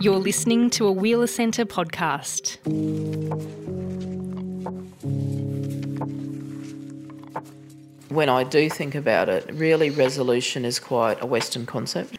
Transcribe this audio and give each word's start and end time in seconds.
You're 0.00 0.18
listening 0.18 0.70
to 0.70 0.86
a 0.86 0.92
Wheeler 0.92 1.26
Centre 1.26 1.64
podcast. 1.64 2.58
When 8.08 8.28
I 8.28 8.44
do 8.44 8.70
think 8.70 8.94
about 8.94 9.28
it, 9.28 9.50
really 9.52 9.90
resolution 9.90 10.64
is 10.64 10.78
quite 10.78 11.20
a 11.20 11.26
Western 11.26 11.66
concept. 11.66 12.18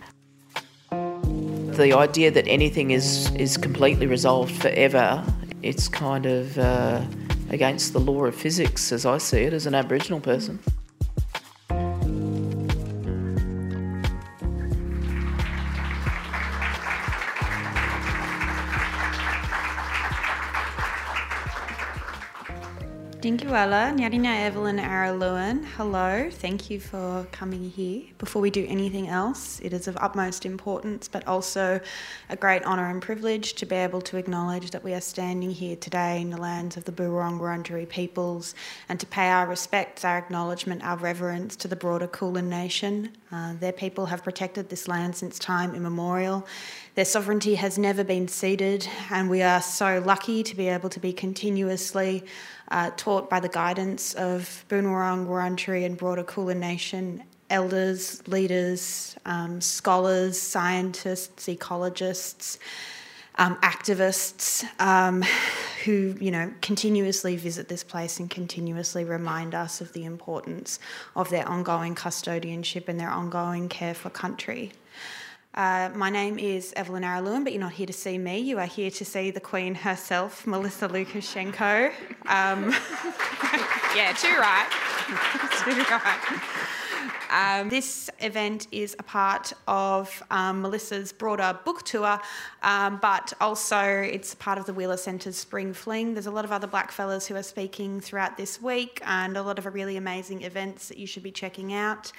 The 0.91 1.93
idea 1.95 2.29
that 2.31 2.47
anything 2.47 2.91
is, 2.91 3.31
is 3.35 3.55
completely 3.55 4.05
resolved 4.05 4.51
forever, 4.61 5.23
it's 5.63 5.87
kind 5.87 6.25
of 6.25 6.57
uh, 6.57 7.03
against 7.49 7.93
the 7.93 7.99
law 7.99 8.25
of 8.25 8.35
physics 8.35 8.91
as 8.91 9.05
I 9.05 9.17
see 9.17 9.43
it 9.43 9.53
as 9.53 9.65
an 9.65 9.75
Aboriginal 9.75 10.19
person. 10.19 10.59
Dingiwala, 23.27 23.93
Nyarina 23.93 24.45
Evelyn 24.45 24.77
Araluen. 24.77 25.65
Hello, 25.75 26.29
thank 26.31 26.69
you 26.69 26.79
for 26.79 27.27
coming 27.33 27.69
here. 27.69 28.03
Before 28.19 28.41
we 28.41 28.49
do 28.49 28.65
anything 28.69 29.09
else, 29.09 29.59
it 29.59 29.73
is 29.73 29.85
of 29.89 29.97
utmost 29.99 30.45
importance, 30.45 31.09
but 31.09 31.27
also 31.27 31.81
a 32.29 32.37
great 32.37 32.63
honour 32.63 32.89
and 32.89 33.01
privilege 33.01 33.55
to 33.55 33.65
be 33.65 33.75
able 33.75 33.99
to 34.03 34.15
acknowledge 34.15 34.71
that 34.71 34.81
we 34.81 34.93
are 34.93 35.01
standing 35.01 35.51
here 35.51 35.75
today 35.75 36.21
in 36.21 36.29
the 36.29 36.37
lands 36.37 36.77
of 36.77 36.85
the 36.85 36.91
Boonwurrung 36.93 37.37
Wurundjeri 37.37 37.89
peoples 37.89 38.55
and 38.87 38.97
to 38.97 39.05
pay 39.05 39.27
our 39.27 39.45
respects, 39.45 40.05
our 40.05 40.17
acknowledgement, 40.17 40.81
our 40.85 40.95
reverence 40.95 41.57
to 41.57 41.67
the 41.67 41.75
broader 41.75 42.07
Kulin 42.07 42.47
Nation. 42.47 43.11
Uh, 43.29 43.55
their 43.59 43.73
people 43.73 44.05
have 44.05 44.23
protected 44.23 44.69
this 44.69 44.87
land 44.87 45.17
since 45.17 45.37
time 45.37 45.75
immemorial. 45.75 46.47
Their 46.97 47.05
sovereignty 47.05 47.53
has 47.53 47.77
never 47.77 48.03
been 48.03 48.27
ceded, 48.27 48.89
and 49.11 49.29
we 49.29 49.43
are 49.43 49.61
so 49.61 50.01
lucky 50.03 50.41
to 50.41 50.55
be 50.55 50.67
able 50.67 50.89
to 50.89 50.99
be 50.99 51.13
continuously 51.13 52.23
uh, 52.71 52.89
taught 52.97 53.29
by 53.29 53.39
the 53.39 53.49
guidance 53.49 54.15
of 54.15 54.65
Boonwurrung, 54.67 55.27
Wurundjeri, 55.27 55.85
and 55.85 55.95
broader 55.95 56.23
Kulin 56.23 56.59
Nation 56.59 57.21
elders, 57.51 58.27
leaders, 58.27 59.15
um, 59.27 59.61
scholars, 59.61 60.41
scientists, 60.41 61.45
ecologists, 61.45 62.57
um, 63.35 63.57
activists 63.57 64.65
um, 64.81 65.23
who, 65.85 66.15
you 66.19 66.31
know, 66.31 66.51
continuously 66.63 67.35
visit 67.35 67.67
this 67.67 67.83
place 67.83 68.19
and 68.19 68.31
continuously 68.31 69.03
remind 69.03 69.53
us 69.53 69.81
of 69.81 69.93
the 69.93 70.03
importance 70.03 70.79
of 71.15 71.29
their 71.29 71.47
ongoing 71.47 71.93
custodianship 71.93 72.87
and 72.87 72.99
their 72.99 73.11
ongoing 73.11 73.69
care 73.69 73.93
for 73.93 74.09
country. 74.09 74.71
Uh, 75.57 75.89
my 75.95 76.11
name 76.11 76.37
is 76.37 76.71
Evelyn 76.75 77.01
Araluen, 77.01 77.43
but 77.43 77.51
you're 77.51 77.59
not 77.59 77.71
here 77.71 77.87
to 77.87 77.93
see 77.93 78.19
me. 78.19 78.37
You 78.37 78.59
are 78.59 78.67
here 78.67 78.91
to 78.91 79.03
see 79.03 79.31
the 79.31 79.39
Queen 79.39 79.73
herself, 79.73 80.45
Melissa 80.45 80.87
Lucashenko. 80.87 81.87
Um, 82.27 82.69
yeah, 83.95 84.13
too 84.15 84.37
right. 84.37 84.69
too 85.65 85.81
right. 85.89 86.41
Um, 87.29 87.69
this 87.69 88.09
event 88.19 88.67
is 88.71 88.95
a 88.99 89.03
part 89.03 89.51
of 89.67 90.23
um, 90.29 90.61
Melissa's 90.61 91.11
broader 91.11 91.57
book 91.65 91.83
tour, 91.83 92.19
um, 92.61 92.99
but 93.01 93.33
also 93.41 93.81
it's 93.81 94.35
part 94.35 94.57
of 94.57 94.65
the 94.65 94.73
Wheeler 94.73 94.95
Centre's 94.95 95.35
Spring 95.35 95.73
Fling. 95.73 96.13
There's 96.13 96.27
a 96.27 96.31
lot 96.31 96.45
of 96.45 96.51
other 96.51 96.67
blackfellas 96.67 97.27
who 97.27 97.35
are 97.35 97.43
speaking 97.43 97.99
throughout 97.99 98.37
this 98.37 98.61
week 98.61 99.01
and 99.05 99.35
a 99.35 99.41
lot 99.41 99.57
of 99.57 99.65
really 99.73 99.97
amazing 99.97 100.43
events 100.43 100.87
that 100.87 100.97
you 100.97 101.07
should 101.07 101.23
be 101.23 101.31
checking 101.31 101.73
out. 101.73 102.11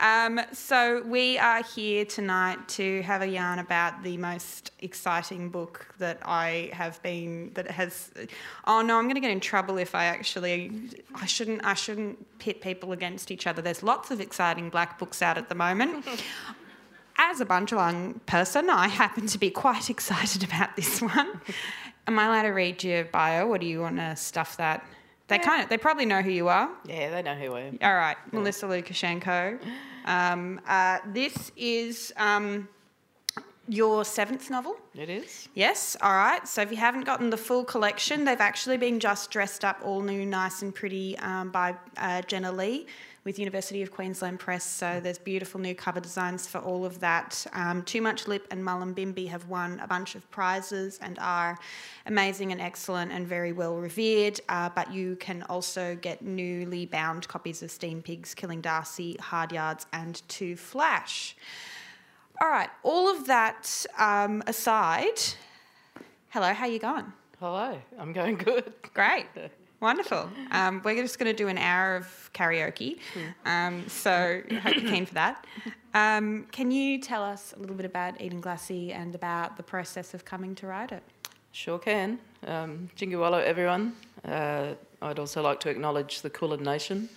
Um, 0.00 0.40
so 0.52 1.02
we 1.06 1.38
are 1.38 1.62
here 1.62 2.04
tonight 2.04 2.68
to 2.70 3.02
have 3.02 3.22
a 3.22 3.26
yarn 3.26 3.58
about 3.58 4.02
the 4.02 4.16
most 4.16 4.72
exciting 4.80 5.48
book 5.48 5.94
that 5.98 6.18
I 6.24 6.70
have 6.72 7.02
been 7.02 7.52
that 7.54 7.70
has. 7.70 8.10
Oh 8.66 8.82
no, 8.82 8.98
I'm 8.98 9.04
going 9.04 9.14
to 9.14 9.20
get 9.20 9.30
in 9.30 9.40
trouble 9.40 9.78
if 9.78 9.94
I 9.94 10.06
actually. 10.06 10.72
I 11.14 11.26
shouldn't. 11.26 11.64
I 11.64 11.74
shouldn't 11.74 12.38
pit 12.38 12.60
people 12.60 12.92
against 12.92 13.30
each 13.30 13.46
other. 13.46 13.62
There's 13.62 13.82
lots 13.82 14.10
of 14.10 14.20
exciting 14.20 14.70
black 14.70 14.98
books 14.98 15.22
out 15.22 15.38
at 15.38 15.48
the 15.48 15.54
moment. 15.54 16.06
As 17.18 17.40
a 17.40 17.46
Bundjalung 17.46 18.24
person, 18.26 18.70
I 18.70 18.88
happen 18.88 19.26
to 19.28 19.38
be 19.38 19.50
quite 19.50 19.90
excited 19.96 20.42
about 20.42 20.76
this 20.76 21.00
one. 21.00 21.40
Am 22.06 22.18
I 22.18 22.26
allowed 22.26 22.42
to 22.42 22.48
read 22.48 22.82
your 22.82 23.04
bio, 23.04 23.46
or 23.46 23.58
do 23.58 23.66
you 23.66 23.80
want 23.80 23.96
to 23.96 24.16
stuff 24.16 24.56
that? 24.56 24.84
They 25.28 25.36
yeah. 25.36 25.42
kind 25.42 25.62
of, 25.62 25.68
they 25.68 25.78
probably 25.78 26.04
know 26.04 26.20
who 26.20 26.30
you 26.30 26.48
are. 26.48 26.68
Yeah, 26.84 27.10
they 27.10 27.22
know 27.22 27.34
who 27.34 27.54
I 27.54 27.60
am. 27.60 27.78
All 27.82 27.94
right, 27.94 28.16
yeah. 28.32 28.38
Melissa 28.38 28.66
Lucashenko. 28.66 29.60
Um, 30.04 30.60
uh, 30.66 30.98
this 31.06 31.52
is 31.56 32.12
um, 32.16 32.68
your 33.68 34.04
seventh 34.04 34.50
novel. 34.50 34.76
It 34.94 35.08
is. 35.08 35.48
Yes. 35.54 35.96
All 36.00 36.12
right. 36.12 36.46
So 36.46 36.62
if 36.62 36.70
you 36.70 36.76
haven't 36.76 37.04
gotten 37.04 37.30
the 37.30 37.36
full 37.36 37.64
collection, 37.64 38.24
they've 38.24 38.40
actually 38.40 38.76
been 38.76 39.00
just 39.00 39.30
dressed 39.30 39.64
up 39.64 39.78
all 39.84 40.00
new, 40.00 40.26
nice 40.26 40.62
and 40.62 40.74
pretty 40.74 41.18
um, 41.18 41.50
by 41.50 41.74
uh, 41.96 42.22
Jenna 42.22 42.52
Lee 42.52 42.86
with 43.24 43.38
University 43.38 43.82
of 43.82 43.90
Queensland 43.90 44.40
Press. 44.40 44.64
So 44.64 45.00
there's 45.00 45.18
beautiful 45.18 45.60
new 45.60 45.74
cover 45.74 46.00
designs 46.00 46.46
for 46.46 46.58
all 46.58 46.84
of 46.84 46.98
that. 47.00 47.46
Um, 47.52 47.82
Too 47.82 48.02
Much 48.02 48.26
Lip 48.26 48.46
and 48.50 48.64
Mullumbimby 48.64 49.28
have 49.28 49.48
won 49.48 49.78
a 49.80 49.86
bunch 49.86 50.14
of 50.14 50.28
prizes 50.30 50.98
and 51.00 51.18
are 51.20 51.58
amazing 52.06 52.50
and 52.50 52.60
excellent 52.60 53.12
and 53.12 53.26
very 53.26 53.52
well 53.52 53.76
revered. 53.76 54.40
Uh, 54.48 54.70
but 54.74 54.92
you 54.92 55.16
can 55.16 55.42
also 55.44 55.96
get 56.00 56.22
newly 56.22 56.86
bound 56.86 57.28
copies 57.28 57.62
of 57.62 57.70
Steam 57.70 58.02
Pigs, 58.02 58.34
Killing 58.34 58.60
Darcy, 58.60 59.16
Hard 59.20 59.52
Yards, 59.52 59.86
and 59.92 60.20
Too 60.28 60.56
Flash. 60.56 61.36
All 62.40 62.48
right, 62.48 62.70
all 62.82 63.08
of 63.08 63.28
that 63.28 63.86
um, 63.98 64.42
aside, 64.48 65.20
hello, 66.30 66.52
how 66.52 66.66
you 66.66 66.80
going? 66.80 67.12
Hello, 67.38 67.80
I'm 67.98 68.12
going 68.12 68.36
good. 68.36 68.72
Great. 68.94 69.26
Wonderful. 69.82 70.30
Um, 70.52 70.80
we're 70.84 71.02
just 71.02 71.18
going 71.18 71.34
to 71.34 71.36
do 71.36 71.48
an 71.48 71.58
hour 71.58 71.96
of 71.96 72.30
karaoke. 72.32 73.00
Um, 73.44 73.84
so 73.88 74.40
I 74.48 74.54
hope 74.54 74.76
you're 74.76 74.88
keen 74.88 75.06
for 75.06 75.14
that. 75.14 75.44
Um, 75.92 76.46
can 76.52 76.70
you 76.70 77.00
tell 77.00 77.24
us 77.24 77.52
a 77.56 77.58
little 77.58 77.74
bit 77.74 77.84
about 77.84 78.16
Edenglassie 78.20 78.92
and 78.92 79.12
about 79.16 79.56
the 79.56 79.62
process 79.64 80.14
of 80.14 80.24
coming 80.24 80.54
to 80.54 80.68
write 80.68 80.92
it? 80.92 81.02
Sure 81.50 81.80
can. 81.80 82.20
Um, 82.46 82.90
Jingiwalo, 82.96 83.42
everyone. 83.42 83.96
Uh, 84.24 84.74
I'd 85.02 85.18
also 85.18 85.42
like 85.42 85.58
to 85.60 85.68
acknowledge 85.68 86.22
the 86.22 86.30
Kulin 86.30 86.62
Nation 86.62 87.08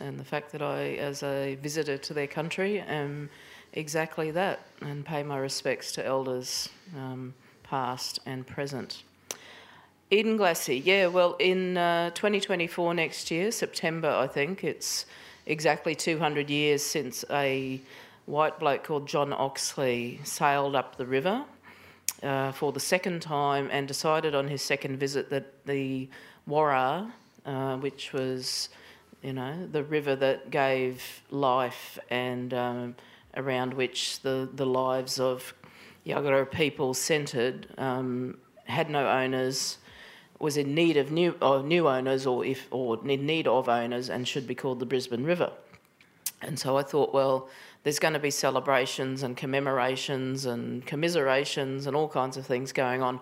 and 0.00 0.18
the 0.18 0.24
fact 0.24 0.50
that 0.50 0.60
I, 0.60 0.96
as 0.96 1.22
a 1.22 1.54
visitor 1.62 1.96
to 1.98 2.14
their 2.14 2.26
country, 2.26 2.80
am 2.80 3.30
exactly 3.74 4.32
that 4.32 4.66
and 4.80 5.06
pay 5.06 5.22
my 5.22 5.38
respects 5.38 5.92
to 5.92 6.04
elders 6.04 6.68
um, 6.96 7.32
past 7.62 8.18
and 8.26 8.44
present. 8.44 9.04
Edenglassie, 10.10 10.82
yeah, 10.82 11.06
well, 11.06 11.36
in 11.38 11.76
uh, 11.76 12.08
2024 12.10 12.94
next 12.94 13.30
year, 13.30 13.50
September, 13.50 14.08
I 14.08 14.26
think, 14.26 14.64
it's 14.64 15.04
exactly 15.44 15.94
200 15.94 16.48
years 16.48 16.82
since 16.82 17.26
a 17.30 17.78
white 18.24 18.58
bloke 18.58 18.84
called 18.84 19.06
John 19.06 19.34
Oxley 19.34 20.18
sailed 20.24 20.74
up 20.74 20.96
the 20.96 21.04
river 21.04 21.44
uh, 22.22 22.52
for 22.52 22.72
the 22.72 22.80
second 22.80 23.20
time 23.20 23.68
and 23.70 23.86
decided 23.86 24.34
on 24.34 24.48
his 24.48 24.62
second 24.62 24.96
visit 24.96 25.28
that 25.28 25.66
the 25.66 26.08
Warra, 26.46 27.12
uh, 27.44 27.76
which 27.76 28.14
was, 28.14 28.70
you 29.22 29.34
know, 29.34 29.66
the 29.70 29.84
river 29.84 30.16
that 30.16 30.50
gave 30.50 31.22
life 31.30 31.98
and 32.08 32.54
um, 32.54 32.94
around 33.36 33.74
which 33.74 34.20
the, 34.20 34.48
the 34.54 34.64
lives 34.64 35.20
of 35.20 35.52
Yagara 36.06 36.50
people 36.50 36.94
centred, 36.94 37.66
um, 37.76 38.38
had 38.64 38.88
no 38.88 39.06
owners 39.06 39.76
was 40.38 40.56
in 40.56 40.74
need 40.74 40.96
of 40.96 41.10
new, 41.10 41.34
new 41.64 41.88
owners 41.88 42.26
or, 42.26 42.44
if, 42.44 42.68
or 42.70 42.98
in 43.06 43.26
need 43.26 43.46
of 43.48 43.68
owners 43.68 44.08
and 44.08 44.26
should 44.26 44.46
be 44.46 44.54
called 44.54 44.78
the 44.78 44.86
Brisbane 44.86 45.24
River. 45.24 45.52
And 46.40 46.58
so 46.58 46.76
I 46.76 46.82
thought, 46.82 47.12
well, 47.12 47.48
there's 47.82 47.98
going 47.98 48.14
to 48.14 48.20
be 48.20 48.30
celebrations 48.30 49.22
and 49.22 49.36
commemorations 49.36 50.46
and 50.46 50.86
commiserations 50.86 51.86
and 51.86 51.96
all 51.96 52.08
kinds 52.08 52.36
of 52.36 52.46
things 52.46 52.72
going 52.72 53.02
on. 53.02 53.20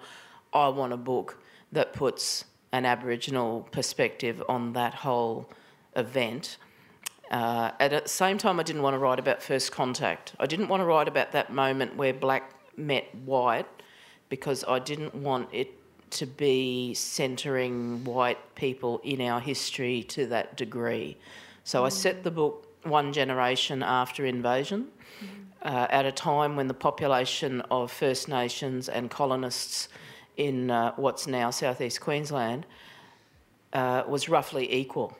I 0.52 0.68
want 0.68 0.92
a 0.92 0.98
book 0.98 1.38
that 1.72 1.92
puts 1.92 2.44
an 2.72 2.84
Aboriginal 2.84 3.66
perspective 3.70 4.42
on 4.48 4.74
that 4.74 4.94
whole 4.94 5.50
event. 5.94 6.58
Uh, 7.30 7.72
at 7.80 7.90
the 7.90 8.08
same 8.08 8.38
time, 8.38 8.60
I 8.60 8.62
didn't 8.62 8.82
want 8.82 8.94
to 8.94 8.98
write 8.98 9.18
about 9.18 9.42
first 9.42 9.72
contact. 9.72 10.34
I 10.38 10.46
didn't 10.46 10.68
want 10.68 10.80
to 10.80 10.84
write 10.84 11.08
about 11.08 11.32
that 11.32 11.52
moment 11.52 11.96
where 11.96 12.12
black 12.12 12.52
met 12.76 13.12
white 13.14 13.66
because 14.28 14.64
I 14.68 14.78
didn't 14.78 15.14
want 15.14 15.48
it 15.52 15.75
to 16.10 16.26
be 16.26 16.94
centering 16.94 18.04
white 18.04 18.54
people 18.54 19.00
in 19.04 19.20
our 19.20 19.40
history 19.40 20.02
to 20.04 20.26
that 20.26 20.56
degree. 20.56 21.16
So 21.64 21.82
mm. 21.82 21.86
I 21.86 21.88
set 21.88 22.22
the 22.22 22.30
book 22.30 22.66
one 22.84 23.12
generation 23.12 23.82
after 23.82 24.24
invasion, 24.24 24.86
mm. 25.20 25.28
uh, 25.62 25.86
at 25.90 26.06
a 26.06 26.12
time 26.12 26.56
when 26.56 26.68
the 26.68 26.74
population 26.74 27.60
of 27.70 27.90
First 27.90 28.28
Nations 28.28 28.88
and 28.88 29.10
colonists 29.10 29.88
in 30.36 30.70
uh, 30.70 30.92
what's 30.96 31.26
now 31.26 31.50
southeast 31.50 32.00
Queensland 32.00 32.66
uh, 33.72 34.04
was 34.06 34.28
roughly 34.28 34.72
equal. 34.72 35.16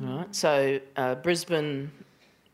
Mm. 0.00 0.18
Right? 0.18 0.34
So 0.34 0.80
uh, 0.96 1.16
Brisbane 1.16 1.90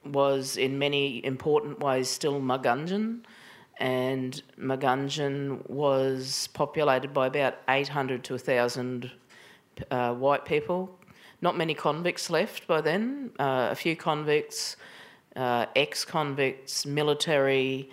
was 0.04 0.56
in 0.56 0.78
many 0.78 1.24
important 1.24 1.80
ways 1.80 2.08
still 2.08 2.40
Margunjan 2.40 3.20
and 3.80 4.42
Magunjan 4.58 5.68
was 5.68 6.48
populated 6.52 7.14
by 7.14 7.26
about 7.26 7.58
800 7.68 8.22
to 8.24 8.34
1,000 8.34 9.10
uh, 9.90 10.14
white 10.14 10.44
people. 10.44 10.98
Not 11.40 11.56
many 11.56 11.72
convicts 11.72 12.28
left 12.28 12.66
by 12.66 12.82
then, 12.82 13.30
uh, 13.38 13.68
a 13.70 13.74
few 13.74 13.96
convicts, 13.96 14.76
uh, 15.34 15.66
ex 15.74 16.04
convicts, 16.04 16.84
military, 16.84 17.88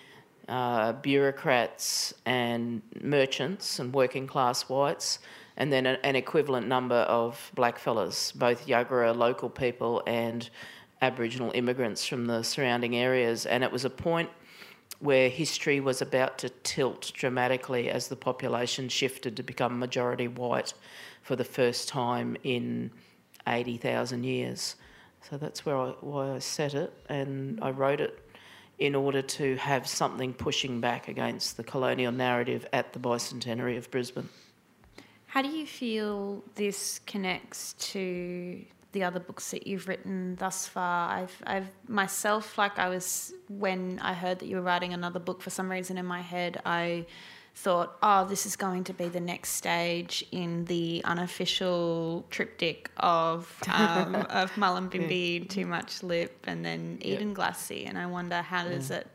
uh, 0.49 0.91
bureaucrats, 0.93 2.13
and 2.25 2.81
merchants 3.01 3.79
and 3.79 3.93
working 3.93 4.27
class 4.27 4.63
whites, 4.63 5.19
and 5.55 5.71
then 5.71 5.85
an 5.85 6.15
equivalent 6.17 6.67
number 6.67 6.95
of 6.95 7.51
blackfellas, 7.55 8.37
both 8.37 8.67
Yagara 8.67 9.15
local 9.15 9.49
people 9.49 10.03
and 10.05 10.49
Aboriginal 11.01 11.51
immigrants 11.53 12.05
from 12.05 12.25
the 12.25 12.43
surrounding 12.43 12.97
areas. 12.97 13.45
And 13.45 13.63
it 13.63 13.71
was 13.71 13.85
a 13.85 13.89
point 13.89 14.29
where 14.99 15.29
history 15.29 15.79
was 15.79 16.01
about 16.01 16.37
to 16.39 16.49
tilt 16.49 17.11
dramatically 17.13 17.89
as 17.89 18.07
the 18.07 18.15
population 18.15 18.89
shifted 18.89 19.37
to 19.37 19.43
become 19.43 19.77
majority 19.77 20.27
white 20.27 20.73
for 21.21 21.35
the 21.35 21.43
first 21.43 21.87
time 21.87 22.35
in 22.43 22.91
80,000 23.47 24.23
years. 24.23 24.75
So 25.29 25.37
that's 25.37 25.65
where 25.65 25.77
I, 25.77 25.89
why 26.01 26.31
I 26.35 26.39
set 26.39 26.73
it, 26.73 26.93
and 27.09 27.59
I 27.61 27.71
wrote 27.71 28.01
it 28.01 28.19
in 28.79 28.95
order 28.95 29.21
to 29.21 29.55
have 29.57 29.87
something 29.87 30.33
pushing 30.33 30.79
back 30.79 31.07
against 31.07 31.57
the 31.57 31.63
colonial 31.63 32.11
narrative 32.11 32.65
at 32.73 32.93
the 32.93 32.99
bicentenary 32.99 33.77
of 33.77 33.89
Brisbane. 33.89 34.29
How 35.25 35.41
do 35.41 35.49
you 35.49 35.65
feel 35.65 36.43
this 36.55 36.99
connects 37.05 37.73
to 37.73 38.63
the 38.91 39.03
other 39.03 39.19
books 39.19 39.51
that 39.51 39.67
you've 39.67 39.87
written 39.87 40.35
thus 40.35 40.67
far. 40.67 41.09
I've, 41.09 41.43
I've 41.45 41.69
myself, 41.87 42.57
like 42.57 42.79
I 42.79 42.89
was 42.89 43.33
when 43.49 43.99
I 44.01 44.13
heard 44.13 44.39
that 44.39 44.47
you 44.47 44.55
were 44.55 44.61
writing 44.61 44.93
another 44.93 45.19
book. 45.19 45.41
For 45.41 45.49
some 45.49 45.69
reason 45.69 45.97
in 45.97 46.05
my 46.05 46.21
head, 46.21 46.61
I 46.65 47.05
thought, 47.53 47.97
oh, 48.03 48.25
this 48.25 48.45
is 48.45 48.55
going 48.55 48.83
to 48.85 48.93
be 48.93 49.07
the 49.09 49.19
next 49.19 49.51
stage 49.51 50.25
in 50.31 50.65
the 50.65 51.01
unofficial 51.05 52.25
triptych 52.29 52.89
of 52.97 53.61
um, 53.67 54.15
of 54.29 54.51
Mullumbimby, 54.53 55.39
yeah. 55.39 55.47
Too 55.47 55.65
Much 55.65 56.03
Lip, 56.03 56.45
and 56.47 56.63
then 56.63 56.99
Edenglassie. 57.01 57.87
And 57.87 57.97
I 57.97 58.05
wonder 58.05 58.41
how 58.41 58.65
does 58.65 58.91
it. 58.91 59.07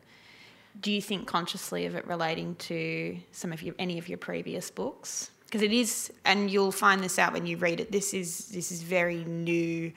Do 0.81 0.91
you 0.91 1.03
think 1.03 1.27
consciously 1.27 1.87
of 1.87 1.95
it 1.95 2.07
relating 2.07 2.55
to 2.57 3.19
some 3.31 3.53
of 3.53 3.63
your 3.63 3.75
any 3.79 3.99
of 3.99 4.09
your 4.09 4.19
previous 4.19 4.71
books? 4.71 5.32
Because 5.53 5.63
it 5.63 5.73
is, 5.73 6.11
and 6.25 6.51
you'll 6.51 6.73
find 6.73 7.05
this 7.05 7.19
out 7.19 7.35
when 7.35 7.45
you 7.45 7.59
read 7.59 7.79
it. 7.79 7.93
This 7.93 8.15
is 8.15 8.47
this 8.49 8.73
is 8.73 8.83
very 8.83 9.23
new, 9.25 9.93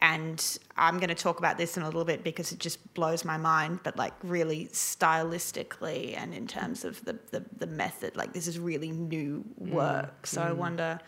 and 0.00 0.58
I'm 0.76 0.98
going 0.98 1.08
to 1.08 1.16
talk 1.16 1.40
about 1.40 1.58
this 1.58 1.76
in 1.76 1.82
a 1.82 1.86
little 1.86 2.04
bit 2.04 2.22
because 2.22 2.52
it 2.52 2.60
just 2.60 2.94
blows 2.94 3.24
my 3.24 3.36
mind. 3.36 3.80
But 3.82 3.96
like 3.96 4.12
really 4.22 4.66
stylistically 4.66 6.16
and 6.16 6.32
in 6.32 6.46
terms 6.46 6.84
of 6.84 7.04
the 7.04 7.18
the, 7.32 7.44
the 7.58 7.66
method, 7.66 8.14
like 8.14 8.32
this 8.32 8.46
is 8.46 8.60
really 8.60 8.92
new 8.92 9.44
mm, 9.60 9.72
work. 9.72 10.22
Mm. 10.22 10.26
So 10.26 10.42
mm. 10.42 10.46
I 10.46 10.52
wonder 10.52 11.00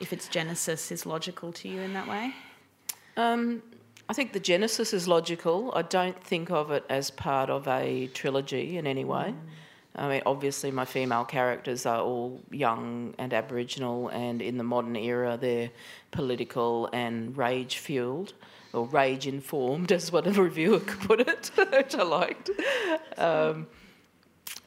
if 0.00 0.12
its 0.12 0.28
genesis 0.28 0.92
is 0.92 1.04
logical 1.04 1.52
to 1.54 1.68
you 1.68 1.80
in 1.80 1.92
that 1.94 2.06
way. 2.06 2.32
Um, 3.16 3.60
I 4.08 4.12
think 4.12 4.34
the 4.34 4.40
genesis 4.40 4.94
is 4.94 5.08
logical. 5.08 5.72
I 5.74 5.82
don't 5.82 6.22
think 6.22 6.52
of 6.52 6.70
it 6.70 6.84
as 6.88 7.10
part 7.10 7.50
of 7.50 7.66
a 7.66 8.06
trilogy 8.14 8.78
in 8.78 8.86
any 8.86 9.04
way. 9.04 9.34
Mm. 9.36 9.48
I 9.96 10.08
mean, 10.08 10.22
obviously, 10.26 10.70
my 10.70 10.84
female 10.84 11.24
characters 11.24 11.84
are 11.86 12.00
all 12.00 12.40
young 12.50 13.14
and 13.18 13.32
Aboriginal, 13.32 14.08
and 14.08 14.40
in 14.40 14.56
the 14.56 14.64
modern 14.64 14.96
era, 14.96 15.36
they're 15.36 15.70
political 16.10 16.88
and 16.92 17.36
rage 17.36 17.78
fueled, 17.78 18.32
or 18.72 18.86
rage 18.86 19.26
informed, 19.26 19.90
as 19.98 20.12
one 20.12 20.32
reviewer 20.32 20.80
could 20.80 21.00
put 21.00 21.20
it, 21.20 21.50
which 21.72 21.94
I 21.94 22.02
liked. 22.02 22.50
Um, 23.16 23.66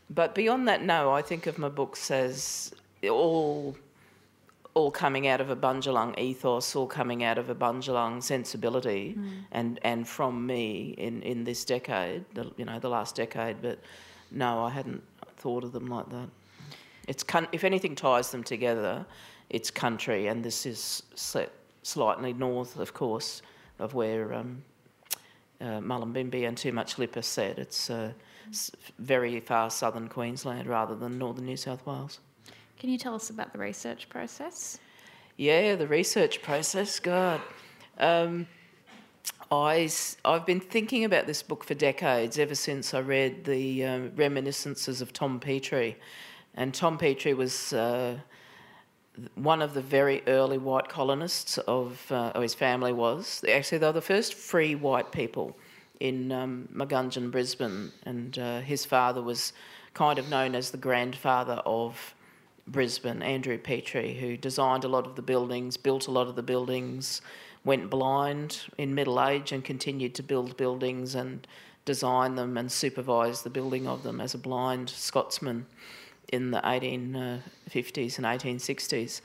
but 0.10 0.36
beyond 0.36 0.68
that, 0.68 0.84
no, 0.84 1.12
I 1.12 1.22
think 1.22 1.48
of 1.48 1.58
my 1.58 1.70
books 1.70 2.12
as 2.12 2.74
all 3.10 3.76
all 4.74 4.92
coming 4.92 5.28
out 5.28 5.42
of 5.42 5.50
a 5.50 5.56
Bundjalung 5.56 6.18
ethos, 6.18 6.76
all 6.76 6.88
coming 6.88 7.24
out 7.24 7.38
of 7.38 7.50
a 7.50 7.56
Bundjalung 7.56 8.24
sensibility, 8.24 9.16
mm. 9.18 9.30
and, 9.52 9.80
and 9.84 10.08
from 10.08 10.46
me 10.46 10.96
in, 10.98 11.22
in 11.24 11.44
this 11.44 11.66
decade, 11.66 12.24
the, 12.34 12.50
you 12.56 12.64
know, 12.64 12.80
the 12.80 12.90
last 12.90 13.16
decade. 13.16 13.62
But 13.62 13.80
no, 14.32 14.64
I 14.64 14.70
hadn't 14.70 15.04
thought 15.42 15.64
of 15.64 15.72
them 15.72 15.88
like 15.88 16.10
that. 16.10 16.30
It's 17.08 17.26
if 17.52 17.64
anything 17.64 17.96
ties 17.96 18.32
them 18.32 18.44
together, 18.44 19.06
it's 19.50 19.72
country, 19.72 20.28
and 20.28 20.44
this 20.44 20.66
is 20.66 21.04
set 21.16 21.52
slightly 21.84 22.34
north, 22.34 22.78
of 22.78 22.94
course, 22.94 23.42
of 23.80 23.94
where 23.94 24.34
um, 24.34 24.64
uh, 25.60 25.80
Mullumbimby 25.80 26.48
and 26.48 26.56
Too 26.56 26.72
Much 26.72 26.98
Lip 27.00 27.18
are 27.18 27.22
set. 27.22 27.58
It's 27.58 27.90
uh, 27.90 28.12
very 29.00 29.40
far 29.40 29.70
southern 29.70 30.08
Queensland 30.08 30.68
rather 30.68 30.96
than 30.96 31.18
northern 31.18 31.46
New 31.46 31.58
South 31.58 31.86
Wales. 31.86 32.20
Can 32.80 32.90
you 32.90 32.98
tell 32.98 33.16
us 33.16 33.30
about 33.30 33.52
the 33.52 33.60
research 33.60 34.10
process? 34.10 34.80
Yeah, 35.38 35.76
the 35.76 35.88
research 35.88 36.42
process. 36.42 37.00
God. 37.00 37.42
Um, 37.98 38.48
I, 39.52 39.90
I've 40.24 40.46
been 40.46 40.62
thinking 40.62 41.04
about 41.04 41.28
this 41.28 41.44
book 41.44 41.66
for 41.66 41.74
decades, 41.74 42.40
ever 42.40 42.56
since 42.56 42.94
I 42.94 43.02
read 43.02 43.44
the 43.44 43.86
uh, 43.86 44.00
reminiscences 44.16 45.02
of 45.02 45.12
Tom 45.12 45.42
Petrie. 45.42 45.98
And 46.56 46.74
Tom 46.74 46.98
Petrie 46.98 47.34
was 47.34 47.74
uh, 47.74 48.18
one 49.36 49.62
of 49.62 49.74
the 49.74 49.82
very 49.82 50.24
early 50.28 50.58
white 50.58 50.88
colonists 50.88 51.58
of, 51.58 52.10
uh, 52.12 52.32
or 52.34 52.44
his 52.44 52.54
family 52.54 52.94
was. 52.94 53.44
Actually, 53.52 53.80
they 53.80 53.88
were 53.88 53.92
the 53.92 54.02
first 54.02 54.36
free 54.36 54.74
white 54.74 55.12
people 55.12 55.58
in 56.00 56.32
um, 56.32 56.70
Magunjan, 56.74 57.30
Brisbane. 57.30 57.92
And 58.06 58.40
uh, 58.40 58.62
his 58.62 58.86
father 58.86 59.22
was 59.22 59.52
kind 59.94 60.18
of 60.18 60.30
known 60.30 60.56
as 60.56 60.72
the 60.72 60.78
grandfather 60.78 61.62
of 61.66 62.16
Brisbane, 62.68 63.22
Andrew 63.22 63.58
Petrie, 63.58 64.14
who 64.14 64.38
designed 64.38 64.86
a 64.86 64.88
lot 64.88 65.06
of 65.06 65.18
the 65.18 65.22
buildings, 65.22 65.76
built 65.76 66.08
a 66.08 66.12
lot 66.12 66.28
of 66.28 66.38
the 66.38 66.44
buildings 66.44 67.22
went 67.64 67.90
blind 67.90 68.62
in 68.78 68.96
middle 68.96 69.22
age 69.22 69.52
and 69.52 69.64
continued 69.64 70.16
to 70.16 70.24
build 70.24 70.58
buildings 70.58 71.16
and 71.16 71.48
design 71.86 72.36
them 72.36 72.58
and 72.58 72.72
supervise 72.72 73.42
the 73.42 73.50
building 73.50 73.88
of 73.88 74.04
them 74.04 74.22
as 74.22 74.34
a 74.34 74.38
blind 74.38 74.90
Scotsman 74.90 75.66
in 76.32 76.52
the 76.52 76.62
1850s 76.62 77.14
uh, 77.16 78.28
and 78.28 78.40
1860s. 78.40 79.22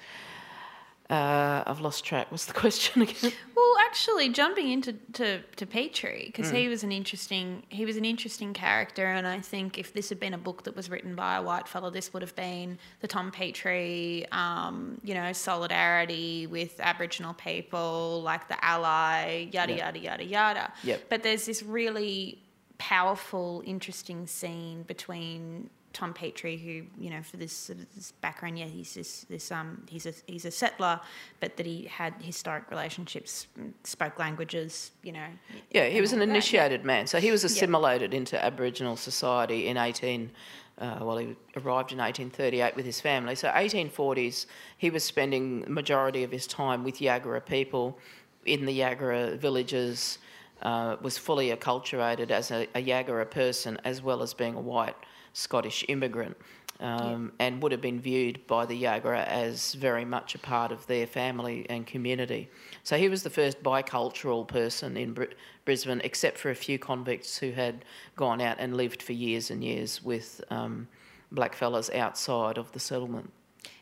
Uh, 1.08 1.62
I've 1.64 1.80
lost 1.80 2.04
track. 2.04 2.32
What's 2.32 2.46
the 2.46 2.52
question 2.64 3.02
again? 3.02 3.32
Well, 3.54 3.74
actually, 3.86 4.28
jumping 4.30 4.70
into 4.70 4.94
to, 5.14 5.40
to 5.56 5.66
Petrie 5.66 6.24
because 6.26 6.50
mm. 6.50 6.56
he 6.56 6.68
was 6.68 6.82
an 6.82 6.90
interesting 6.90 7.62
he 7.68 7.84
was 7.84 7.96
an 7.96 8.04
interesting 8.04 8.52
character, 8.52 9.06
and 9.06 9.26
I 9.26 9.40
think 9.40 9.78
if 9.78 9.92
this 9.92 10.08
had 10.08 10.18
been 10.18 10.34
a 10.34 10.38
book 10.38 10.64
that 10.64 10.74
was 10.74 10.90
written 10.90 11.14
by 11.14 11.36
a 11.36 11.42
white 11.42 11.68
fellow, 11.68 11.90
this 11.90 12.12
would 12.12 12.22
have 12.22 12.34
been 12.34 12.78
the 13.00 13.08
Tom 13.08 13.30
Petrie, 13.30 14.26
um, 14.32 15.00
you 15.04 15.14
know, 15.14 15.32
solidarity 15.32 16.48
with 16.48 16.80
Aboriginal 16.80 17.34
people, 17.34 18.22
like 18.24 18.48
the 18.48 18.62
ally, 18.64 19.48
yada 19.52 19.72
yep. 19.72 19.78
yada 19.78 19.98
yada 19.98 20.24
yada. 20.24 20.72
Yep. 20.82 21.04
But 21.08 21.22
there's 21.22 21.46
this 21.46 21.62
really 21.62 22.42
powerful, 22.78 23.62
interesting 23.64 24.26
scene 24.26 24.82
between 24.82 25.70
Tom 25.96 26.12
Petrie, 26.12 26.58
who 26.58 27.02
you 27.02 27.08
know 27.08 27.22
for 27.22 27.38
this, 27.38 27.70
this 27.94 28.12
background, 28.12 28.58
yeah, 28.58 28.66
he's 28.66 28.92
this, 28.92 29.24
this 29.30 29.50
um 29.50 29.82
he's 29.88 30.04
a 30.04 30.12
he's 30.26 30.44
a 30.44 30.50
settler, 30.50 31.00
but 31.40 31.56
that 31.56 31.64
he 31.64 31.86
had 31.86 32.12
historic 32.20 32.70
relationships, 32.70 33.46
spoke 33.82 34.18
languages, 34.18 34.90
you 35.02 35.12
know. 35.12 35.26
Yeah, 35.70 35.86
he 35.86 36.02
was 36.02 36.12
an 36.12 36.20
initiated 36.20 36.82
that. 36.82 36.86
man, 36.86 37.06
so 37.06 37.18
he 37.18 37.30
was 37.30 37.44
assimilated 37.44 38.12
yeah. 38.12 38.18
into 38.18 38.44
Aboriginal 38.44 38.96
society 38.96 39.68
in 39.68 39.78
eighteen. 39.78 40.30
Uh, 40.78 40.98
well, 41.00 41.16
he 41.16 41.34
arrived 41.56 41.92
in 41.92 41.96
1838 41.96 42.76
with 42.76 42.84
his 42.84 43.00
family. 43.00 43.34
So 43.34 43.48
1840s, 43.48 44.44
he 44.76 44.90
was 44.90 45.02
spending 45.02 45.62
the 45.62 45.70
majority 45.70 46.22
of 46.22 46.30
his 46.30 46.46
time 46.46 46.84
with 46.84 46.96
Yagara 46.98 47.42
people 47.46 47.98
in 48.44 48.66
the 48.66 48.80
Yagara 48.80 49.38
villages. 49.38 50.18
Uh, 50.62 50.96
was 51.02 51.18
fully 51.18 51.50
acculturated 51.50 52.30
as 52.30 52.50
a, 52.50 52.66
a 52.74 52.82
Yagara 52.82 53.30
person 53.30 53.78
as 53.84 54.00
well 54.02 54.22
as 54.22 54.32
being 54.32 54.54
a 54.54 54.60
white 54.60 54.96
Scottish 55.36 55.84
immigrant. 55.88 56.36
Um, 56.78 57.32
yeah. 57.38 57.46
and 57.46 57.62
would 57.62 57.72
have 57.72 57.80
been 57.80 58.00
viewed 58.00 58.46
by 58.46 58.66
the 58.66 58.82
Yagara 58.82 59.26
as 59.26 59.72
very 59.72 60.04
much 60.04 60.34
a 60.34 60.38
part 60.38 60.72
of 60.72 60.86
their 60.86 61.06
family 61.06 61.64
and 61.70 61.86
community. 61.86 62.50
So 62.82 62.98
he 62.98 63.08
was 63.08 63.22
the 63.22 63.30
first 63.30 63.62
bicultural 63.62 64.46
person 64.46 64.94
in 64.98 65.14
Br- 65.14 65.36
Brisbane, 65.64 66.02
except 66.04 66.36
for 66.36 66.50
a 66.50 66.54
few 66.54 66.78
convicts 66.78 67.38
who 67.38 67.52
had 67.52 67.86
gone 68.14 68.42
out 68.42 68.56
and 68.58 68.76
lived 68.76 69.02
for 69.02 69.14
years 69.14 69.50
and 69.50 69.64
years 69.64 70.04
with 70.04 70.44
um, 70.50 70.86
blackfellas 71.34 71.94
outside 71.94 72.58
of 72.58 72.70
the 72.72 72.78
settlement. 72.78 73.32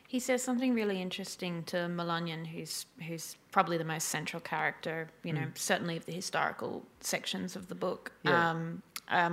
He 0.07 0.19
says 0.19 0.41
something 0.41 0.73
really 0.73 1.01
interesting 1.01 1.63
to 1.63 1.75
Mulanyin, 1.89 2.47
who's 2.47 2.85
who's 3.05 3.35
probably 3.51 3.77
the 3.77 3.83
most 3.83 4.07
central 4.07 4.39
character, 4.39 5.09
you 5.23 5.33
know, 5.33 5.41
mm. 5.41 5.57
certainly 5.57 5.97
of 5.97 6.05
the 6.05 6.13
historical 6.13 6.85
sections 7.01 7.57
of 7.57 7.67
the 7.67 7.75
book. 7.75 8.13
Yeah. 8.23 8.51
Um, 8.51 8.81
uh, 9.07 9.29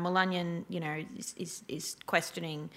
you 0.69 0.81
know, 0.81 1.05
is, 1.17 1.35
is, 1.37 1.63
is 1.69 1.97
questioning 2.07 2.71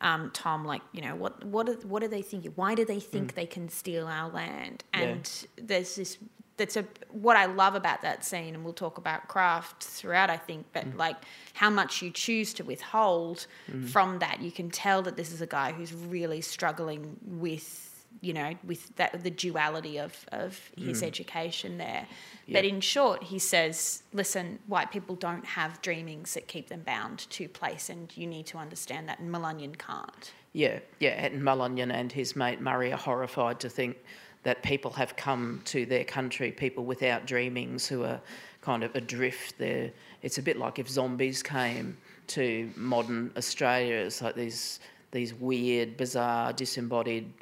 um, 0.00 0.30
Tom, 0.32 0.64
like, 0.64 0.82
you 0.92 1.02
know, 1.02 1.14
what 1.14 1.44
what 1.44 1.68
are, 1.68 1.74
what 1.86 2.02
are 2.02 2.08
they 2.08 2.22
thinking? 2.22 2.52
Why 2.54 2.74
do 2.74 2.84
they 2.84 3.00
think 3.00 3.32
mm. 3.32 3.34
they 3.34 3.46
can 3.46 3.68
steal 3.68 4.06
our 4.06 4.30
land? 4.30 4.82
And 4.94 5.30
yeah. 5.58 5.64
there's 5.66 5.94
this 5.96 6.18
that's 6.56 6.76
a 6.76 6.84
what 7.10 7.36
I 7.36 7.46
love 7.46 7.74
about 7.74 8.02
that 8.02 8.24
scene, 8.24 8.54
and 8.54 8.64
we'll 8.64 8.72
talk 8.72 8.98
about 8.98 9.28
craft 9.28 9.82
throughout. 9.84 10.30
I 10.30 10.36
think, 10.36 10.66
but 10.72 10.84
Mm. 10.84 10.98
like 10.98 11.16
how 11.54 11.70
much 11.70 12.00
you 12.02 12.10
choose 12.10 12.54
to 12.54 12.64
withhold 12.64 13.46
from 13.88 14.18
that, 14.20 14.40
you 14.40 14.50
can 14.50 14.70
tell 14.70 15.02
that 15.02 15.16
this 15.16 15.32
is 15.32 15.42
a 15.42 15.46
guy 15.46 15.72
who's 15.72 15.92
really 15.92 16.40
struggling 16.40 17.16
with 17.26 17.89
you 18.20 18.32
know 18.32 18.54
with 18.64 18.94
that 18.96 19.22
the 19.22 19.30
duality 19.30 19.98
of 19.98 20.26
of 20.32 20.70
his 20.76 21.02
education 21.02 21.78
there. 21.78 22.06
But 22.48 22.64
Mm. 22.64 22.68
In 22.68 22.80
short, 22.80 23.22
he 23.24 23.38
says, 23.38 24.02
listen, 24.12 24.58
white 24.66 24.90
people 24.90 25.14
don't 25.14 25.44
have 25.44 25.80
dreamings 25.82 26.34
that 26.34 26.48
keep 26.48 26.68
them 26.68 26.82
bound 26.82 27.30
to 27.30 27.48
place, 27.48 27.88
and 27.88 28.10
you 28.16 28.26
need 28.26 28.46
to 28.46 28.58
understand 28.58 29.08
that, 29.08 29.20
and 29.20 29.32
Mulanyin 29.32 29.78
can't. 29.78 30.32
Yeah, 30.52 30.80
yeah. 30.98 31.24
And 31.24 31.42
Mulanyin 31.42 31.92
and 31.92 32.10
his 32.10 32.34
mate 32.34 32.60
Murray 32.60 32.92
are 32.92 32.98
horrified 32.98 33.60
to 33.60 33.68
think 33.68 33.96
that 34.42 34.62
people 34.62 34.90
have 34.92 35.16
come 35.16 35.60
to 35.66 35.86
their 35.86 36.04
country, 36.04 36.50
people 36.50 36.84
without 36.84 37.26
dreamings 37.26 37.86
who 37.86 38.04
are 38.04 38.20
kind 38.62 38.82
of 38.82 38.94
adrift 38.94 39.58
there. 39.58 39.90
It's 40.22 40.38
a 40.38 40.42
bit 40.42 40.56
like 40.56 40.78
if 40.78 40.88
zombies 40.88 41.42
came 41.42 41.96
to 42.28 42.70
modern 42.76 43.30
Australia. 43.36 43.96
It's 43.96 44.22
like 44.22 44.34
these 44.34 44.80
these 45.12 45.34
weird, 45.34 45.96
bizarre, 45.96 46.52
disembodied 46.52 47.32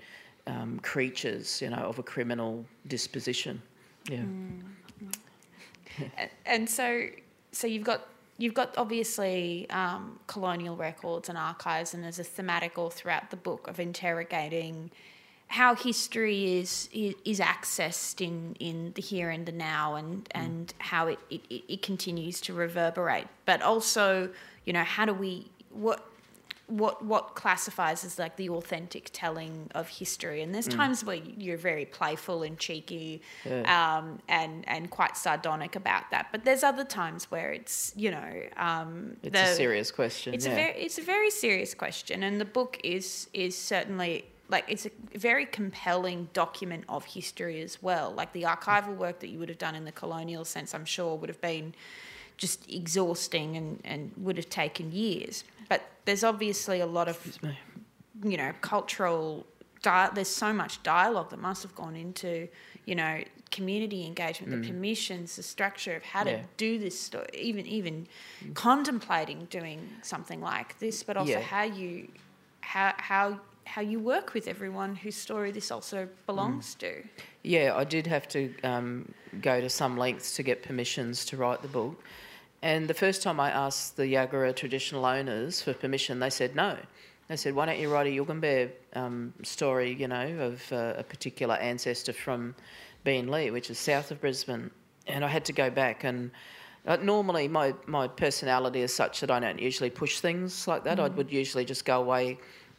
um, 0.49 0.81
creatures, 0.81 1.63
you 1.63 1.71
know, 1.71 1.77
of 1.77 1.99
a 1.99 2.03
criminal 2.03 2.65
disposition. 2.87 3.63
Yeah. 4.11 4.23
A- 6.17 6.31
and 6.47 6.69
so 6.69 7.07
so 7.53 7.67
you've 7.67 7.85
got 7.85 8.09
you've 8.39 8.55
got 8.55 8.77
obviously 8.79 9.69
um, 9.71 10.19
colonial 10.27 10.77
records 10.77 11.29
and 11.29 11.37
archives 11.37 11.93
and 11.93 12.03
there's 12.03 12.19
a 12.19 12.25
thematic 12.25 12.79
all 12.79 12.91
throughout 12.91 13.31
the 13.31 13.37
book 13.37 13.69
of 13.69 13.79
interrogating 13.79 14.91
how 15.49 15.75
history 15.75 16.59
is 16.59 16.89
is, 16.93 17.41
accessed 17.41 18.21
in, 18.21 18.55
in 18.61 18.93
the 18.95 19.03
here 19.03 19.31
and 19.31 19.47
the 19.47 19.53
now 19.53 19.95
and 19.95 20.29
and 20.33 20.75
how 20.79 21.07
it, 21.07 21.19
it 21.31 21.41
it 21.51 21.83
continues 21.83 22.41
to 22.41 22.53
reverberate 22.53 23.27
but 23.45 23.61
also 23.63 24.29
you 24.65 24.73
know 24.73 24.85
how 24.85 25.05
do 25.05 25.15
we 25.15 25.51
what 25.71 26.05
what 26.69 27.03
what 27.03 27.35
classifies 27.35 28.05
as 28.05 28.19
like 28.19 28.37
the 28.37 28.51
authentic 28.51 29.09
telling 29.13 29.71
of 29.75 29.89
history. 29.89 30.43
And 30.43 30.55
there's 30.55 30.69
times 30.69 31.03
where 31.03 31.17
you're 31.17 31.57
very 31.57 31.87
playful 31.87 32.43
and 32.43 32.59
cheeky 32.59 33.23
um, 33.65 34.19
and 34.29 34.69
and 34.69 34.91
quite 34.91 35.17
sardonic 35.17 35.77
about 35.77 36.11
that. 36.11 36.29
But 36.31 36.45
there's 36.45 36.63
other 36.63 36.85
times 36.85 37.31
where 37.31 37.53
it's 37.53 37.93
you 37.97 38.11
know 38.11 38.43
um, 38.57 39.17
It's 39.23 39.33
the- 39.33 39.53
a 39.53 39.55
serious 39.55 39.91
question. 39.91 40.35
it's 40.35 40.47
yeah. 40.47 40.53
a 40.53 40.55
very 40.57 40.81
it's 40.81 40.99
a 40.99 41.03
very 41.03 41.31
serious 41.31 41.75
question. 41.75 42.23
And 42.23 42.39
the 42.41 42.45
book 42.45 42.79
is 42.85 43.29
is 43.33 43.57
certainly 43.57 44.27
like 44.51 44.65
it's 44.69 44.87
a 44.87 44.91
very 45.15 45.47
compelling 45.47 46.29
document 46.35 46.85
of 46.89 47.05
history 47.07 47.63
as 47.63 47.83
well. 47.83 48.13
Like 48.13 48.33
the 48.35 48.43
archival 48.43 48.95
work 48.95 49.21
that 49.21 49.29
you 49.29 49.39
would 49.39 49.49
have 49.49 49.59
done 49.59 49.75
in 49.75 49.85
the 49.85 49.93
colonial 49.93 50.45
sense 50.45 50.75
i'm 50.75 50.85
sure 50.85 51.17
would 51.17 51.29
have 51.29 51.41
been 51.41 51.75
just 52.39 52.71
exhausting 52.71 53.57
and, 53.57 53.81
and 53.85 54.13
would 54.17 54.37
have 54.37 54.49
taken 54.49 54.93
years. 54.93 55.45
But 55.69 55.83
there's 56.09 56.25
obviously 56.25 56.81
a 56.81 56.87
lot 56.87 57.07
of 57.07 57.19
you 58.25 58.39
know 58.39 58.51
cultural 58.63 59.45
di- 59.83 60.11
there's 60.15 60.35
so 60.45 60.51
much 60.55 60.83
dialogue 60.83 61.29
that 61.29 61.39
must 61.39 61.63
have 61.63 61.75
gone 61.75 61.95
into 61.95 62.49
you 62.87 62.95
know 62.95 63.23
community 63.51 64.07
engagement 64.07 64.51
the 64.63 64.67
permissions 64.71 65.37
the 65.37 65.43
structure 65.43 65.95
of 65.97 66.03
how 66.03 66.23
to 66.25 66.31
Mm. 66.31 66.39
Yeah. 66.39 66.45
do 66.67 66.79
this 66.85 66.97
sto- 67.07 67.27
even 67.51 67.67
even 67.67 68.07
contemplating 68.55 69.41
doing 69.59 69.81
something 70.03 70.41
like 70.41 70.79
this 70.79 71.03
but 71.03 71.17
also 71.19 71.33
Yeah. 71.33 71.41
how 71.57 71.63
you 71.81 72.09
how 72.73 72.95
how 73.11 73.41
how 73.75 73.83
you 73.83 73.99
work 74.01 74.33
with 74.33 74.49
everyone 74.49 74.97
whose 75.03 75.15
story 75.27 75.51
this 75.53 75.71
also 75.71 76.09
belongs 76.27 76.75
Mm. 76.75 76.79
to 76.85 76.93
Yeah, 77.43 77.77
I 77.83 77.85
did 77.85 78.07
have 78.07 78.27
to 78.37 78.41
um, 78.71 78.89
go 79.43 79.61
to 79.61 79.69
some 79.71 79.93
lengths 80.05 80.35
to 80.37 80.43
get 80.43 80.63
permissions 80.69 81.25
to 81.27 81.37
write 81.37 81.61
the 81.63 81.69
book. 81.81 81.95
And 82.63 82.89
the 82.89 82.95
first 82.95 83.23
time 83.23 83.39
I 83.39 83.51
asked 83.51 83.97
the 83.97 84.05
Yagara 84.05 84.55
traditional 84.55 85.07
owners 85.07 85.63
for 85.63 85.73
permission, 85.73 86.19
they 86.19 86.31
said 86.31 86.57
no. 86.57 86.77
They 87.29 87.37
said, 87.37 87.55
why 87.55 87.67
don't 87.67 87.79
you 87.79 87.93
write 87.93 88.07
a 88.07 88.11
Yugambeh 88.11 88.71
um, 88.95 89.35
story, 89.43 89.95
you 89.95 90.09
know, 90.09 90.27
of 90.41 90.73
uh, 90.73 90.95
a 90.97 91.05
particular 91.05 91.55
ancestor 91.57 92.13
from 92.13 92.55
Beenleigh, 93.05 93.53
which 93.53 93.71
is 93.71 93.79
south 93.79 94.11
of 94.11 94.21
Brisbane. 94.21 94.71
And 95.07 95.25
I 95.25 95.29
had 95.29 95.45
to 95.45 95.53
go 95.53 95.71
back 95.71 96.05
and 96.05 96.31
uh, 96.87 96.97
normally 96.97 97.47
my, 97.47 97.75
my 97.87 98.09
personality 98.09 98.81
is 98.81 98.95
such 98.95 99.21
that 99.21 99.31
I 99.31 99.39
don't 99.41 99.61
usually 99.61 99.91
push 99.91 100.21
things 100.21 100.67
like 100.67 100.85
that. 100.85 100.99
I 100.99 101.09
would 101.09 101.31
usually 101.31 101.67
just 101.67 101.85
go 101.85 102.01
away 102.01 102.39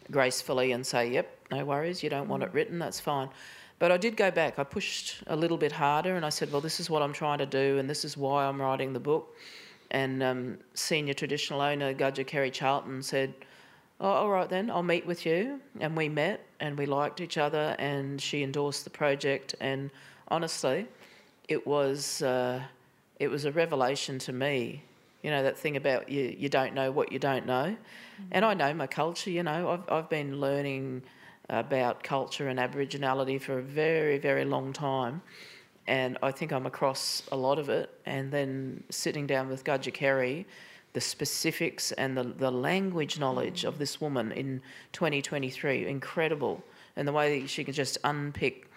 gracefully 0.09 0.71
and 0.71 0.85
say, 0.85 1.11
yep, 1.11 1.37
no 1.51 1.63
worries, 1.63 2.01
you 2.01 2.09
don't 2.09 2.27
want 2.27 2.41
it 2.41 2.51
written, 2.51 2.79
that's 2.79 2.99
fine. 2.99 3.29
But 3.77 3.91
I 3.91 3.97
did 3.97 4.17
go 4.17 4.31
back. 4.31 4.59
I 4.59 4.63
pushed 4.63 5.23
a 5.27 5.35
little 5.35 5.57
bit 5.57 5.71
harder 5.71 6.15
and 6.15 6.25
I 6.25 6.29
said, 6.29 6.51
well, 6.51 6.59
this 6.59 6.79
is 6.79 6.89
what 6.89 7.01
I'm 7.01 7.13
trying 7.13 7.37
to 7.37 7.45
do 7.45 7.77
and 7.77 7.89
this 7.89 8.03
is 8.03 8.17
why 8.17 8.45
I'm 8.45 8.59
writing 8.59 8.93
the 8.93 8.99
book. 8.99 9.35
And 9.91 10.21
um, 10.21 10.57
senior 10.73 11.13
traditional 11.13 11.61
owner 11.61 11.93
Gudger 11.93 12.25
Kerry 12.25 12.51
Charlton 12.51 13.01
said, 13.01 13.33
oh, 13.99 14.09
all 14.09 14.29
right 14.29 14.49
then, 14.49 14.69
I'll 14.69 14.83
meet 14.83 15.05
with 15.05 15.25
you. 15.25 15.59
And 15.79 15.95
we 15.95 16.09
met 16.09 16.45
and 16.59 16.77
we 16.77 16.85
liked 16.85 17.21
each 17.21 17.37
other 17.37 17.75
and 17.79 18.21
she 18.21 18.43
endorsed 18.43 18.83
the 18.83 18.89
project. 18.89 19.55
And 19.59 19.91
honestly, 20.27 20.87
it 21.47 21.65
was, 21.65 22.21
uh, 22.21 22.61
it 23.19 23.29
was 23.29 23.45
a 23.45 23.51
revelation 23.51 24.19
to 24.19 24.33
me. 24.33 24.83
You 25.23 25.31
know, 25.31 25.43
that 25.43 25.57
thing 25.57 25.75
about 25.75 26.07
you, 26.07 26.33
you 26.37 26.47
don't 26.47 26.73
know 26.73 26.91
what 26.91 27.11
you 27.11 27.19
don't 27.19 27.45
know. 27.45 27.75
And 28.31 28.45
I 28.45 28.53
know 28.53 28.73
my 28.73 28.87
culture, 28.87 29.29
you 29.29 29.43
know, 29.43 29.69
I've, 29.69 29.91
I've 29.91 30.09
been 30.09 30.39
learning 30.39 31.03
about 31.49 32.03
culture 32.03 32.47
and 32.47 32.59
Aboriginality 32.59 33.41
for 33.41 33.59
a 33.59 33.61
very, 33.61 34.17
very 34.17 34.45
long 34.45 34.71
time. 34.71 35.21
And 35.89 36.19
I 36.21 36.31
think 36.31 36.53
I'm 36.53 36.67
across 36.67 37.23
a 37.31 37.35
lot 37.35 37.57
of 37.57 37.67
it. 37.67 37.89
And 38.05 38.31
then 38.31 38.83
sitting 38.91 39.25
down 39.25 39.49
with 39.49 39.63
Kerry, 39.63 40.45
the 40.93 41.01
specifics 41.01 41.91
and 41.93 42.15
the, 42.15 42.23
the 42.23 42.51
language 42.51 43.17
knowledge 43.17 43.63
of 43.63 43.79
this 43.79 43.99
woman 43.99 44.31
in 44.31 44.61
2023, 44.93 45.87
incredible. 45.87 46.63
And 46.95 47.07
the 47.07 47.11
way 47.11 47.41
that 47.41 47.49
she 47.49 47.63
can 47.63 47.73
just 47.73 47.97
unpick, 48.03 48.69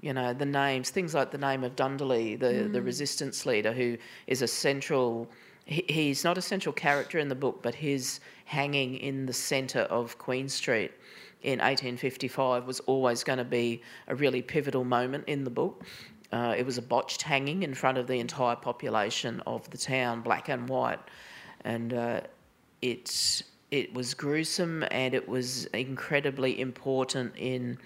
you 0.00 0.12
know, 0.12 0.32
the 0.32 0.46
names, 0.46 0.90
things 0.90 1.12
like 1.12 1.32
the 1.32 1.38
name 1.38 1.64
of 1.64 1.74
Dundalli, 1.74 2.38
the, 2.38 2.68
the 2.68 2.78
mm. 2.78 2.84
resistance 2.84 3.44
leader, 3.44 3.72
who 3.72 3.98
is 4.28 4.40
a 4.40 4.46
central, 4.46 5.28
he, 5.64 5.84
he's 5.88 6.22
not 6.22 6.38
a 6.38 6.42
central 6.42 6.72
character 6.72 7.18
in 7.18 7.28
the 7.28 7.34
book, 7.34 7.64
but 7.64 7.74
his 7.74 8.20
hanging 8.44 8.94
in 8.96 9.26
the 9.26 9.32
centre 9.32 9.86
of 9.90 10.18
Queen 10.18 10.48
Street 10.48 10.92
in 11.42 11.58
1855 11.58 12.64
was 12.64 12.78
always 12.80 13.24
going 13.24 13.38
to 13.38 13.44
be 13.44 13.82
a 14.06 14.14
really 14.14 14.40
pivotal 14.40 14.84
moment 14.84 15.24
in 15.26 15.42
the 15.42 15.50
book. 15.50 15.84
Uh, 16.32 16.54
it 16.56 16.64
was 16.64 16.78
a 16.78 16.82
botched 16.82 17.22
hanging 17.22 17.62
in 17.62 17.74
front 17.74 17.98
of 17.98 18.06
the 18.06 18.20
entire 18.20 18.56
population 18.56 19.42
of 19.46 19.68
the 19.70 19.78
town, 19.78 20.20
black 20.20 20.48
and 20.48 20.68
white, 20.68 21.00
and 21.64 21.92
uh, 21.92 22.20
it 22.82 23.42
it 23.70 23.92
was 23.94 24.14
gruesome 24.14 24.84
and 24.90 25.14
it 25.14 25.28
was 25.28 25.66
incredibly 25.66 26.60
important 26.60 27.32
in 27.36 27.78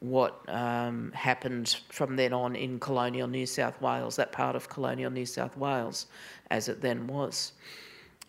what 0.00 0.44
um, 0.48 1.12
happened 1.12 1.76
from 1.88 2.16
then 2.16 2.32
on 2.32 2.56
in 2.56 2.80
colonial 2.80 3.28
New 3.28 3.46
South 3.46 3.80
Wales, 3.80 4.16
that 4.16 4.32
part 4.32 4.56
of 4.56 4.68
colonial 4.68 5.10
New 5.10 5.26
South 5.26 5.56
Wales, 5.56 6.06
as 6.50 6.68
it 6.68 6.80
then 6.80 7.06
was. 7.06 7.52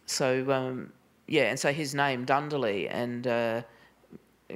So 0.06 0.52
um, 0.52 0.92
yeah, 1.28 1.44
and 1.44 1.60
so 1.60 1.72
his 1.72 1.94
name 1.94 2.26
Dundalli 2.26 2.88
and. 2.92 3.28
Uh, 3.28 3.62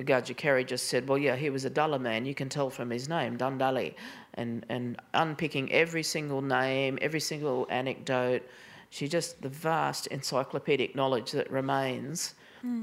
Kerry 0.05 0.63
just 0.63 0.87
said, 0.87 1.07
"Well, 1.07 1.17
yeah, 1.17 1.35
he 1.35 1.49
was 1.49 1.65
a 1.65 1.69
Dulla 1.69 1.99
man. 1.99 2.25
You 2.25 2.35
can 2.35 2.49
tell 2.49 2.69
from 2.69 2.89
his 2.89 3.07
name, 3.09 3.37
Dundalli," 3.37 3.93
and 4.35 4.65
and 4.69 4.99
unpicking 5.13 5.71
every 5.71 6.03
single 6.03 6.41
name, 6.41 6.97
every 7.01 7.19
single 7.19 7.67
anecdote. 7.69 8.43
She 8.89 9.07
just 9.07 9.41
the 9.41 9.49
vast 9.49 10.07
encyclopedic 10.07 10.95
knowledge 10.95 11.31
that 11.31 11.51
remains 11.51 12.35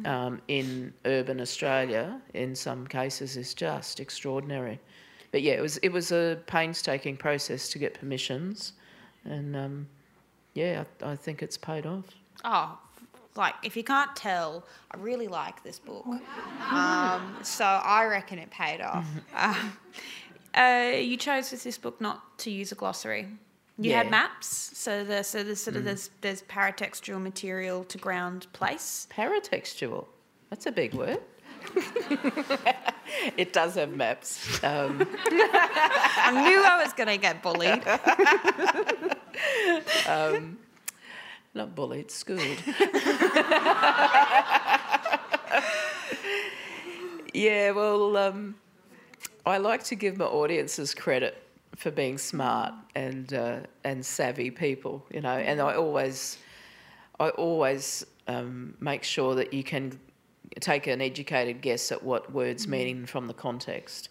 um, 0.06 0.40
in 0.48 0.92
urban 1.04 1.40
Australia 1.40 2.20
in 2.34 2.54
some 2.54 2.86
cases 2.86 3.36
is 3.36 3.54
just 3.54 4.00
extraordinary. 4.00 4.78
But 5.32 5.42
yeah, 5.42 5.54
it 5.54 5.62
was 5.62 5.78
it 5.78 5.90
was 5.90 6.12
a 6.12 6.38
painstaking 6.46 7.16
process 7.16 7.68
to 7.70 7.78
get 7.78 7.94
permissions, 7.94 8.74
and 9.24 9.56
um, 9.56 9.88
yeah, 10.54 10.84
I, 11.02 11.12
I 11.12 11.16
think 11.16 11.42
it's 11.42 11.56
paid 11.56 11.86
off. 11.86 12.04
Oh, 12.44 12.78
like 13.36 13.54
if 13.62 13.76
you 13.76 13.84
can't 13.84 14.14
tell, 14.14 14.64
I 14.90 14.96
really 14.98 15.28
like 15.28 15.62
this 15.62 15.78
book. 15.78 16.06
Um, 16.70 17.36
so 17.42 17.64
I 17.64 18.06
reckon 18.06 18.38
it 18.38 18.50
paid 18.50 18.80
off. 18.80 19.06
Uh, 19.34 20.60
uh, 20.60 20.96
you 20.96 21.16
chose 21.16 21.50
with 21.50 21.64
this 21.64 21.76
book 21.76 22.00
not 22.00 22.38
to 22.38 22.48
use 22.48 22.70
a 22.70 22.76
glossary. 22.76 23.26
You 23.76 23.92
had 23.94 24.08
maps, 24.08 24.46
so 24.46 25.02
the 25.02 25.24
so 25.24 25.42
there's 25.42 25.60
sort 25.60 25.74
of 25.74 25.84
there's 25.84 26.10
there's 26.20 26.42
paratextual 26.42 27.20
material 27.20 27.82
to 27.84 27.98
ground 27.98 28.46
place. 28.52 29.08
Paratextual. 29.10 30.06
That's 30.48 30.66
a 30.66 30.72
big 30.72 30.94
word. 30.94 31.18
it 33.36 33.52
does 33.52 33.74
have 33.74 33.90
maps. 33.90 34.62
Um, 34.62 35.00
I 35.26 36.46
knew 36.46 36.62
I 36.62 36.82
was 36.84 36.92
going 36.92 37.08
to 37.08 37.16
get 37.16 37.42
bullied. 37.42 37.82
Not 41.54 41.74
bullied, 41.74 42.10
schooled. 42.10 42.40
yeah, 47.34 47.70
well, 47.70 48.16
um, 48.16 48.54
I 49.46 49.58
like 49.58 49.84
to 49.84 49.94
give 49.94 50.16
my 50.16 50.24
audiences 50.24 50.94
credit 50.94 51.40
for 51.76 51.90
being 51.90 52.18
smart 52.18 52.72
and 52.94 53.32
uh, 53.32 53.60
and 53.84 54.04
savvy 54.04 54.50
people, 54.50 55.04
you 55.12 55.20
know. 55.20 55.36
And 55.36 55.60
I 55.60 55.74
always, 55.74 56.38
I 57.20 57.30
always 57.30 58.04
um, 58.26 58.74
make 58.80 59.02
sure 59.04 59.34
that 59.34 59.52
you 59.52 59.62
can 59.62 59.98
take 60.60 60.86
an 60.86 61.00
educated 61.00 61.60
guess 61.60 61.90
at 61.92 62.02
what 62.02 62.32
words 62.32 62.68
mean 62.68 63.06
from 63.06 63.26
the 63.26 63.34
context. 63.34 64.08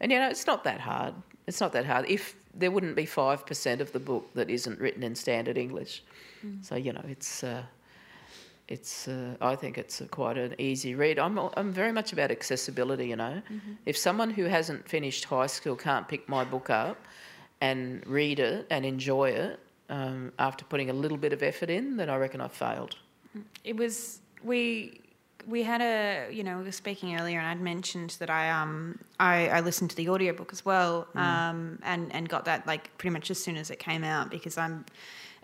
And 0.00 0.10
you 0.10 0.18
know, 0.18 0.28
it's 0.28 0.46
not 0.46 0.64
that 0.64 0.80
hard. 0.80 1.14
It's 1.46 1.60
not 1.60 1.72
that 1.72 1.86
hard. 1.86 2.06
If 2.08 2.34
there 2.54 2.70
wouldn't 2.70 2.96
be 2.96 3.06
five 3.06 3.46
percent 3.46 3.80
of 3.80 3.92
the 3.92 4.00
book 4.00 4.30
that 4.34 4.50
isn't 4.50 4.78
written 4.80 5.02
in 5.02 5.14
standard 5.14 5.58
English, 5.58 6.02
so 6.62 6.76
you 6.76 6.92
know, 6.92 7.04
it's. 7.08 7.44
Uh, 7.44 7.62
it's 8.68 9.06
uh, 9.06 9.34
I 9.40 9.54
think 9.54 9.76
it's 9.76 10.00
a, 10.00 10.06
quite 10.06 10.38
an 10.38 10.54
easy 10.58 10.94
read. 10.94 11.18
I'm 11.18 11.38
I'm 11.38 11.72
very 11.72 11.92
much 11.92 12.12
about 12.12 12.30
accessibility. 12.30 13.08
You 13.08 13.16
know, 13.16 13.42
if 13.84 13.98
someone 13.98 14.30
who 14.30 14.44
hasn't 14.44 14.88
finished 14.88 15.24
high 15.24 15.48
school 15.48 15.76
can't 15.76 16.08
pick 16.08 16.28
my 16.28 16.44
book 16.44 16.70
up 16.70 16.96
and 17.60 18.02
read 18.06 18.40
it 18.40 18.66
and 18.70 18.86
enjoy 18.86 19.30
it 19.30 19.60
um, 19.90 20.32
after 20.38 20.64
putting 20.64 20.88
a 20.90 20.92
little 20.92 21.18
bit 21.18 21.32
of 21.32 21.42
effort 21.42 21.70
in, 21.70 21.96
then 21.96 22.08
I 22.08 22.16
reckon 22.16 22.40
I've 22.40 22.52
failed. 22.52 22.96
It 23.64 23.76
was 23.76 24.20
we 24.42 25.01
we 25.46 25.62
had 25.62 25.80
a 25.80 26.32
you 26.32 26.44
know 26.44 26.58
we 26.58 26.64
were 26.64 26.72
speaking 26.72 27.18
earlier 27.18 27.38
and 27.38 27.46
I'd 27.46 27.60
mentioned 27.60 28.16
that 28.18 28.30
I 28.30 28.50
um 28.50 28.98
I, 29.18 29.48
I 29.48 29.60
listened 29.60 29.90
to 29.90 29.96
the 29.96 30.08
audiobook 30.08 30.52
as 30.52 30.64
well 30.64 31.06
um 31.14 31.78
and 31.82 32.12
and 32.14 32.28
got 32.28 32.44
that 32.44 32.66
like 32.66 32.96
pretty 32.98 33.12
much 33.12 33.30
as 33.30 33.42
soon 33.42 33.56
as 33.56 33.70
it 33.70 33.78
came 33.78 34.04
out 34.04 34.30
because 34.30 34.56
I'm 34.58 34.84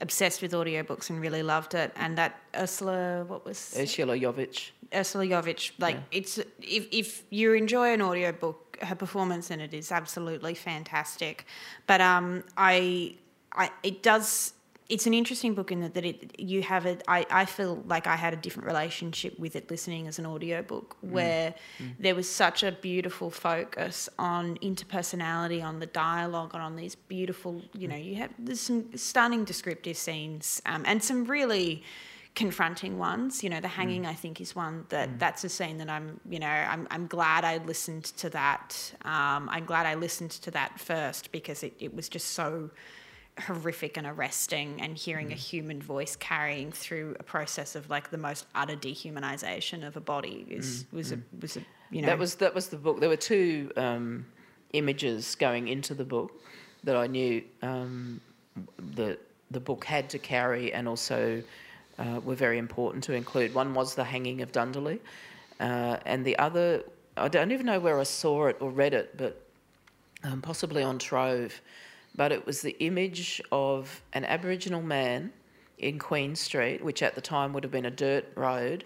obsessed 0.01 0.43
with 0.43 0.53
audiobooks 0.53 1.11
and 1.11 1.21
really 1.21 1.43
loved 1.43 1.75
it. 1.75 1.93
And 1.97 2.17
that 2.19 2.39
Ursula 2.55 3.25
what 3.27 3.45
was 3.45 3.75
Ursula 3.79 4.17
Yovich. 4.17 4.71
Ursula 4.95 5.25
Yovich. 5.25 5.73
Like 5.79 5.97
it's 6.11 6.39
if 6.39 6.87
if 6.91 7.25
you 7.31 7.53
enjoy 7.55 7.93
an 7.93 8.03
audiobook 8.03 8.79
her 8.81 8.95
performance 8.95 9.51
in 9.51 9.61
it 9.61 9.75
is 9.75 9.91
absolutely 9.91 10.55
fantastic. 10.55 11.47
But 11.87 12.01
um 12.01 12.45
I 12.57 13.17
I 13.53 13.71
it 13.83 14.03
does 14.03 14.53
it's 14.89 15.07
an 15.07 15.13
interesting 15.13 15.55
book 15.55 15.71
in 15.71 15.81
that, 15.81 15.95
that 15.95 16.05
it 16.05 16.39
you 16.41 16.63
have 16.63 16.87
it 16.87 17.03
I, 17.07 17.27
I 17.31 17.45
feel 17.45 17.83
like 17.87 18.07
I 18.07 18.17
had 18.17 18.33
a 18.33 18.37
different 18.37 18.67
relationship 18.67 19.39
with 19.39 19.55
it 19.55 19.71
listening 19.71 20.09
as 20.09 20.19
an 20.19 20.27
audiobook 20.27 20.97
mm. 21.05 21.11
where 21.11 21.55
mm. 21.79 21.95
there 21.99 22.15
was 22.15 22.31
such 22.31 22.63
a 22.63 22.73
beautiful 22.73 23.31
focus 23.31 24.09
on 24.19 24.57
interpersonality 24.59 25.63
on 25.63 25.81
the 25.81 25.87
dialogue 25.87 26.53
and 26.55 26.63
on 26.63 26.77
these 26.77 26.95
beautiful 26.95 27.63
you 27.75 27.87
mm. 27.87 27.91
know 27.93 27.97
you 27.97 28.17
have 28.17 28.31
there's 28.39 28.61
some 28.61 28.97
stunning 28.97 29.45
descriptive 29.45 29.97
scenes 29.97 30.63
um, 30.67 30.83
and 30.87 31.03
some 31.03 31.25
really 31.25 31.83
confronting 32.35 32.99
ones. 32.99 33.43
You 33.43 33.51
know 33.51 33.61
the 33.61 33.69
hanging 33.69 34.07
i 34.07 34.15
think 34.15 34.41
is 34.41 34.55
one 34.55 34.87
that 34.91 35.19
that's 35.19 35.43
a 35.43 35.49
scene 35.49 35.79
that 35.79 35.91
i'm 35.91 36.21
you 36.29 36.39
know 36.39 36.47
i'm, 36.47 36.87
I'm 36.91 37.07
glad 37.09 37.45
i 37.45 37.57
listened 37.59 38.05
to 38.05 38.31
that 38.31 38.93
um, 39.05 39.49
i'm 39.51 39.65
glad 39.65 39.87
i 39.87 39.95
listened 39.95 40.31
to 40.31 40.51
that 40.53 40.79
first 40.79 41.33
because 41.33 41.65
it, 41.65 41.75
it 41.81 41.95
was 41.95 42.09
just 42.09 42.29
so 42.29 42.71
horrific 43.41 43.97
and 43.97 44.07
arresting 44.07 44.81
and 44.81 44.97
hearing 44.97 45.33
a 45.33 45.37
human 45.37 45.81
voice 45.81 46.17
carrying 46.17 46.73
through 46.73 47.17
a 47.19 47.23
process 47.23 47.75
of 47.75 47.89
like 47.91 48.11
the 48.11 48.19
most 48.19 48.47
utter 48.55 48.77
dehumanization 48.77 49.87
of 49.87 49.97
a 49.97 50.01
body 50.01 50.47
is 50.49 50.85
was 50.93 51.13
a 51.13 51.19
was 51.41 51.57
a 51.57 51.61
you 51.91 52.03
know 52.03 52.07
That 52.07 52.19
was 52.19 52.35
that 52.37 52.55
was 52.55 52.69
the 52.69 52.77
book. 52.77 53.01
There 53.01 53.09
were 53.09 53.17
two 53.17 53.71
um, 53.77 54.27
images 54.73 55.35
going 55.35 55.69
into 55.69 55.95
the 55.95 56.05
book 56.05 56.33
that 56.85 56.97
I 56.97 57.07
knew 57.07 57.43
um, 57.63 58.21
the 58.95 59.19
the 59.51 59.61
book 59.61 59.85
had 59.85 60.11
to 60.11 60.19
carry, 60.19 60.73
and 60.73 60.87
also 60.87 61.43
uh, 61.99 62.21
were 62.25 62.35
very 62.35 62.59
important 62.59 63.05
to 63.05 63.15
include. 63.15 63.55
One 63.55 63.75
was 63.75 63.95
the 63.95 64.05
hanging 64.05 64.43
of 64.43 64.53
Dundalli, 64.53 65.01
uh, 65.61 65.97
and 66.05 66.25
the 66.25 66.39
other 66.39 66.85
I 67.17 67.29
don't 67.29 67.53
even 67.53 67.67
know 67.67 67.81
where 67.81 67.99
I 67.99 68.05
saw 68.05 68.47
it 68.47 68.57
or 68.61 68.71
read 68.71 68.95
it, 68.95 69.17
but 69.17 69.41
um, 70.25 70.43
possibly 70.43 70.83
on 70.83 70.99
Trove. 70.99 71.61
But 72.15 72.33
it 72.33 72.45
was 72.47 72.63
the 72.63 72.77
image 72.81 73.41
of 73.53 74.03
an 74.13 74.25
Aboriginal 74.25 74.83
man 74.83 75.33
in 75.79 75.99
Queen 75.99 76.35
Street, 76.35 76.85
which 76.85 77.03
at 77.03 77.15
the 77.15 77.21
time 77.21 77.53
would 77.53 77.63
have 77.63 77.71
been 77.73 77.87
a 77.87 77.91
dirt 77.91 78.27
road, 78.35 78.85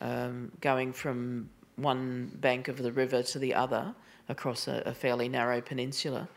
um, 0.00 0.50
going 0.60 0.92
from 0.92 1.48
one 1.76 2.30
bank 2.40 2.68
of 2.68 2.78
the 2.78 2.92
river 2.92 3.22
to 3.22 3.38
the 3.38 3.54
other 3.54 3.94
across 4.28 4.68
a, 4.68 4.82
a 4.86 4.94
fairly 4.94 5.28
narrow 5.28 5.60
peninsula, 5.60 6.28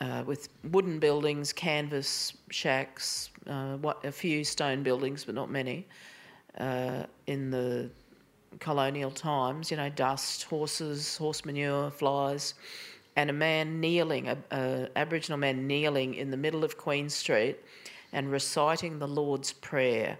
uh, 0.00 0.22
with 0.26 0.48
wooden 0.70 0.98
buildings, 0.98 1.52
canvas 1.52 2.32
shacks, 2.50 3.30
uh, 3.46 3.76
what, 3.76 4.04
a 4.04 4.12
few 4.12 4.44
stone 4.44 4.82
buildings, 4.82 5.24
but 5.24 5.34
not 5.34 5.50
many. 5.50 5.86
Uh, 6.58 7.04
in 7.26 7.50
the 7.50 7.90
colonial 8.58 9.10
times, 9.10 9.70
you 9.70 9.76
know, 9.76 9.88
dust, 9.88 10.44
horses, 10.44 11.16
horse 11.16 11.44
manure, 11.44 11.90
flies, 11.90 12.54
and 13.20 13.28
a 13.28 13.34
man 13.34 13.80
kneeling, 13.80 14.28
a, 14.28 14.38
a 14.50 14.88
Aboriginal 14.96 15.36
man 15.36 15.66
kneeling 15.66 16.14
in 16.14 16.30
the 16.30 16.38
middle 16.38 16.64
of 16.64 16.78
Queen 16.78 17.10
Street 17.10 17.58
and 18.14 18.32
reciting 18.32 18.98
the 18.98 19.06
Lord's 19.06 19.52
Prayer 19.52 20.16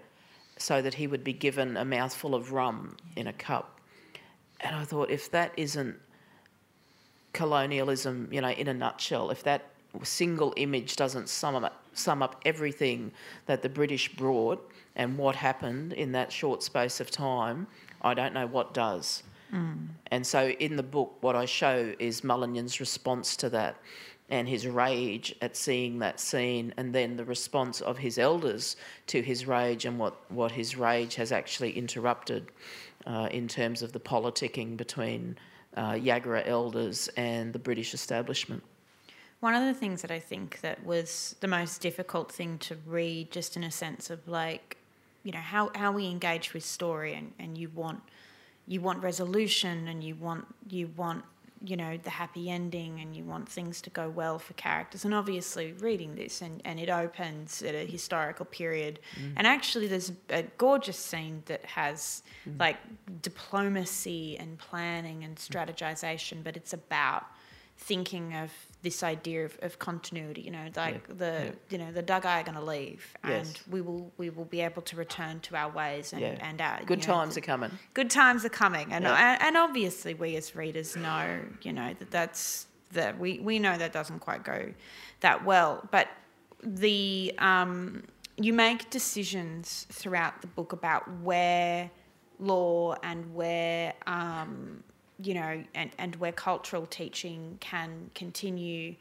so 0.57 0.83
that 0.83 0.93
he 0.93 1.07
would 1.07 1.23
be 1.23 1.33
given 1.33 1.77
a 1.77 1.83
mouthful 1.83 2.35
of 2.35 2.51
rum 2.51 2.95
in 3.15 3.25
a 3.25 3.33
cup. 3.33 3.79
And 4.59 4.75
I 4.75 4.83
thought, 4.83 5.09
if 5.09 5.31
that 5.31 5.51
isn't 5.57 5.99
colonialism, 7.33 8.29
you 8.31 8.39
know, 8.39 8.51
in 8.51 8.67
a 8.67 8.73
nutshell, 8.73 9.31
if 9.31 9.41
that 9.45 9.63
single 10.03 10.53
image 10.55 10.95
doesn't 10.95 11.27
sum 11.27 11.55
up, 11.55 11.83
sum 11.93 12.21
up 12.21 12.39
everything 12.45 13.11
that 13.47 13.63
the 13.63 13.69
British 13.69 14.15
brought 14.15 14.71
and 14.95 15.17
what 15.17 15.35
happened 15.35 15.93
in 15.93 16.11
that 16.11 16.31
short 16.31 16.61
space 16.61 16.99
of 16.99 17.09
time, 17.09 17.65
I 18.03 18.13
don't 18.13 18.35
know 18.35 18.45
what 18.45 18.75
does. 18.75 19.23
And 19.53 20.25
so 20.25 20.49
in 20.49 20.75
the 20.75 20.83
book, 20.83 21.17
what 21.21 21.35
I 21.35 21.45
show 21.45 21.93
is 21.99 22.23
Mulligan's 22.23 22.79
response 22.79 23.35
to 23.37 23.49
that 23.49 23.77
and 24.29 24.47
his 24.47 24.65
rage 24.65 25.35
at 25.41 25.57
seeing 25.57 25.99
that 25.99 26.19
scene, 26.19 26.73
and 26.77 26.95
then 26.95 27.17
the 27.17 27.25
response 27.25 27.81
of 27.81 27.97
his 27.97 28.17
elders 28.17 28.77
to 29.07 29.21
his 29.21 29.45
rage 29.45 29.83
and 29.83 29.99
what, 29.99 30.31
what 30.31 30.53
his 30.53 30.77
rage 30.77 31.15
has 31.15 31.33
actually 31.33 31.77
interrupted 31.77 32.47
uh, 33.05 33.27
in 33.31 33.47
terms 33.47 33.81
of 33.81 33.91
the 33.91 33.99
politicking 33.99 34.77
between 34.77 35.37
uh, 35.75 35.91
Yagara 35.91 36.47
elders 36.47 37.09
and 37.17 37.51
the 37.51 37.59
British 37.59 37.93
establishment. 37.93 38.63
One 39.41 39.53
of 39.53 39.65
the 39.65 39.73
things 39.73 40.01
that 40.01 40.11
I 40.11 40.19
think 40.19 40.61
that 40.61 40.85
was 40.85 41.35
the 41.41 41.47
most 41.47 41.81
difficult 41.81 42.31
thing 42.31 42.57
to 42.59 42.77
read, 42.85 43.31
just 43.31 43.57
in 43.57 43.63
a 43.63 43.71
sense 43.71 44.09
of 44.09 44.25
like, 44.29 44.77
you 45.23 45.33
know, 45.33 45.39
how, 45.39 45.71
how 45.75 45.91
we 45.91 46.05
engage 46.07 46.53
with 46.53 46.63
story 46.63 47.15
and, 47.15 47.33
and 47.37 47.57
you 47.57 47.69
want 47.69 48.01
you 48.67 48.81
want 48.81 49.03
resolution 49.03 49.87
and 49.87 50.03
you 50.03 50.15
want 50.15 50.45
you 50.69 50.87
want 50.95 51.23
you 51.63 51.77
know 51.77 51.97
the 51.97 52.09
happy 52.09 52.49
ending 52.49 52.99
and 52.99 53.15
you 53.15 53.23
want 53.23 53.47
things 53.47 53.81
to 53.81 53.89
go 53.91 54.09
well 54.09 54.39
for 54.39 54.53
characters. 54.53 55.05
And 55.05 55.13
obviously 55.13 55.73
reading 55.73 56.15
this 56.15 56.41
and, 56.41 56.61
and 56.65 56.79
it 56.79 56.89
opens 56.89 57.61
at 57.61 57.75
a 57.75 57.85
historical 57.85 58.45
period. 58.45 58.99
Mm. 59.19 59.33
And 59.37 59.47
actually 59.47 59.87
there's 59.87 60.11
a 60.29 60.43
gorgeous 60.57 60.97
scene 60.97 61.43
that 61.45 61.63
has 61.65 62.23
mm. 62.49 62.59
like 62.59 62.77
diplomacy 63.21 64.37
and 64.39 64.57
planning 64.57 65.23
and 65.23 65.35
strategization 65.35 66.43
but 66.43 66.57
it's 66.57 66.73
about 66.73 67.25
thinking 67.77 68.33
of 68.35 68.51
this 68.83 69.03
idea 69.03 69.45
of, 69.45 69.57
of 69.61 69.79
continuity 69.79 70.41
you 70.41 70.51
know 70.51 70.67
like 70.75 71.07
the 71.17 71.45
yeah. 71.45 71.51
you 71.69 71.77
know 71.77 71.91
the 71.91 72.03
Dugai 72.03 72.41
are 72.41 72.43
going 72.43 72.55
to 72.57 72.63
leave 72.63 73.13
Yes. 73.27 73.47
and 73.47 73.59
we 73.73 73.81
will 73.81 74.11
we 74.17 74.29
will 74.29 74.45
be 74.45 74.61
able 74.61 74.81
to 74.83 74.95
return 74.95 75.39
to 75.41 75.55
our 75.55 75.69
ways 75.71 76.13
and, 76.13 76.21
Yeah. 76.21 76.37
and 76.41 76.61
our 76.61 76.83
Good 76.85 76.99
know, 76.99 77.05
times 77.13 77.35
the- 77.35 77.41
are 77.41 77.43
coming. 77.43 77.71
good 77.93 78.09
times 78.09 78.45
are 78.45 78.49
coming 78.49 78.91
and 78.93 79.03
Yeah. 79.03 79.33
and, 79.33 79.41
and 79.41 79.57
obviously 79.57 80.13
we 80.13 80.35
as 80.35 80.55
readers 80.55 80.95
know 80.95 81.39
you 81.63 81.73
know 81.73 81.93
that 81.97 82.11
that's 82.11 82.67
that 82.91 83.17
we 83.19 83.39
we 83.39 83.57
know 83.59 83.77
that 83.77 83.93
doesn't 83.93 84.19
quite 84.19 84.43
go 84.43 84.73
that 85.21 85.43
well 85.45 85.87
but 85.91 86.07
the 86.63 87.33
um 87.39 88.03
you 88.37 88.53
make 88.53 88.89
decisions 88.89 89.85
throughout 89.91 90.41
the 90.41 90.47
book 90.47 90.71
about 90.73 91.03
where 91.21 91.89
law 92.39 92.95
and 93.03 93.33
where 93.33 93.93
um 94.07 94.83
you 95.23 95.33
know 95.33 95.63
and, 95.75 95.91
and 95.97 96.15
where 96.17 96.31
cultural 96.31 96.85
teaching 96.85 97.57
can 97.59 98.09
continue 98.15 98.95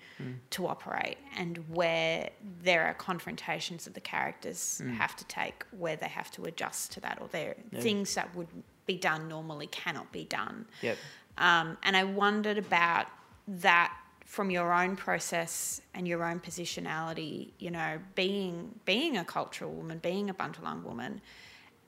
to 0.51 0.67
operate 0.67 1.19
and 1.37 1.57
where 1.69 2.31
there 2.63 2.85
are 2.87 2.95
confrontations 2.95 3.85
that 3.85 3.95
the 3.95 4.01
characters 4.01 4.83
have 4.97 5.15
to 5.17 5.25
take 5.27 5.65
where 5.79 5.97
they 5.97 6.09
have 6.09 6.31
to 6.33 6.45
adjust 6.45 6.93
to 6.93 7.01
that 7.01 7.19
or 7.21 7.29
there 7.29 7.55
Yeah. 7.73 7.81
things 7.81 8.15
that 8.17 8.35
would 8.35 8.49
be 8.87 8.97
done 8.97 9.29
normally 9.29 9.69
cannot 9.69 10.11
be 10.13 10.25
done 10.25 10.67
Yep. 10.83 10.97
um, 11.39 11.77
and 11.83 11.97
I 11.97 12.05
wondered 12.05 12.59
about 12.59 13.07
that 13.49 13.97
from 14.27 14.51
your 14.51 14.73
own 14.73 14.95
process 14.97 15.81
and 15.95 16.07
your 16.07 16.23
own 16.23 16.39
positionality. 16.39 17.49
You 17.59 17.73
know, 17.73 17.99
being 18.15 18.79
being 18.85 19.17
a 19.17 19.25
cultural 19.25 19.73
woman, 19.73 19.99
being 19.99 20.31
a 20.31 20.35
Bundjalung 20.35 20.85
woman, 20.85 21.21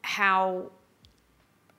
how. 0.03 0.71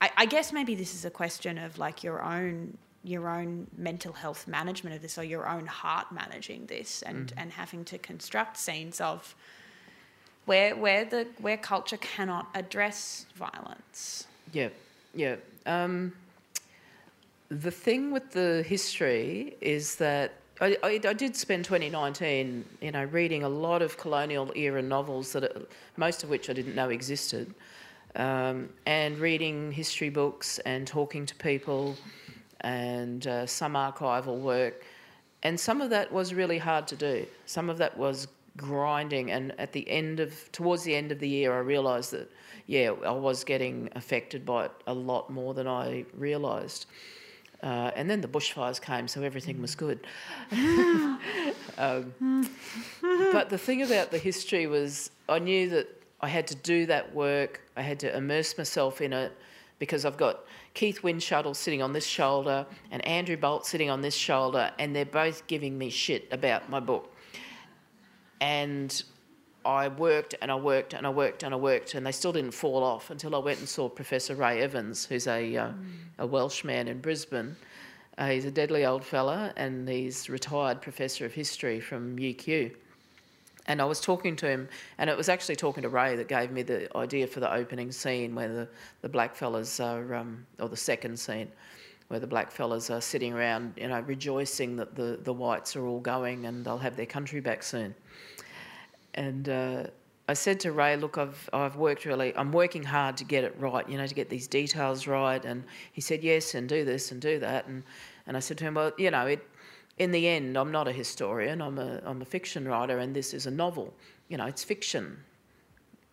I, 0.04 0.10
I 0.18 0.26
guess 0.26 0.52
maybe 0.52 0.74
this 0.74 0.94
is 0.94 1.04
a 1.06 1.10
question 1.10 1.56
of 1.56 1.78
like 1.78 2.04
your 2.04 2.22
own 2.22 2.76
your 3.04 3.28
own 3.28 3.66
mental 3.76 4.12
health 4.12 4.46
management 4.46 4.96
of 4.96 5.02
this 5.02 5.18
or 5.18 5.24
your 5.24 5.46
own 5.48 5.66
heart 5.66 6.12
managing 6.12 6.66
this 6.66 7.02
and 7.02 7.32
and 7.36 7.52
having 7.52 7.84
to 7.86 7.96
construct 7.98 8.56
scenes 8.58 9.00
of 9.00 9.34
where 10.44 10.76
where 10.76 11.04
the 11.06 11.26
where 11.40 11.56
culture 11.56 11.96
cannot 11.96 12.48
address 12.54 13.26
violence 13.34 14.26
Yeah, 14.52 14.68
yeah. 15.14 15.36
Um, 15.64 16.12
the 17.48 17.70
thing 17.70 18.10
with 18.10 18.32
the 18.32 18.62
history 18.66 19.56
is 19.60 19.96
that 19.96 20.32
I, 20.60 20.76
I, 20.82 21.00
I 21.12 21.12
did 21.12 21.34
spend 21.34 21.64
2019, 21.64 22.64
you 22.80 22.92
know, 22.92 23.04
reading 23.04 23.42
a 23.42 23.48
lot 23.48 23.82
of 23.82 23.96
colonial 23.96 24.52
era 24.54 24.82
novels 24.82 25.32
that, 25.32 25.44
uh, 25.44 25.60
most 25.96 26.22
of 26.22 26.30
which 26.30 26.48
I 26.48 26.52
didn't 26.52 26.74
know 26.74 26.90
existed, 26.90 27.54
um, 28.16 28.68
and 28.86 29.18
reading 29.18 29.72
history 29.72 30.08
books 30.08 30.58
and 30.60 30.86
talking 30.86 31.26
to 31.26 31.34
people, 31.36 31.96
and 32.60 33.26
uh, 33.26 33.46
some 33.46 33.74
archival 33.74 34.38
work, 34.38 34.84
and 35.42 35.58
some 35.58 35.80
of 35.80 35.90
that 35.90 36.10
was 36.10 36.32
really 36.32 36.58
hard 36.58 36.86
to 36.88 36.96
do. 36.96 37.26
Some 37.46 37.68
of 37.68 37.78
that 37.78 37.96
was 37.96 38.28
grinding, 38.56 39.30
and 39.30 39.52
at 39.58 39.72
the 39.72 39.88
end 39.88 40.20
of, 40.20 40.50
towards 40.52 40.84
the 40.84 40.94
end 40.94 41.12
of 41.12 41.18
the 41.18 41.28
year, 41.28 41.52
I 41.52 41.58
realised 41.58 42.12
that, 42.12 42.30
yeah, 42.66 42.92
I 43.04 43.10
was 43.10 43.44
getting 43.44 43.90
affected 43.94 44.46
by 44.46 44.66
it 44.66 44.72
a 44.86 44.94
lot 44.94 45.28
more 45.30 45.52
than 45.54 45.66
I 45.66 46.04
realised. 46.16 46.86
Uh, 47.62 47.90
and 47.96 48.10
then 48.10 48.20
the 48.20 48.28
bushfires 48.28 48.80
came, 48.80 49.08
so 49.08 49.22
everything 49.22 49.60
was 49.60 49.74
good. 49.74 50.06
um, 51.78 52.48
but 53.32 53.50
the 53.50 53.58
thing 53.58 53.82
about 53.82 54.10
the 54.10 54.18
history 54.18 54.66
was, 54.66 55.10
I 55.28 55.38
knew 55.38 55.68
that 55.70 56.03
I 56.20 56.28
had 56.28 56.46
to 56.48 56.54
do 56.54 56.86
that 56.86 57.14
work. 57.14 57.60
I 57.76 57.82
had 57.82 58.00
to 58.00 58.16
immerse 58.16 58.56
myself 58.56 59.00
in 59.00 59.12
it 59.12 59.32
because 59.78 60.04
I've 60.04 60.16
got 60.16 60.44
Keith 60.74 61.02
Windschuttle 61.02 61.54
sitting 61.54 61.82
on 61.82 61.92
this 61.92 62.06
shoulder 62.06 62.66
and 62.90 63.04
Andrew 63.06 63.36
Bolt 63.36 63.66
sitting 63.66 63.90
on 63.90 64.00
this 64.00 64.14
shoulder, 64.14 64.70
and 64.78 64.94
they're 64.94 65.04
both 65.04 65.46
giving 65.46 65.76
me 65.76 65.90
shit 65.90 66.26
about 66.32 66.70
my 66.70 66.80
book. 66.80 67.14
And 68.40 69.02
I 69.64 69.88
worked 69.88 70.34
and 70.42 70.50
I 70.50 70.56
worked 70.56 70.92
and 70.92 71.06
I 71.06 71.10
worked 71.10 71.42
and 71.42 71.54
I 71.54 71.56
worked, 71.56 71.94
and 71.94 72.06
they 72.06 72.12
still 72.12 72.32
didn't 72.32 72.52
fall 72.52 72.82
off 72.82 73.10
until 73.10 73.34
I 73.34 73.38
went 73.38 73.58
and 73.58 73.68
saw 73.68 73.88
Professor 73.88 74.34
Ray 74.34 74.60
Evans, 74.60 75.06
who's 75.06 75.26
a, 75.26 75.56
uh, 75.56 75.68
mm. 75.68 75.74
a 76.18 76.26
Welshman 76.26 76.88
in 76.88 77.00
Brisbane. 77.00 77.56
Uh, 78.16 78.28
he's 78.28 78.44
a 78.44 78.50
deadly 78.50 78.84
old 78.84 79.04
fella, 79.04 79.52
and 79.56 79.88
he's 79.88 80.28
retired 80.28 80.80
professor 80.80 81.26
of 81.26 81.32
history 81.32 81.80
from 81.80 82.16
UQ. 82.16 82.74
And 83.66 83.80
I 83.80 83.84
was 83.84 84.00
talking 84.00 84.36
to 84.36 84.46
him, 84.46 84.68
and 84.98 85.08
it 85.08 85.16
was 85.16 85.28
actually 85.28 85.56
talking 85.56 85.82
to 85.82 85.88
Ray 85.88 86.16
that 86.16 86.28
gave 86.28 86.50
me 86.50 86.62
the 86.62 86.94
idea 86.96 87.26
for 87.26 87.40
the 87.40 87.52
opening 87.52 87.90
scene 87.92 88.34
where 88.34 88.48
the, 88.48 88.68
the 89.00 89.08
black 89.08 89.34
fellas 89.34 89.80
are, 89.80 90.14
um, 90.14 90.46
or 90.58 90.68
the 90.68 90.76
second 90.76 91.18
scene, 91.18 91.48
where 92.08 92.20
the 92.20 92.26
black 92.26 92.50
fellas 92.50 92.90
are 92.90 93.00
sitting 93.00 93.32
around, 93.32 93.72
you 93.76 93.88
know, 93.88 94.00
rejoicing 94.00 94.76
that 94.76 94.94
the, 94.94 95.18
the 95.22 95.32
whites 95.32 95.76
are 95.76 95.86
all 95.86 96.00
going 96.00 96.44
and 96.44 96.64
they'll 96.64 96.78
have 96.78 96.96
their 96.96 97.06
country 97.06 97.40
back 97.40 97.62
soon. 97.62 97.94
And 99.14 99.48
uh, 99.48 99.84
I 100.28 100.34
said 100.34 100.60
to 100.60 100.72
Ray, 100.72 100.96
look, 100.96 101.16
I've, 101.16 101.48
I've 101.52 101.76
worked 101.76 102.04
really, 102.04 102.36
I'm 102.36 102.52
working 102.52 102.82
hard 102.82 103.16
to 103.18 103.24
get 103.24 103.44
it 103.44 103.54
right, 103.58 103.88
you 103.88 103.96
know, 103.96 104.06
to 104.06 104.14
get 104.14 104.28
these 104.28 104.46
details 104.46 105.06
right. 105.06 105.42
And 105.42 105.64
he 105.92 106.02
said, 106.02 106.22
yes, 106.22 106.54
and 106.54 106.68
do 106.68 106.84
this 106.84 107.12
and 107.12 107.20
do 107.20 107.38
that. 107.38 107.66
And, 107.66 107.82
and 108.26 108.36
I 108.36 108.40
said 108.40 108.58
to 108.58 108.64
him, 108.64 108.74
well, 108.74 108.92
you 108.98 109.10
know, 109.10 109.26
it, 109.26 109.46
in 109.98 110.10
the 110.10 110.26
end, 110.28 110.56
I'm 110.56 110.72
not 110.72 110.88
a 110.88 110.92
historian, 110.92 111.62
I'm 111.62 111.78
a, 111.78 112.00
I'm 112.04 112.20
a 112.22 112.24
fiction 112.24 112.66
writer, 112.66 112.98
and 112.98 113.14
this 113.14 113.32
is 113.32 113.46
a 113.46 113.50
novel. 113.50 113.94
You 114.28 114.36
know, 114.36 114.46
it's 114.46 114.64
fiction. 114.64 115.18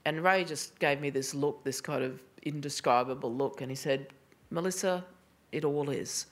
And 0.05 0.23
Ray 0.23 0.43
just 0.43 0.77
gave 0.79 1.01
me 1.01 1.09
this 1.09 1.33
look, 1.33 1.63
this 1.63 1.81
kind 1.81 2.03
of 2.03 2.21
indescribable 2.43 3.33
look, 3.33 3.61
and 3.61 3.71
he 3.71 3.75
said, 3.75 4.07
Melissa, 4.49 5.03
it 5.51 5.65
all 5.65 5.89
is. 5.89 6.27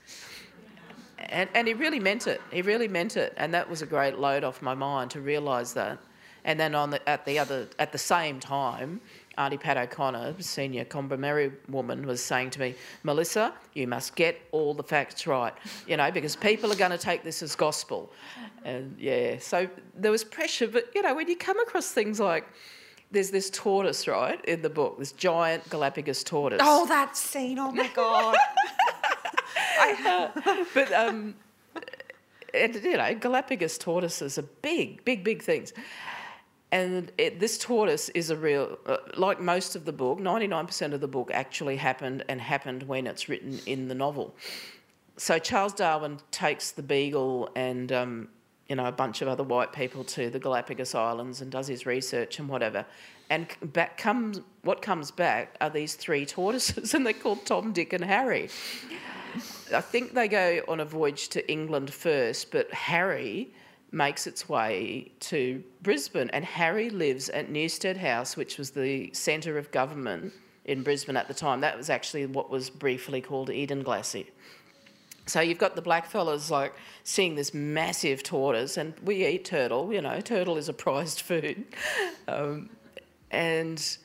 And, 1.17 1.49
and 1.53 1.67
he 1.67 1.73
really 1.73 1.99
meant 1.99 2.27
it. 2.27 2.41
He 2.51 2.62
really 2.62 2.88
meant 2.88 3.17
it. 3.17 3.33
And 3.38 3.53
that 3.53 3.69
was 3.69 3.81
a 3.81 3.85
great 3.85 4.17
load 4.17 4.43
off 4.43 4.62
my 4.62 4.73
mind 4.73 5.12
to 5.12 5.21
realise 5.21 5.73
that. 5.73 5.99
And 6.45 6.59
then 6.59 6.73
on 6.73 6.91
the, 6.91 7.09
at 7.09 7.25
the 7.25 7.38
other 7.38 7.67
at 7.77 7.91
the 7.91 7.97
same 7.97 8.39
time, 8.39 9.01
Auntie 9.39 9.58
Pat 9.58 9.78
O'Connor, 9.78 10.36
senior 10.39 10.84
Kombumerri 10.84 11.54
woman, 11.69 12.06
was 12.06 12.21
saying 12.21 12.49
to 12.52 12.60
me, 12.60 12.75
Melissa, 13.04 13.54
you 13.73 13.88
must 13.88 14.15
get 14.15 14.39
all 14.52 14.73
the 14.73 14.84
facts 14.84 15.25
right, 15.25 15.54
you 15.88 15.95
know, 15.95 16.12
because 16.12 16.36
people 16.36 16.71
are 16.71 16.75
going 16.75 16.91
to 16.91 16.97
take 16.97 17.23
this 17.23 17.41
as 17.41 17.56
gospel. 17.56 18.12
And 18.65 18.95
yeah, 18.99 19.39
so 19.39 19.69
there 19.95 20.12
was 20.12 20.25
pressure, 20.25 20.67
but 20.67 20.91
you 20.93 21.02
know, 21.02 21.15
when 21.15 21.30
you 21.30 21.38
come 21.38 21.58
across 21.62 21.91
things 21.91 22.19
like 22.19 22.45
there's 23.12 23.32
this 23.32 23.49
tortoise, 23.49 24.08
right, 24.10 24.43
in 24.43 24.62
the 24.62 24.69
book, 24.69 24.99
this 24.99 25.13
giant 25.13 25.67
Galapagos 25.69 26.23
tortoise. 26.25 26.60
Oh, 26.62 26.86
that 26.88 27.15
scene! 27.15 27.58
Oh 27.58 27.71
my 27.71 27.88
god. 27.95 28.36
I, 29.82 30.65
but 30.73 30.91
um, 30.91 31.34
and, 32.54 32.75
you 32.75 32.97
know, 32.97 33.15
Galapagos 33.15 33.78
tortoises 33.78 34.38
are 34.38 34.47
big, 34.62 35.04
big, 35.06 35.23
big 35.23 35.41
things. 35.41 35.73
And 36.71 37.12
it, 37.17 37.39
this 37.39 37.58
tortoise 37.58 38.10
is 38.10 38.29
a 38.29 38.38
real, 38.38 38.77
uh, 38.86 38.97
like 39.17 39.41
most 39.41 39.75
of 39.75 39.86
the 39.86 39.91
book, 39.91 40.19
99% 40.19 40.93
of 40.93 41.01
the 41.01 41.08
book 41.08 41.32
actually 41.34 41.77
happened 41.77 42.23
and 42.29 42.39
happened 42.39 42.84
when 42.84 43.08
it's 43.08 43.27
written 43.27 43.60
in 43.65 43.88
the 43.88 43.95
novel. 43.95 44.36
So 45.17 45.39
Charles 45.39 45.73
Darwin 45.73 46.19
takes 46.32 46.71
the 46.71 46.84
beagle 46.84 47.49
and 47.55 47.91
um, 47.91 48.29
you 48.69 48.75
know 48.75 48.86
a 48.86 48.91
bunch 48.91 49.21
of 49.21 49.27
other 49.27 49.43
white 49.43 49.73
people 49.73 50.03
to 50.05 50.29
the 50.29 50.39
Galapagos 50.39 50.95
Islands 50.95 51.41
and 51.41 51.51
does 51.51 51.67
his 51.67 51.86
research 51.86 52.39
and 52.39 52.47
whatever. 52.47 52.86
And 53.29 53.47
back 53.62 53.97
comes 53.97 54.39
what 54.62 54.82
comes 54.82 55.12
back 55.12 55.58
are 55.60 55.69
these 55.69 55.95
three 55.95 56.25
tortoises, 56.25 56.93
and 56.93 57.05
they're 57.05 57.13
called 57.13 57.45
Tom, 57.45 57.73
Dick, 57.73 57.93
and 57.93 58.05
Harry. 58.05 58.49
I 59.73 59.82
think 59.82 60.13
they 60.13 60.27
go 60.27 60.62
on 60.67 60.79
a 60.79 60.86
voyage 60.86 61.29
to 61.29 61.51
England 61.51 61.93
first, 61.93 62.51
but 62.51 62.71
Harry 62.73 63.51
makes 63.91 64.28
its 64.28 64.47
way 64.47 65.12
to 65.19 65.63
Brisbane. 65.82 66.30
And 66.32 66.45
Harry 66.45 66.89
lives 66.89 67.30
at 67.30 67.49
Newstead 67.49 67.97
House, 67.97 68.38
which 68.38 68.58
was 68.58 68.71
the 68.71 69.12
centre 69.13 69.58
of 69.58 69.71
government 69.71 70.34
in 70.65 70.84
Brisbane 70.84 71.17
at 71.17 71.28
the 71.28 71.34
time. 71.34 71.62
That 71.62 71.78
was 71.78 71.89
actually 71.89 72.25
what 72.25 72.49
was 72.49 72.69
briefly 72.69 73.21
called 73.21 73.49
Edenglassie. 73.49 74.28
So 75.25 75.41
you've 75.41 75.60
got 75.60 75.75
the 75.75 75.82
blackfellas 75.82 76.49
like 76.49 76.73
seeing 77.04 77.36
this 77.36 77.54
massive 77.54 78.23
tortoise, 78.23 78.78
and 78.78 78.93
we 79.04 79.25
eat 79.28 79.45
turtle. 79.45 79.93
You 79.93 80.02
know, 80.02 80.19
turtle 80.21 80.58
is 80.58 80.69
a 80.69 80.73
prized 80.73 81.21
food, 81.21 81.65
um, 82.28 82.69
and 83.30 83.97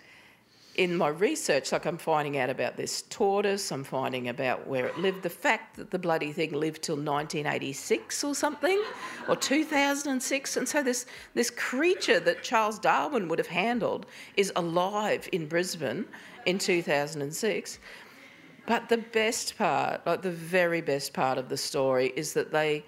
in 0.77 0.97
my 0.97 1.09
research, 1.09 1.73
like 1.73 1.87
I'm 1.87 1.99
finding 1.99 2.39
out 2.39 2.51
about 2.51 2.77
this 2.77 3.03
tortoise, 3.03 3.71
I'm 3.71 3.85
finding 3.85 4.29
about 4.29 4.67
where 4.67 4.87
it 4.87 4.99
lived. 4.99 5.23
The 5.23 5.31
fact 5.31 5.77
that 5.77 5.91
the 5.91 5.99
bloody 5.99 6.33
thing 6.33 6.53
lived 6.53 6.83
till 6.83 6.97
1986 6.97 8.25
or 8.25 8.35
something, 8.35 8.83
or 9.29 9.37
2006, 9.37 10.57
and 10.57 10.69
so 10.69 10.83
this 10.83 11.07
this 11.35 11.51
creature 11.51 12.19
that 12.21 12.43
Charles 12.43 12.79
Darwin 12.79 13.29
would 13.29 13.39
have 13.39 13.49
handled 13.49 14.07
is 14.37 14.53
alive 14.57 15.29
in 15.33 15.47
Brisbane 15.47 16.07
in 16.47 16.59
2006. 16.59 17.79
But 18.67 18.89
the 18.89 18.99
best 18.99 19.57
part, 19.59 20.07
like 20.07 20.23
the 20.23 20.31
very 20.31 20.81
best 20.81 21.13
part 21.13 21.39
of 21.39 21.49
the 21.49 21.57
story, 21.57 22.13
is 22.17 22.33
that 22.33 22.51
they 22.51 22.85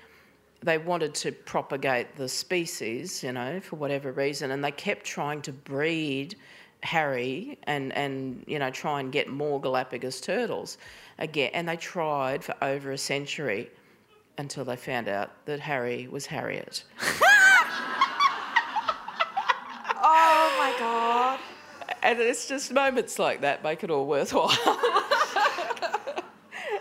they 0.63 0.79
wanted 0.79 1.15
to 1.15 1.31
propagate 1.31 2.17
the 2.17 2.29
species, 2.29 3.23
you 3.23 3.33
know, 3.33 3.61
for 3.61 3.77
whatever 3.77 4.11
reason, 4.11 4.51
and 4.51 4.65
they 4.65 4.73
kept 4.73 5.05
trying 5.05 5.43
to 5.43 5.53
breed 5.53 6.35
Harry 6.83 7.59
and, 7.65 7.93
and 7.95 8.45
you 8.47 8.59
know 8.59 8.71
try 8.71 9.01
and 9.01 9.11
get 9.11 9.29
more 9.29 9.61
Galapagos 9.61 10.21
turtles 10.21 10.79
again. 11.19 11.51
And 11.55 11.69
they 11.69 11.77
tried 11.77 12.45
for 12.45 12.55
over 12.63 12.93
a 12.93 12.99
century 12.99 13.71
until 14.39 14.65
they 14.65 14.77
found 14.77 15.09
out 15.09 15.31
that 15.47 15.61
Harry 15.61 16.09
was 16.09 16.27
Harriet. 16.27 16.85
oh 19.95 20.55
my 20.59 20.75
god! 20.79 21.41
And 22.03 22.21
it's 22.21 22.47
just 22.47 22.73
moments 22.73 23.19
like 23.19 23.41
that 23.41 23.65
make 23.65 23.83
it 23.83 23.91
all 23.91 24.07
worthwhile. 24.07 24.51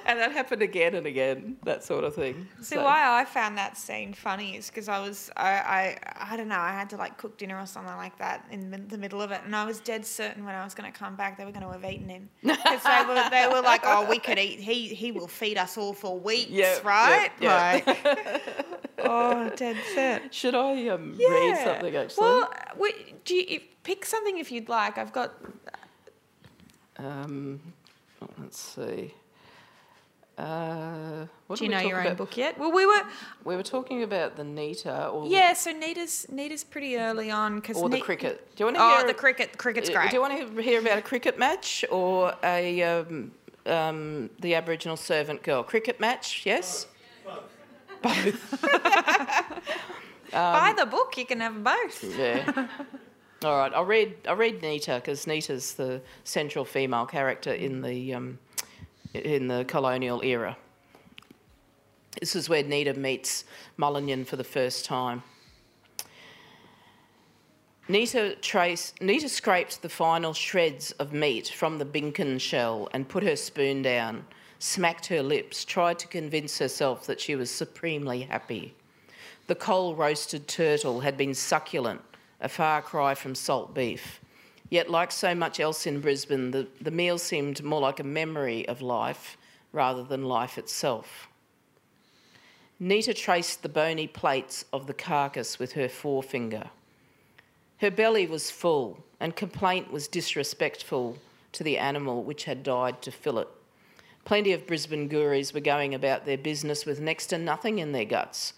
and 0.05 0.19
that 0.19 0.31
happened 0.31 0.61
again 0.61 0.95
and 0.95 1.07
again, 1.07 1.57
that 1.63 1.83
sort 1.83 2.03
of 2.03 2.13
thing. 2.13 2.47
See, 2.61 2.75
so. 2.75 2.83
why 2.83 3.19
I 3.19 3.25
found 3.25 3.57
that 3.57 3.77
scene 3.77 4.13
funny 4.13 4.55
is 4.55 4.69
because 4.69 4.87
I 4.87 4.99
was, 4.99 5.31
I, 5.35 5.49
I, 5.49 5.97
I 6.33 6.37
don't 6.37 6.47
know, 6.47 6.59
I 6.59 6.71
had 6.71 6.89
to 6.91 6.97
like 6.97 7.17
cook 7.17 7.37
dinner 7.37 7.59
or 7.59 7.65
something 7.65 7.95
like 7.95 8.17
that 8.19 8.45
in 8.51 8.87
the 8.87 8.97
middle 8.97 9.21
of 9.21 9.31
it, 9.31 9.41
and 9.45 9.55
I 9.55 9.65
was 9.65 9.79
dead 9.79 10.05
certain 10.05 10.45
when 10.45 10.53
I 10.53 10.63
was 10.63 10.75
going 10.75 10.91
to 10.91 10.97
come 10.97 11.15
back 11.15 11.37
they 11.37 11.45
were 11.45 11.51
going 11.51 11.65
to 11.65 11.71
have 11.71 11.83
eaten 11.83 12.07
him 12.07 12.29
because 12.43 12.83
they 12.83 13.03
were, 13.07 13.29
they 13.29 13.47
were 13.51 13.61
like, 13.61 13.81
oh, 13.83 14.07
we 14.09 14.19
could 14.19 14.37
eat, 14.37 14.59
he, 14.59 14.87
he 14.87 15.11
will 15.11 15.27
feed 15.27 15.57
us 15.57 15.77
all 15.77 15.93
for 15.93 16.19
weeks, 16.19 16.51
yep, 16.51 16.83
right? 16.85 17.31
Yep, 17.39 17.85
yep. 17.85 17.87
Like, 17.87 18.43
oh, 18.99 19.49
dead 19.55 19.77
set. 19.93 20.33
Should 20.33 20.55
I 20.55 20.87
um, 20.89 21.15
yeah. 21.17 21.29
read 21.29 21.57
something 21.63 21.95
actually? 21.95 22.23
Well, 22.23 22.53
do 23.23 23.35
you 23.35 23.61
pick 23.83 24.05
something 24.05 24.37
if 24.37 24.51
you'd 24.51 24.69
like? 24.69 24.97
I've 24.97 25.13
got. 25.13 25.33
Um, 26.97 27.59
let's 28.39 28.59
see. 28.59 29.13
Uh, 30.37 31.27
Do 31.53 31.63
you 31.63 31.69
know 31.69 31.79
your 31.79 32.05
own 32.05 32.15
book 32.15 32.35
yet? 32.35 32.59
Well, 32.59 32.71
we 32.71 32.85
were 32.85 33.03
we 33.45 33.55
were 33.55 33.63
talking 33.63 34.03
about 34.03 34.35
the 34.35 34.43
Nita. 34.43 35.07
Or 35.07 35.27
yeah, 35.27 35.53
so 35.53 35.71
Nita's 35.71 36.27
Nita's 36.29 36.63
pretty 36.63 36.97
early 36.97 37.31
on 37.31 37.55
because 37.55 37.77
or 37.77 37.87
the 37.87 38.01
cricket. 38.01 38.45
Do 38.55 38.61
you 38.61 38.65
want 38.65 38.75
to 38.75 38.83
oh, 38.83 38.97
hear? 38.97 39.07
the 39.07 39.13
cricket. 39.13 39.57
Cricket's 39.57 39.89
uh, 39.89 39.93
great. 39.93 40.09
Do 40.09 40.17
you 40.17 40.21
want 40.21 40.55
to 40.55 40.61
hear 40.61 40.81
about 40.81 40.97
a 40.97 41.01
cricket 41.01 41.39
match 41.39 41.85
or 41.89 42.33
a 42.43 42.83
um, 42.83 43.31
um, 43.65 44.29
the 44.41 44.55
Aboriginal 44.55 44.97
servant 44.97 45.41
girl 45.41 45.63
cricket 45.63 46.01
match? 46.01 46.45
Yes. 46.45 46.87
Both. 48.01 48.61
Buy 50.31 50.73
the 50.77 50.85
book. 50.85 51.17
You 51.17 51.25
can 51.25 51.39
have 51.39 51.63
both. 51.63 52.03
Yeah. 52.17 52.67
All 53.45 53.57
right. 53.57 53.73
I'll 53.73 53.85
read. 53.85 54.15
I'll 54.27 54.35
read 54.35 54.61
Nita 54.61 54.95
because 54.95 55.25
Nita's 55.27 55.75
the 55.75 56.01
central 56.25 56.65
female 56.65 57.05
character 57.05 57.53
in 57.53 57.81
the. 57.81 58.13
In 59.23 59.47
the 59.47 59.65
colonial 59.65 60.21
era. 60.23 60.57
This 62.19 62.35
is 62.35 62.49
where 62.49 62.63
Nita 62.63 62.93
meets 62.93 63.45
Mulanyin 63.77 64.25
for 64.25 64.35
the 64.35 64.43
first 64.43 64.85
time. 64.85 65.23
Nita, 67.87 68.35
trace, 68.41 68.93
Nita 68.99 69.29
scraped 69.29 69.81
the 69.81 69.89
final 69.89 70.33
shreds 70.33 70.91
of 70.93 71.13
meat 71.13 71.49
from 71.49 71.77
the 71.77 71.85
binkin 71.85 72.39
shell 72.39 72.89
and 72.93 73.07
put 73.07 73.21
her 73.23 73.35
spoon 73.35 73.83
down, 73.83 74.25
smacked 74.57 75.05
her 75.07 75.21
lips, 75.21 75.63
tried 75.63 75.99
to 75.99 76.07
convince 76.07 76.57
herself 76.57 77.05
that 77.05 77.21
she 77.21 77.35
was 77.35 77.51
supremely 77.51 78.21
happy. 78.21 78.73
The 79.47 79.55
coal 79.55 79.93
roasted 79.93 80.47
turtle 80.47 81.01
had 81.01 81.15
been 81.15 81.35
succulent, 81.35 82.01
a 82.41 82.49
far 82.49 82.81
cry 82.81 83.13
from 83.13 83.35
salt 83.35 83.75
beef. 83.75 84.19
Yet, 84.69 84.89
like 84.89 85.11
so 85.11 85.35
much 85.35 85.59
else 85.59 85.85
in 85.85 86.01
Brisbane, 86.01 86.51
the, 86.51 86.67
the 86.81 86.91
meal 86.91 87.17
seemed 87.17 87.63
more 87.63 87.81
like 87.81 87.99
a 87.99 88.03
memory 88.03 88.67
of 88.67 88.81
life 88.81 89.37
rather 89.71 90.03
than 90.03 90.23
life 90.25 90.57
itself. 90.57 91.27
Nita 92.79 93.13
traced 93.13 93.61
the 93.61 93.69
bony 93.69 94.07
plates 94.07 94.65
of 94.73 94.87
the 94.87 94.93
carcass 94.93 95.59
with 95.59 95.73
her 95.73 95.87
forefinger. 95.87 96.69
Her 97.77 97.91
belly 97.91 98.25
was 98.25 98.51
full, 98.51 99.03
and 99.19 99.35
complaint 99.35 99.91
was 99.91 100.07
disrespectful 100.07 101.17
to 101.51 101.63
the 101.63 101.77
animal 101.77 102.23
which 102.23 102.45
had 102.45 102.63
died 102.63 103.01
to 103.01 103.11
fill 103.11 103.39
it. 103.39 103.47
Plenty 104.25 104.51
of 104.53 104.65
Brisbane 104.65 105.07
gouries 105.07 105.53
were 105.53 105.59
going 105.59 105.93
about 105.93 106.25
their 106.25 106.37
business 106.37 106.85
with 106.85 106.99
next 106.99 107.27
to 107.27 107.37
nothing 107.37 107.79
in 107.79 107.91
their 107.91 108.05
guts. 108.05 108.53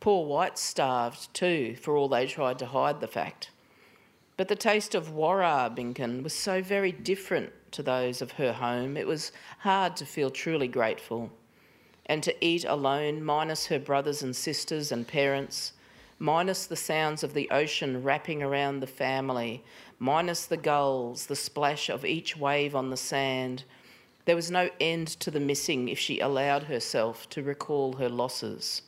Poor 0.00 0.26
whites 0.26 0.62
starved 0.62 1.32
too, 1.34 1.76
for 1.76 1.96
all 1.96 2.08
they 2.08 2.26
tried 2.26 2.58
to 2.58 2.66
hide 2.66 3.00
the 3.00 3.06
fact. 3.06 3.50
But 4.36 4.48
the 4.48 4.56
taste 4.56 4.94
of 4.94 5.12
Warra 5.12 5.72
Binkin 5.74 6.22
was 6.22 6.32
so 6.32 6.60
very 6.60 6.90
different 6.90 7.52
to 7.72 7.82
those 7.82 8.20
of 8.20 8.32
her 8.32 8.52
home, 8.52 8.96
it 8.96 9.06
was 9.06 9.32
hard 9.60 9.96
to 9.96 10.06
feel 10.06 10.30
truly 10.30 10.68
grateful. 10.68 11.30
And 12.06 12.22
to 12.22 12.44
eat 12.44 12.64
alone, 12.64 13.22
minus 13.22 13.66
her 13.66 13.78
brothers 13.78 14.22
and 14.22 14.34
sisters 14.34 14.92
and 14.92 15.06
parents, 15.06 15.72
minus 16.18 16.66
the 16.66 16.76
sounds 16.76 17.22
of 17.22 17.34
the 17.34 17.50
ocean 17.50 18.02
wrapping 18.02 18.42
around 18.42 18.80
the 18.80 18.86
family, 18.86 19.64
minus 19.98 20.46
the 20.46 20.56
gulls, 20.56 21.26
the 21.26 21.36
splash 21.36 21.88
of 21.88 22.04
each 22.04 22.36
wave 22.36 22.74
on 22.74 22.90
the 22.90 22.96
sand. 22.96 23.64
There 24.24 24.36
was 24.36 24.50
no 24.50 24.70
end 24.80 25.08
to 25.20 25.30
the 25.30 25.40
missing 25.40 25.88
if 25.88 25.98
she 25.98 26.20
allowed 26.20 26.64
herself 26.64 27.28
to 27.30 27.42
recall 27.42 27.94
her 27.94 28.08
losses, 28.08 28.82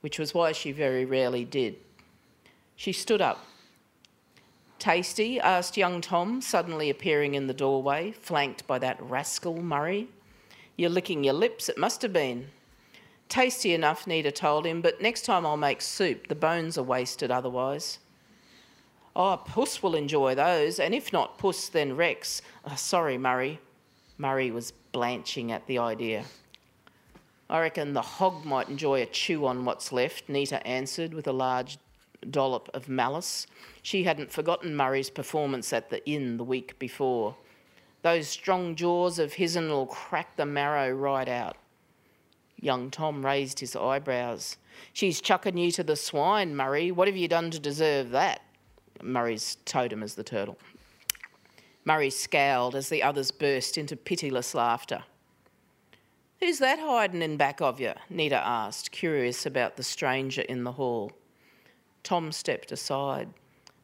which 0.00 0.18
was 0.18 0.34
why 0.34 0.52
she 0.52 0.72
very 0.72 1.04
rarely 1.04 1.44
did. 1.44 1.76
She 2.76 2.92
stood 2.92 3.20
up. 3.20 3.44
Tasty? 4.84 5.40
asked 5.40 5.78
young 5.78 6.02
Tom, 6.02 6.42
suddenly 6.42 6.90
appearing 6.90 7.34
in 7.34 7.46
the 7.46 7.54
doorway, 7.54 8.10
flanked 8.10 8.66
by 8.66 8.78
that 8.80 9.02
rascal 9.02 9.62
Murray. 9.62 10.08
You're 10.76 10.90
licking 10.90 11.24
your 11.24 11.32
lips, 11.32 11.70
it 11.70 11.78
must 11.78 12.02
have 12.02 12.12
been. 12.12 12.48
Tasty 13.30 13.72
enough, 13.72 14.06
Nita 14.06 14.30
told 14.30 14.66
him, 14.66 14.82
but 14.82 15.00
next 15.00 15.22
time 15.22 15.46
I'll 15.46 15.56
make 15.56 15.80
soup. 15.80 16.28
The 16.28 16.34
bones 16.34 16.76
are 16.76 16.82
wasted 16.82 17.30
otherwise. 17.30 17.98
Oh, 19.16 19.40
Puss 19.42 19.82
will 19.82 19.94
enjoy 19.94 20.34
those, 20.34 20.78
and 20.78 20.94
if 20.94 21.14
not 21.14 21.38
Puss, 21.38 21.70
then 21.70 21.96
Rex. 21.96 22.42
Oh, 22.66 22.76
sorry, 22.76 23.16
Murray. 23.16 23.60
Murray 24.18 24.50
was 24.50 24.74
blanching 24.92 25.50
at 25.50 25.66
the 25.66 25.78
idea. 25.78 26.26
I 27.48 27.60
reckon 27.60 27.94
the 27.94 28.02
hog 28.02 28.44
might 28.44 28.68
enjoy 28.68 29.00
a 29.00 29.06
chew 29.06 29.46
on 29.46 29.64
what's 29.64 29.92
left, 29.92 30.28
Nita 30.28 30.66
answered 30.66 31.14
with 31.14 31.26
a 31.26 31.32
large 31.32 31.78
dollop 32.30 32.68
of 32.74 32.88
malice. 32.88 33.46
She 33.82 34.04
hadn't 34.04 34.32
forgotten 34.32 34.76
Murray's 34.76 35.10
performance 35.10 35.72
at 35.72 35.90
the 35.90 36.04
inn 36.08 36.36
the 36.36 36.44
week 36.44 36.78
before. 36.78 37.36
Those 38.02 38.28
strong 38.28 38.74
jaws 38.74 39.18
of 39.18 39.34
his'n 39.34 39.68
will 39.68 39.86
crack 39.86 40.36
the 40.36 40.46
marrow 40.46 40.90
right 40.90 41.28
out. 41.28 41.56
Young 42.60 42.90
Tom 42.90 43.24
raised 43.24 43.60
his 43.60 43.76
eyebrows. 43.76 44.56
She's 44.92 45.20
chucking 45.20 45.56
you 45.56 45.70
to 45.72 45.82
the 45.82 45.96
swine, 45.96 46.56
Murray. 46.56 46.90
What 46.90 47.08
have 47.08 47.16
you 47.16 47.28
done 47.28 47.50
to 47.50 47.58
deserve 47.58 48.10
that? 48.10 48.40
Murray's 49.02 49.58
totem 49.64 50.02
is 50.02 50.14
the 50.14 50.24
turtle. 50.24 50.58
Murray 51.84 52.10
scowled 52.10 52.74
as 52.74 52.88
the 52.88 53.02
others 53.02 53.30
burst 53.30 53.76
into 53.76 53.96
pitiless 53.96 54.54
laughter. 54.54 55.04
Who's 56.40 56.58
that 56.58 56.78
hiding 56.78 57.22
in 57.22 57.36
back 57.36 57.60
of 57.60 57.80
you? 57.80 57.92
Nita 58.08 58.36
asked, 58.36 58.90
curious 58.90 59.46
about 59.46 59.76
the 59.76 59.82
stranger 59.82 60.42
in 60.42 60.64
the 60.64 60.72
hall. 60.72 61.12
Tom 62.04 62.30
stepped 62.30 62.70
aside. 62.70 63.30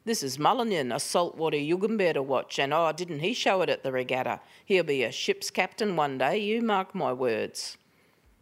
This 0.05 0.23
is 0.23 0.37
Mulanyin, 0.37 0.95
a 0.95 0.99
saltwater 0.99 1.57
Yugambeh 1.57 2.13
to 2.13 2.23
watch, 2.23 2.57
and 2.57 2.73
oh, 2.73 2.91
didn't 2.91 3.19
he 3.19 3.33
show 3.33 3.61
it 3.61 3.69
at 3.69 3.83
the 3.83 3.91
regatta? 3.91 4.39
He'll 4.65 4.83
be 4.83 5.03
a 5.03 5.11
ship's 5.11 5.51
captain 5.51 5.95
one 5.95 6.17
day, 6.17 6.37
you 6.37 6.61
mark 6.61 6.95
my 6.95 7.11
words. 7.13 7.77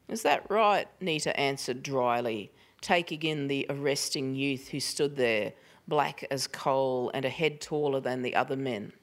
Is 0.08 0.22
that 0.24 0.50
right? 0.50 0.88
Nita 1.02 1.38
answered 1.40 1.84
dryly, 1.84 2.52
taking 2.82 3.24
in 3.24 3.48
the 3.48 3.66
arresting 3.70 4.36
youth 4.36 4.70
who 4.70 4.80
stood 4.80 5.16
there, 5.16 5.54
black 5.88 6.26
as 6.30 6.48
coal 6.48 7.12
and 7.14 7.26
a 7.26 7.30
head 7.30 7.60
taller 7.60 8.00
than 8.00 8.22
the 8.22 8.36
other 8.36 8.56
men. 8.56 8.94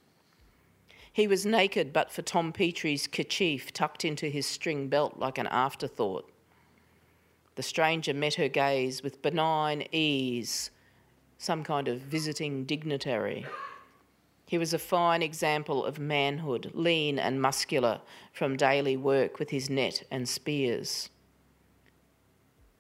He 1.13 1.27
was 1.27 1.47
naked 1.47 1.93
but 1.93 2.11
for 2.11 2.23
Tom 2.23 2.53
Petrie's 2.53 3.07
kerchief 3.07 3.73
tucked 3.73 4.05
into 4.05 4.29
his 4.29 4.47
string 4.47 4.89
belt 4.89 5.19
like 5.19 5.39
an 5.39 5.47
afterthought. 5.47 6.31
The 7.57 7.63
stranger 7.63 8.15
met 8.15 8.35
her 8.35 8.49
gaze 8.49 9.03
with 9.03 9.23
benign 9.23 9.87
ease, 9.91 10.71
some 11.39 11.65
kind 11.65 11.89
of 11.89 12.01
visiting 12.01 12.65
dignitary. 12.65 13.47
He 14.47 14.59
was 14.59 14.73
a 14.73 14.79
fine 14.79 15.23
example 15.23 15.85
of 15.85 15.99
manhood, 15.99 16.71
lean 16.75 17.19
and 17.19 17.41
muscular 17.41 18.01
from 18.33 18.57
daily 18.57 18.97
work 18.97 19.39
with 19.39 19.51
his 19.51 19.69
net 19.69 20.05
and 20.11 20.29
spears. 20.29 21.11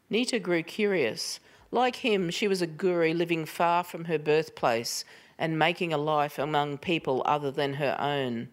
Nita 0.08 0.38
grew 0.38 0.62
curious. 0.62 1.40
Like 1.70 1.96
him, 1.96 2.30
she 2.30 2.46
was 2.46 2.62
a 2.62 2.66
Goori 2.66 3.16
living 3.16 3.46
far 3.46 3.82
from 3.82 4.04
her 4.04 4.18
birthplace 4.18 5.04
and 5.38 5.58
making 5.58 5.92
a 5.92 5.98
life 5.98 6.38
among 6.38 6.78
people 6.78 7.22
other 7.24 7.50
than 7.50 7.74
her 7.74 7.96
own. 7.98 8.48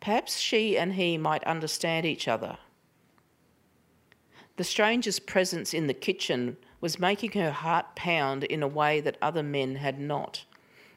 Perhaps 0.00 0.38
she 0.38 0.78
and 0.78 0.92
he 0.92 1.18
might 1.18 1.42
understand 1.44 2.06
each 2.06 2.28
other. 2.28 2.58
The 4.58 4.64
stranger's 4.64 5.20
presence 5.20 5.72
in 5.72 5.86
the 5.86 5.94
kitchen 5.94 6.56
was 6.80 6.98
making 6.98 7.30
her 7.40 7.52
heart 7.52 7.94
pound 7.94 8.42
in 8.42 8.60
a 8.60 8.66
way 8.66 9.00
that 9.00 9.16
other 9.22 9.44
men 9.44 9.76
had 9.76 10.00
not. 10.00 10.44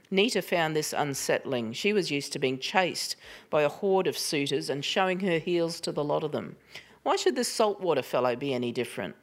Nita 0.10 0.41
found 0.41 0.76
this 0.76 0.93
unsettling. 0.93 1.71
She 1.74 1.93
was 1.93 2.10
used 2.10 2.34
to 2.34 2.39
being 2.39 2.58
chased 2.58 3.15
by 3.52 3.62
a 3.62 3.69
horde 3.69 4.08
of 4.08 4.17
suitors 4.17 4.67
and 4.67 4.84
showing 4.84 5.19
her 5.19 5.38
heels 5.38 5.80
to 5.82 5.91
the 5.91 6.04
lot 6.04 6.24
of 6.24 6.32
them. 6.32 6.56
Why 7.04 7.15
should 7.15 7.36
this 7.36 7.50
saltwater 7.50 8.02
fellow 8.02 8.36
be 8.36 8.52
any 8.52 8.71
different? 8.71 9.15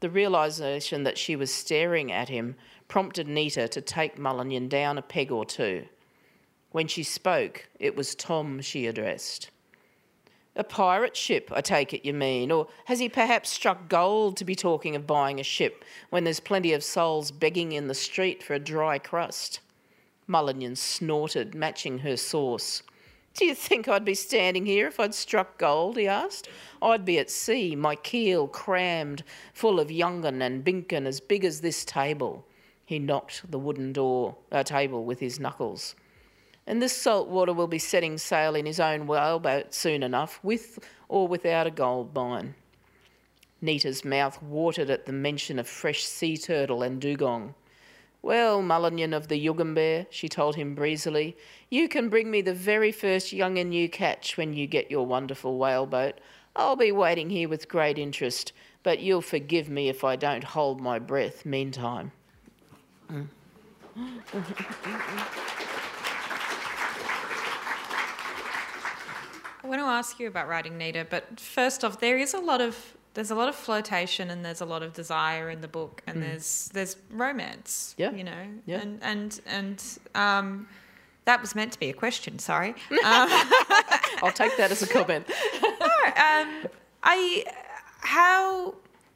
The 0.00 0.10
realization 0.10 1.04
that 1.04 1.16
she 1.16 1.34
was 1.34 1.50
staring 1.50 2.12
at 2.12 2.28
him 2.28 2.56
prompted 2.88 3.26
Nita 3.26 3.68
to 3.68 3.80
take 3.80 4.18
Mulanyin 4.18 4.68
down 4.68 4.98
a 4.98 5.02
peg 5.02 5.32
or 5.32 5.46
two. 5.46 5.86
When 6.72 6.88
she 6.88 7.04
spoke, 7.04 7.70
it 7.78 7.96
was 7.96 8.14
Tom 8.14 8.60
she 8.60 8.86
addressed. 8.86 9.50
A 10.56 10.64
pirate 10.64 11.16
ship, 11.16 11.50
I 11.54 11.60
take 11.60 11.94
it 11.94 12.04
you 12.04 12.12
mean? 12.12 12.50
Or 12.50 12.66
has 12.86 12.98
he 12.98 13.08
perhaps 13.08 13.50
struck 13.50 13.88
gold 13.88 14.36
to 14.38 14.44
be 14.44 14.56
talking 14.56 14.96
of 14.96 15.06
buying 15.06 15.38
a 15.38 15.44
ship 15.44 15.84
when 16.10 16.24
there's 16.24 16.40
plenty 16.40 16.72
of 16.72 16.82
souls 16.82 17.30
begging 17.30 17.72
in 17.72 17.86
the 17.86 17.94
street 17.94 18.42
for 18.42 18.54
a 18.54 18.58
dry 18.58 18.98
crust? 18.98 19.60
Mulanyin 20.28 20.76
snorted, 20.76 21.54
matching 21.54 21.98
her 21.98 22.16
sauce. 22.16 22.82
Do 23.34 23.44
you 23.44 23.54
think 23.54 23.88
I'd 23.88 24.04
be 24.04 24.14
standing 24.14 24.66
here 24.66 24.88
if 24.88 24.98
I'd 24.98 25.14
struck 25.14 25.56
gold? 25.56 25.96
he 25.96 26.08
asked. 26.08 26.48
I'd 26.82 27.04
be 27.04 27.18
at 27.18 27.30
sea, 27.30 27.76
my 27.76 27.94
keel 27.94 28.48
crammed 28.48 29.22
full 29.54 29.78
of 29.78 29.88
yungan 29.88 30.42
and 30.42 30.64
binkin 30.64 31.06
as 31.06 31.20
big 31.20 31.44
as 31.44 31.60
this 31.60 31.84
table. 31.84 32.44
He 32.84 32.98
knocked 32.98 33.48
the 33.50 33.58
wooden 33.58 33.92
door 33.92 34.36
uh, 34.50 34.64
table 34.64 35.04
with 35.04 35.20
his 35.20 35.38
knuckles. 35.38 35.94
And 36.70 36.80
this 36.80 36.96
saltwater 36.96 37.52
will 37.52 37.66
be 37.66 37.80
setting 37.80 38.16
sail 38.16 38.54
in 38.54 38.64
his 38.64 38.78
own 38.78 39.08
whaleboat 39.08 39.74
soon 39.74 40.04
enough, 40.04 40.38
with 40.40 40.78
or 41.08 41.26
without 41.26 41.66
a 41.66 41.70
gold 41.72 42.14
mine. 42.14 42.54
Nita's 43.60 44.04
mouth 44.04 44.40
watered 44.40 44.88
at 44.88 45.04
the 45.04 45.12
mention 45.12 45.58
of 45.58 45.66
fresh 45.66 46.04
sea 46.04 46.36
turtle 46.36 46.84
and 46.84 47.00
dugong. 47.00 47.56
Well, 48.22 48.62
Mulanyin 48.62 49.16
of 49.16 49.26
the 49.26 49.44
Yugambeh, 49.44 50.06
she 50.10 50.28
told 50.28 50.54
him 50.54 50.76
breezily, 50.76 51.36
you 51.70 51.88
can 51.88 52.08
bring 52.08 52.30
me 52.30 52.40
the 52.40 52.54
very 52.54 52.92
first 52.92 53.32
yungan 53.32 53.72
you 53.72 53.88
catch 53.88 54.36
when 54.36 54.52
you 54.52 54.68
get 54.68 54.92
your 54.92 55.04
wonderful 55.04 55.58
whaleboat. 55.58 56.20
I'll 56.54 56.76
be 56.76 56.92
waiting 56.92 57.30
here 57.30 57.48
with 57.48 57.68
great 57.68 57.98
interest, 57.98 58.52
but 58.84 59.00
you'll 59.00 59.22
forgive 59.22 59.68
me 59.68 59.88
if 59.88 60.04
I 60.04 60.14
don't 60.14 60.44
hold 60.44 60.80
my 60.80 61.00
breath 61.00 61.44
meantime. 61.44 62.12
Mm. 63.10 63.26
I 69.59 69.59
want 69.70 69.80
to 69.80 69.86
ask 69.86 70.18
you 70.18 70.26
about 70.26 70.48
writing 70.48 70.76
Nita, 70.76 71.06
but 71.08 71.38
first 71.38 71.84
off, 71.84 72.00
there 72.00 72.18
is 72.18 72.34
a 72.34 72.40
lot 72.40 72.60
of 72.60 72.96
there's 73.14 73.30
a 73.30 73.34
lot 73.34 73.48
of 73.48 73.54
flirtation 73.56 74.30
and 74.30 74.44
there's 74.44 74.60
a 74.60 74.64
lot 74.64 74.82
of 74.82 74.92
desire 74.92 75.50
in 75.50 75.60
the 75.60 75.68
book 75.68 76.02
and 76.06 76.18
mm. 76.18 76.20
there's 76.20 76.70
there's 76.72 76.96
romance 77.10 77.94
yeah 77.98 78.12
you 78.12 78.22
know 78.22 78.46
yeah. 78.66 78.80
and 78.80 79.02
and 79.02 79.40
and 79.46 79.98
um 80.14 80.68
that 81.24 81.40
was 81.40 81.56
meant 81.56 81.72
to 81.72 81.78
be 81.80 81.90
a 81.90 81.92
question 81.92 82.38
sorry 82.38 82.68
um, 83.04 83.28
i'll 84.22 84.32
take 84.32 84.56
that 84.56 84.70
as 84.70 84.80
a 84.82 84.86
comment 84.86 85.28
no, 85.60 85.86
um 86.06 86.68
i 87.02 87.44
how 88.00 88.72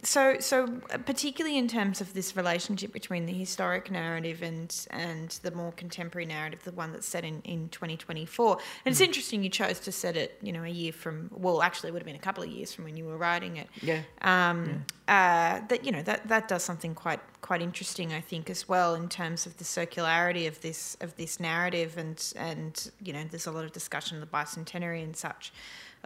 so 0.06 0.36
so 0.40 0.66
particularly 1.06 1.58
in 1.58 1.68
terms 1.68 2.00
of 2.00 2.14
this 2.14 2.36
relationship 2.36 2.92
between 2.92 3.26
the 3.26 3.32
historic 3.32 3.90
narrative 3.90 4.42
and 4.42 4.86
and 4.90 5.30
the 5.42 5.50
more 5.50 5.72
contemporary 5.72 6.26
narrative 6.26 6.62
the 6.64 6.72
one 6.72 6.92
that's 6.92 7.06
set 7.06 7.24
in 7.24 7.40
in 7.42 7.68
2024 7.70 8.58
and 8.84 8.92
it's 8.92 9.00
interesting 9.00 9.42
you 9.42 9.50
chose 9.50 9.80
to 9.80 9.90
set 9.90 10.16
it 10.16 10.38
you 10.42 10.52
know 10.52 10.62
a 10.62 10.68
year 10.68 10.92
from 10.92 11.30
well 11.32 11.62
actually 11.62 11.88
it 11.88 11.92
would 11.92 12.02
have 12.02 12.06
been 12.06 12.16
a 12.16 12.18
couple 12.18 12.42
of 12.42 12.50
years 12.50 12.72
from 12.72 12.84
when 12.84 12.96
you 12.96 13.04
were 13.04 13.16
writing 13.16 13.56
it. 13.56 13.68
Yeah. 13.82 14.02
um, 14.22 14.84
uh, 15.08 15.60
that 15.68 15.84
you 15.84 15.92
know 15.92 16.02
that 16.02 16.26
that 16.28 16.48
does 16.48 16.62
something 16.62 16.94
quite 16.94 17.20
quite 17.40 17.60
interesting, 17.60 18.12
I 18.12 18.20
think, 18.20 18.48
as 18.48 18.68
well 18.68 18.94
in 18.94 19.08
terms 19.08 19.44
of 19.44 19.56
the 19.58 19.64
circularity 19.64 20.48
of 20.48 20.60
this 20.62 20.96
of 21.00 21.14
this 21.16 21.38
narrative, 21.38 21.98
and 21.98 22.32
and 22.36 22.90
you 23.02 23.12
know 23.12 23.24
there's 23.30 23.46
a 23.46 23.52
lot 23.52 23.64
of 23.64 23.72
discussion 23.72 24.16
of 24.16 24.20
the 24.22 24.36
bicentenary 24.36 25.02
and 25.02 25.16
such. 25.16 25.52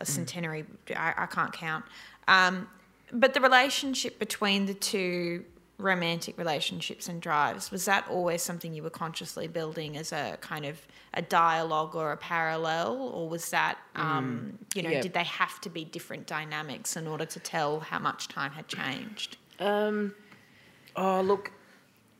A 0.00 0.06
centenary, 0.06 0.64
I, 0.94 1.12
I 1.16 1.26
can't 1.26 1.52
count, 1.52 1.84
um, 2.28 2.68
but 3.12 3.34
the 3.34 3.40
relationship 3.40 4.18
between 4.18 4.66
the 4.66 4.74
two 4.74 5.44
romantic 5.78 6.36
relationships 6.36 7.08
and 7.08 7.22
drives 7.22 7.70
was 7.70 7.84
that 7.84 8.04
always 8.10 8.42
something 8.42 8.74
you 8.74 8.82
were 8.82 8.90
consciously 8.90 9.46
building 9.46 9.96
as 9.96 10.10
a 10.10 10.36
kind 10.40 10.64
of 10.64 10.76
a 11.14 11.22
dialogue 11.22 11.94
or 11.94 12.10
a 12.12 12.16
parallel? 12.16 12.96
Or 12.96 13.28
was 13.28 13.50
that 13.50 13.78
um, 13.94 14.58
you 14.74 14.82
know 14.82 14.90
yeah. 14.90 15.00
did 15.00 15.14
they 15.14 15.24
have 15.24 15.60
to 15.62 15.70
be 15.70 15.84
different 15.84 16.26
dynamics 16.26 16.96
in 16.96 17.06
order 17.06 17.24
to 17.26 17.40
tell 17.40 17.80
how 17.80 17.98
much 17.98 18.28
time 18.28 18.52
had 18.52 18.66
changed? 18.66 19.36
Um, 19.60 20.14
oh, 20.96 21.20
look, 21.20 21.52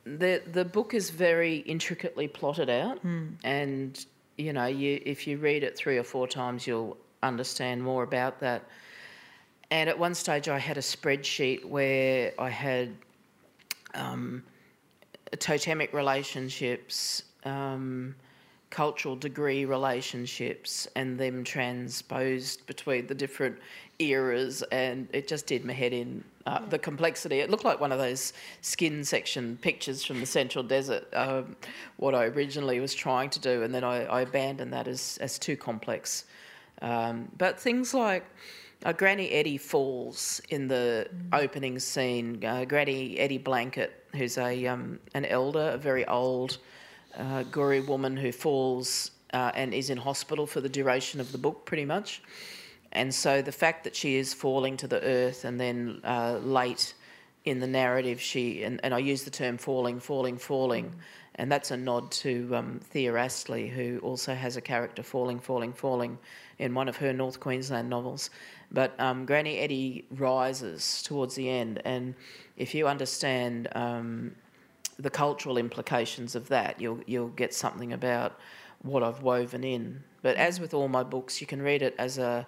the 0.05 0.41
the 0.51 0.65
book 0.65 0.93
is 0.93 1.09
very 1.09 1.57
intricately 1.57 2.27
plotted 2.27 2.69
out, 2.69 3.03
and 3.43 4.05
you 4.37 4.53
know, 4.53 4.65
you 4.65 5.01
if 5.05 5.27
you 5.27 5.37
read 5.37 5.63
it 5.63 5.77
three 5.77 5.97
or 5.97 6.03
four 6.03 6.27
times, 6.27 6.65
you'll 6.65 6.97
understand 7.21 7.83
more 7.83 8.03
about 8.03 8.39
that. 8.39 8.63
And 9.71 9.89
at 9.89 9.97
one 9.97 10.15
stage, 10.15 10.49
I 10.49 10.57
had 10.57 10.77
a 10.77 10.81
spreadsheet 10.81 11.63
where 11.63 12.33
I 12.39 12.49
had 12.49 12.95
um, 13.93 14.43
totemic 15.37 15.93
relationships, 15.93 17.23
um, 17.45 18.15
cultural 18.71 19.15
degree 19.15 19.65
relationships, 19.65 20.87
and 20.95 21.19
them 21.19 21.43
transposed 21.43 22.65
between 22.65 23.07
the 23.07 23.15
different 23.15 23.57
eras, 23.99 24.63
and 24.71 25.07
it 25.13 25.27
just 25.27 25.45
did 25.45 25.65
my 25.65 25.73
head 25.73 25.93
in. 25.93 26.23
Uh, 26.45 26.65
The 26.67 26.79
complexity. 26.79 27.39
It 27.39 27.49
looked 27.51 27.65
like 27.65 27.79
one 27.79 27.91
of 27.91 27.99
those 27.99 28.33
skin 28.61 29.03
section 29.03 29.57
pictures 29.61 30.03
from 30.03 30.19
the 30.19 30.25
Central 30.25 30.63
Desert. 30.63 31.07
Um, 31.13 31.55
what 31.97 32.15
I 32.15 32.25
originally 32.25 32.79
was 32.79 32.95
trying 32.95 33.29
to 33.31 33.39
do, 33.39 33.63
and 33.63 33.73
then 33.75 33.83
I, 33.83 34.05
I 34.05 34.21
abandoned 34.21 34.73
that 34.73 34.87
as 34.87 35.19
as 35.21 35.37
too 35.37 35.57
complex. 35.57 36.25
Um, 36.81 37.29
but 37.37 37.59
things 37.59 37.93
like 37.93 38.25
uh, 38.85 38.93
Granny 38.93 39.29
Eddie 39.31 39.57
falls 39.57 40.41
in 40.49 40.67
the 40.67 41.09
opening 41.33 41.79
scene. 41.79 42.43
Uh, 42.43 42.65
Granny 42.65 43.17
Eddie 43.19 43.37
Blanket, 43.37 44.05
who's 44.15 44.37
a 44.37 44.67
um, 44.67 44.99
an 45.13 45.25
elder, 45.25 45.71
a 45.73 45.77
very 45.77 46.05
old 46.07 46.57
uh, 47.17 47.43
woman 47.87 48.15
who 48.15 48.31
falls 48.31 49.11
uh, 49.33 49.51
and 49.53 49.73
is 49.73 49.89
in 49.89 49.97
hospital 49.97 50.47
for 50.47 50.61
the 50.61 50.69
duration 50.69 51.19
of 51.19 51.31
the 51.31 51.37
book, 51.37 51.65
pretty 51.65 51.85
much. 51.85 52.21
And 52.91 53.13
so 53.13 53.41
the 53.41 53.51
fact 53.51 53.83
that 53.83 53.95
she 53.95 54.15
is 54.15 54.33
falling 54.33 54.77
to 54.77 54.87
the 54.87 55.01
earth 55.03 55.45
and 55.45 55.59
then 55.59 56.01
uh, 56.03 56.39
late 56.41 56.93
in 57.45 57.59
the 57.59 57.67
narrative, 57.67 58.19
she 58.19 58.63
and, 58.63 58.79
and 58.83 58.93
I 58.93 58.99
use 58.99 59.23
the 59.23 59.31
term 59.31 59.57
falling, 59.57 59.99
falling, 59.99 60.37
falling, 60.37 60.95
and 61.35 61.51
that's 61.51 61.71
a 61.71 61.77
nod 61.77 62.11
to 62.11 62.55
um, 62.55 62.79
Thea 62.83 63.15
Astley, 63.15 63.69
who 63.69 63.99
also 63.99 64.33
has 64.33 64.57
a 64.57 64.61
character 64.61 65.03
falling, 65.03 65.39
falling, 65.39 65.73
falling 65.73 66.17
in 66.57 66.73
one 66.73 66.89
of 66.89 66.97
her 66.97 67.13
North 67.13 67.39
Queensland 67.39 67.89
novels. 67.89 68.29
But 68.71 68.99
um, 68.99 69.25
Granny 69.25 69.57
Eddie 69.59 70.05
rises 70.11 71.01
towards 71.03 71.35
the 71.35 71.49
end, 71.49 71.81
and 71.85 72.13
if 72.55 72.75
you 72.75 72.87
understand 72.87 73.67
um, 73.73 74.35
the 74.99 75.09
cultural 75.09 75.57
implications 75.57 76.35
of 76.35 76.47
that, 76.49 76.79
you'll 76.79 76.99
you'll 77.07 77.29
get 77.29 77.53
something 77.53 77.93
about 77.93 78.39
what 78.81 79.01
I've 79.01 79.23
woven 79.23 79.63
in. 79.63 80.03
But 80.21 80.35
as 80.35 80.59
with 80.59 80.73
all 80.73 80.87
my 80.87 81.03
books, 81.03 81.41
you 81.41 81.47
can 81.47 81.61
read 81.61 81.81
it 81.81 81.95
as 81.97 82.17
a 82.17 82.45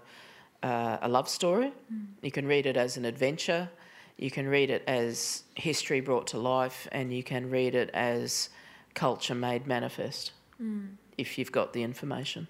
uh, 0.62 0.98
a 1.02 1.10
love 1.10 1.28
story. 1.28 1.74
You 2.22 2.32
can 2.32 2.46
read 2.46 2.66
it 2.66 2.78
as 2.78 2.98
an 2.98 3.06
adventure. 3.06 3.70
You 4.18 4.30
can 4.30 4.48
read 4.48 4.70
it 4.70 4.84
as 4.86 5.44
history 5.56 6.02
brought 6.02 6.28
to 6.28 6.38
life, 6.38 6.88
and 6.92 7.12
you 7.12 7.24
can 7.24 7.50
read 7.50 7.74
it 7.74 7.90
as 7.94 8.50
culture 8.94 9.34
made 9.34 9.66
manifest. 9.66 10.34
If 11.18 11.38
you've 11.40 11.52
got 11.52 11.74
the 11.74 11.82
information. 11.82 12.48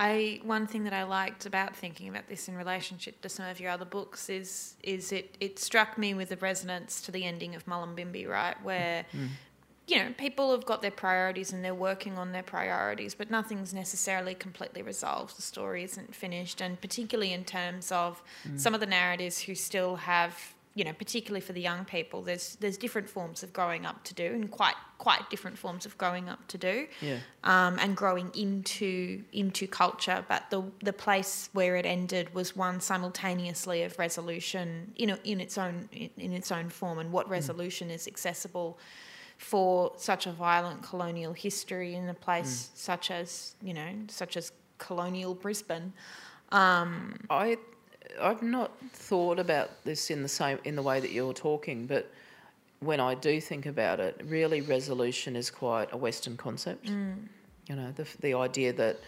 I 0.00 0.40
one 0.44 0.66
thing 0.66 0.84
that 0.84 0.94
I 0.94 1.02
liked 1.02 1.44
about 1.44 1.76
thinking 1.76 2.08
about 2.08 2.26
this 2.26 2.48
in 2.48 2.56
relationship 2.56 3.20
to 3.20 3.28
some 3.28 3.44
of 3.44 3.60
your 3.60 3.70
other 3.70 3.84
books 3.84 4.30
is 4.30 4.74
is 4.82 5.12
it 5.12 5.36
it 5.40 5.58
struck 5.58 5.98
me 5.98 6.14
with 6.14 6.32
a 6.32 6.36
resonance 6.36 7.02
to 7.02 7.12
the 7.12 7.26
ending 7.26 7.54
of 7.54 7.66
Mullumbimby, 7.66 8.26
right, 8.26 8.56
where 8.62 9.04
mm. 9.14 9.28
you 9.86 9.98
know 9.98 10.14
people 10.16 10.52
have 10.52 10.64
got 10.64 10.80
their 10.80 10.90
priorities 10.90 11.52
and 11.52 11.62
they're 11.62 11.74
working 11.74 12.16
on 12.16 12.32
their 12.32 12.42
priorities, 12.42 13.14
but 13.14 13.30
nothing's 13.30 13.74
necessarily 13.74 14.34
completely 14.34 14.80
resolved. 14.80 15.36
The 15.36 15.42
story 15.42 15.84
isn't 15.84 16.14
finished, 16.14 16.62
and 16.62 16.80
particularly 16.80 17.34
in 17.34 17.44
terms 17.44 17.92
of 17.92 18.22
mm. 18.48 18.58
some 18.58 18.72
of 18.72 18.80
the 18.80 18.86
narratives 18.86 19.40
who 19.40 19.54
still 19.54 19.96
have 19.96 20.54
you 20.74 20.84
know, 20.84 20.92
particularly 20.92 21.40
for 21.40 21.52
the 21.52 21.60
young 21.60 21.84
people, 21.84 22.22
there's 22.22 22.56
there's 22.60 22.76
different 22.76 23.08
forms 23.10 23.42
of 23.42 23.52
growing 23.52 23.84
up 23.84 24.04
to 24.04 24.14
do, 24.14 24.26
and 24.26 24.50
quite 24.50 24.76
quite 24.98 25.28
different 25.30 25.58
forms 25.58 25.84
of 25.86 25.96
growing 25.98 26.28
up 26.28 26.46
to 26.48 26.58
do, 26.58 26.86
Yeah. 27.00 27.18
um, 27.42 27.78
and 27.80 27.96
growing 27.96 28.30
into 28.34 29.24
into 29.32 29.66
culture. 29.66 30.24
But 30.28 30.50
the 30.50 30.62
the 30.82 30.92
place 30.92 31.48
where 31.52 31.74
it 31.76 31.86
ended 31.86 32.34
was 32.34 32.54
one 32.54 32.80
simultaneously 32.80 33.82
of 33.82 33.98
resolution, 33.98 34.92
you 34.96 35.06
know, 35.08 35.18
in 35.24 35.40
its 35.40 35.58
own 35.58 35.88
in, 35.92 36.10
in 36.16 36.32
its 36.32 36.52
own 36.52 36.68
form, 36.70 36.98
and 36.98 37.10
what 37.10 37.28
resolution 37.28 37.90
is 37.90 38.06
accessible 38.06 38.78
for 39.38 39.92
such 39.96 40.26
a 40.26 40.32
violent 40.32 40.82
colonial 40.82 41.32
history 41.32 41.94
in 41.94 42.08
a 42.08 42.14
place 42.14 42.70
such 42.74 43.10
as 43.10 43.54
you 43.62 43.74
know 43.74 43.90
such 44.08 44.36
as 44.36 44.52
colonial 44.78 45.34
Brisbane. 45.34 45.92
Um, 46.52 47.16
I 47.30 47.56
I've 48.20 48.42
not 48.42 48.72
thought 48.92 49.38
about 49.38 49.70
this 49.84 50.10
in 50.10 50.22
the 50.22 50.28
same 50.28 50.58
in 50.64 50.76
the 50.76 50.82
way 50.82 51.00
that 51.00 51.10
you're 51.10 51.34
talking, 51.34 51.86
but 51.86 52.10
when 52.80 53.00
I 53.00 53.14
do 53.14 53.40
think 53.40 53.66
about 53.66 54.00
it, 54.00 54.20
really 54.24 54.60
resolution 54.62 55.36
is 55.36 55.50
quite 55.50 55.92
a 55.92 55.96
Western 55.96 56.36
concept. 56.36 56.88
You 57.68 57.76
know, 57.76 57.92
the 57.92 58.06
the 58.20 58.34
idea 58.34 58.72
that 58.72 58.98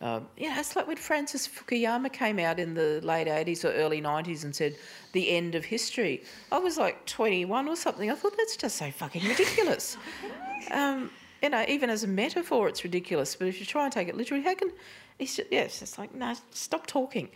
um, 0.00 0.28
yeah, 0.36 0.58
it's 0.58 0.76
like 0.76 0.86
when 0.86 0.96
Francis 0.96 1.48
Fukuyama 1.48 2.12
came 2.12 2.38
out 2.38 2.60
in 2.60 2.74
the 2.74 3.00
late 3.02 3.26
'80s 3.26 3.64
or 3.64 3.72
early 3.72 4.00
'90s 4.00 4.44
and 4.44 4.54
said 4.54 4.76
the 5.12 5.30
end 5.30 5.54
of 5.54 5.64
history. 5.64 6.22
I 6.52 6.58
was 6.58 6.78
like 6.78 7.04
21 7.06 7.68
or 7.68 7.74
something. 7.74 8.10
I 8.10 8.14
thought 8.14 8.36
that's 8.36 8.56
just 8.56 8.76
so 8.76 8.90
fucking 8.90 9.24
ridiculous. 9.26 9.96
um, 10.70 11.10
you 11.42 11.48
know, 11.48 11.64
even 11.68 11.90
as 11.90 12.04
a 12.04 12.08
metaphor, 12.08 12.68
it's 12.68 12.84
ridiculous. 12.84 13.34
But 13.34 13.48
if 13.48 13.58
you 13.58 13.66
try 13.66 13.84
and 13.84 13.92
take 13.92 14.08
it 14.08 14.16
literally, 14.16 14.44
how 14.44 14.54
can 14.54 14.70
it's 15.18 15.36
just, 15.36 15.48
yeah, 15.50 15.62
it's 15.62 15.80
just 15.80 15.98
like 15.98 16.14
no, 16.14 16.34
stop 16.50 16.86
talking. 16.86 17.28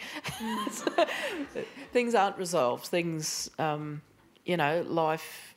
Things 1.93 2.15
aren't 2.15 2.39
resolved. 2.39 2.87
Things, 2.87 3.51
um, 3.59 4.03
you 4.45 4.57
know, 4.57 4.85
life. 4.87 5.55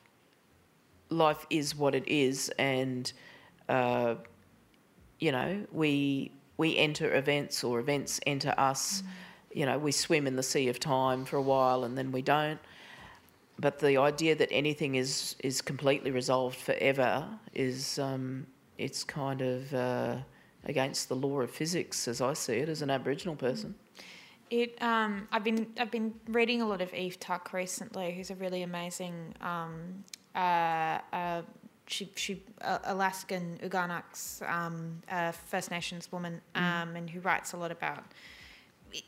Life 1.10 1.46
is 1.52 1.76
what 1.76 1.94
it 1.94 2.08
is, 2.08 2.50
and 2.58 3.12
uh, 3.70 4.16
you 5.20 5.32
know, 5.32 5.66
we 5.72 6.32
we 6.58 6.78
enter 6.78 7.14
events 7.16 7.64
or 7.64 7.80
events 7.80 8.20
enter 8.26 8.54
us. 8.58 9.04
You 9.54 9.66
know, 9.66 9.78
we 9.78 9.92
swim 9.92 10.28
in 10.28 10.36
the 10.36 10.44
sea 10.44 10.68
of 10.70 10.80
time 10.80 11.26
for 11.26 11.38
a 11.38 11.42
while 11.42 11.84
and 11.84 11.98
then 11.98 12.12
we 12.12 12.22
don't. 12.22 12.60
But 13.58 13.80
the 13.80 13.98
idea 13.98 14.36
that 14.36 14.50
anything 14.52 14.96
is 14.96 15.36
is 15.40 15.62
completely 15.62 16.12
resolved 16.12 16.58
forever 16.58 17.26
is 17.54 17.98
um, 18.00 18.48
it's 18.78 19.04
kind 19.04 19.42
of 19.42 19.74
uh, 19.74 20.18
against 20.66 21.10
the 21.10 21.16
law 21.16 21.42
of 21.42 21.52
physics, 21.52 22.08
as 22.08 22.22
I 22.22 22.34
see 22.34 22.58
it, 22.58 22.70
as 22.70 22.82
an 22.82 22.90
Aboriginal 22.90 23.36
person. 23.36 23.76
It. 24.50 24.82
Um, 24.82 25.28
I've 25.32 25.44
been. 25.44 25.68
I've 25.80 25.92
been 25.92 26.14
reading 26.28 26.62
a 26.62 26.68
lot 26.68 26.82
of 26.82 26.94
Eve 26.94 27.20
Tuck 27.20 27.52
recently, 27.52 28.12
who's 28.12 28.30
a 28.30 28.36
really 28.36 28.62
amazing. 28.62 29.34
Um, 29.42 30.04
uh, 30.36 31.00
uh, 31.12 31.42
she 31.88 32.12
she 32.16 32.44
uh, 32.62 32.80
Alaskan 32.84 33.60
Unangax, 33.64 34.48
um, 34.48 35.02
uh, 35.10 35.32
First 35.32 35.72
Nations 35.72 36.12
woman, 36.12 36.42
um, 36.54 36.96
and 36.96 37.10
who 37.10 37.20
writes 37.22 37.54
a 37.54 37.58
lot 37.58 37.72
about 37.72 38.04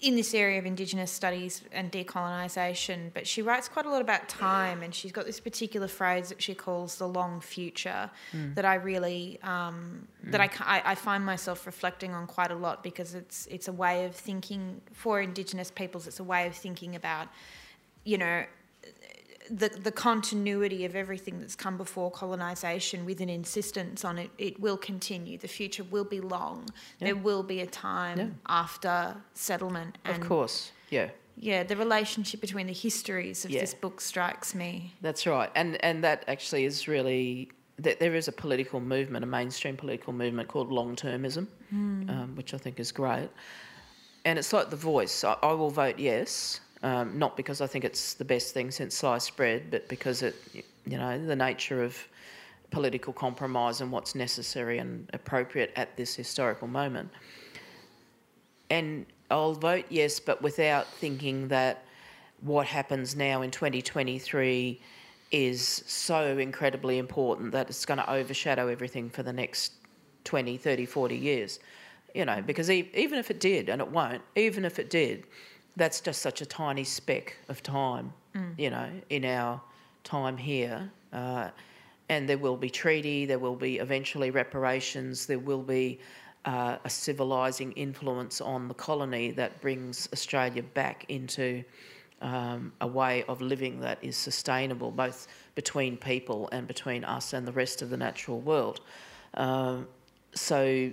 in 0.01 0.15
this 0.15 0.33
area 0.33 0.59
of 0.59 0.65
Indigenous 0.65 1.11
studies 1.11 1.61
and 1.71 1.91
decolonisation. 1.91 3.11
But 3.13 3.27
she 3.27 3.41
writes 3.41 3.67
quite 3.67 3.85
a 3.85 3.89
lot 3.89 4.01
about 4.01 4.27
time, 4.29 4.83
and 4.83 4.93
she's 4.93 5.11
got 5.11 5.25
this 5.25 5.39
particular 5.39 5.87
phrase 5.87 6.29
that 6.29 6.41
she 6.41 6.53
calls 6.53 6.97
the 6.97 7.07
long 7.07 7.41
future 7.41 8.09
that 8.55 8.65
I 8.65 8.75
really 8.75 9.39
um, 9.43 10.07
that 10.23 10.41
I, 10.41 10.49
I 10.61 10.91
I 10.91 10.95
find 10.95 11.25
myself 11.25 11.65
reflecting 11.65 12.13
on 12.13 12.27
quite 12.27 12.51
a 12.51 12.55
lot 12.55 12.83
because 12.83 13.15
it's 13.15 13.47
it's 13.47 13.67
a 13.67 13.73
way 13.73 14.05
of 14.05 14.15
thinking 14.15 14.81
for 14.93 15.21
Indigenous 15.21 15.71
peoples. 15.71 16.07
It's 16.07 16.19
a 16.19 16.23
way 16.23 16.47
of 16.47 16.55
thinking 16.55 16.95
about, 16.95 17.27
you 18.03 18.17
know, 18.17 18.43
the 19.49 19.69
the 19.69 19.91
continuity 19.91 20.85
of 20.85 20.95
everything 20.95 21.39
that's 21.39 21.55
come 21.55 21.77
before 21.77 22.09
colonization 22.11 23.05
with 23.05 23.21
an 23.21 23.29
insistence 23.29 24.03
on 24.05 24.17
it 24.17 24.29
it 24.37 24.59
will 24.59 24.77
continue 24.77 25.37
the 25.37 25.47
future 25.47 25.83
will 25.83 26.03
be 26.05 26.19
long 26.19 26.67
Yeah. 26.99 27.07
there 27.07 27.15
will 27.15 27.43
be 27.43 27.59
a 27.61 27.67
time 27.67 28.17
Yeah. 28.19 28.27
after 28.47 29.15
settlement 29.33 29.97
and 30.05 30.21
of 30.23 30.27
course, 30.27 30.71
yeah. 30.89 31.09
yeah, 31.35 31.63
the 31.63 31.75
relationship 31.75 32.41
between 32.41 32.67
the 32.67 32.73
histories 32.73 33.45
of 33.45 33.51
Yeah. 33.51 33.61
this 33.61 33.73
book 33.73 34.01
strikes 34.01 34.53
me. 34.55 34.93
That's 35.01 35.25
right, 35.27 35.51
and 35.55 35.83
and 35.83 36.03
that 36.03 36.23
actually 36.27 36.65
is 36.65 36.87
really 36.87 37.51
that 37.79 37.99
there 37.99 38.15
is 38.15 38.27
a 38.27 38.31
political 38.31 38.79
movement, 38.79 39.23
a 39.23 39.27
mainstream 39.27 39.77
political 39.77 40.11
movement 40.13 40.47
called 40.49 40.71
long 40.71 40.95
termism, 40.95 41.47
um, 41.71 42.33
which 42.35 42.53
I 42.55 42.57
think 42.57 42.79
is 42.79 42.91
great. 42.91 43.29
And 44.25 44.39
it's 44.39 44.51
like 44.51 44.69
the 44.71 44.75
voice. 44.93 45.23
I, 45.23 45.33
I 45.43 45.53
will 45.53 45.69
vote 45.69 45.99
yes, 45.99 46.59
um, 46.83 47.17
not 47.17 47.35
because 47.35 47.61
I 47.61 47.67
think 47.67 47.85
it's 47.85 48.13
the 48.13 48.25
best 48.25 48.53
thing 48.53 48.71
since 48.71 48.95
sliced 48.95 49.35
bread, 49.35 49.71
but 49.71 49.87
because 49.87 50.21
it, 50.21 50.35
you 50.85 50.97
know, 50.97 51.23
the 51.23 51.35
nature 51.35 51.83
of 51.83 51.97
political 52.69 53.13
compromise 53.13 53.81
and 53.81 53.91
what's 53.91 54.13
necessary 54.13 54.77
and 54.77 55.09
appropriate 55.13 55.71
at 55.75 55.95
this 55.97 56.15
historical 56.15 56.67
moment. 56.67 57.09
And 58.69 59.05
I'll 59.31 59.53
vote 59.53 59.85
yes, 59.89 60.19
but 60.19 60.41
without 60.41 60.87
thinking 60.87 61.47
that 61.47 61.85
what 62.41 62.67
happens 62.67 63.15
now 63.15 63.41
in 63.41 63.51
2023 63.51 64.79
is 65.31 65.83
so 65.87 66.37
incredibly 66.37 66.97
important 66.97 67.51
that 67.51 67.69
it's 67.69 67.85
going 67.85 67.97
to 67.97 68.09
overshadow 68.09 68.67
everything 68.67 69.09
for 69.09 69.23
the 69.23 69.33
next 69.33 69.73
20, 70.23 70.57
30, 70.57 70.85
40 70.85 71.15
years. 71.15 71.59
You 72.13 72.25
know, 72.25 72.41
because 72.41 72.69
e- 72.69 72.89
even 72.93 73.19
if 73.19 73.29
it 73.29 73.39
did, 73.39 73.69
and 73.69 73.81
it 73.81 73.89
won't, 73.89 74.21
even 74.35 74.65
if 74.65 74.79
it 74.79 74.89
did, 74.89 75.25
that's 75.77 76.01
just 76.01 76.21
such 76.21 76.41
a 76.41 76.45
tiny 76.45 76.83
speck 76.83 77.37
of 77.49 77.63
time, 77.63 78.11
you 78.57 78.69
know, 78.69 78.89
in 79.09 79.23
our 79.23 79.61
time 80.03 80.35
here. 80.35 80.91
Uh, 81.13 81.49
and 82.09 82.27
there 82.27 82.37
will 82.37 82.57
be 82.57 82.69
treaty, 82.69 83.25
there 83.25 83.39
will 83.39 83.55
be 83.55 83.77
eventually 83.77 84.31
reparations, 84.31 85.25
there 85.25 85.39
will 85.39 85.61
be 85.61 85.99
uh, 86.45 86.77
a 86.83 86.89
civilising 86.89 87.71
influence 87.73 88.41
on 88.41 88.67
the 88.67 88.73
colony 88.73 89.31
that 89.31 89.61
brings 89.61 90.09
Australia 90.13 90.63
back 90.63 91.05
into 91.09 91.63
um, 92.21 92.71
a 92.81 92.87
way 92.87 93.23
of 93.27 93.41
living 93.41 93.79
that 93.81 93.99
is 94.01 94.17
sustainable, 94.17 94.89
both 94.89 95.27
between 95.53 95.95
people 95.97 96.49
and 96.51 96.67
between 96.67 97.03
us 97.03 97.33
and 97.33 97.47
the 97.47 97.51
rest 97.51 97.81
of 97.81 97.89
the 97.89 97.97
natural 97.97 98.39
world. 98.39 98.81
Um, 99.35 99.87
so, 100.33 100.91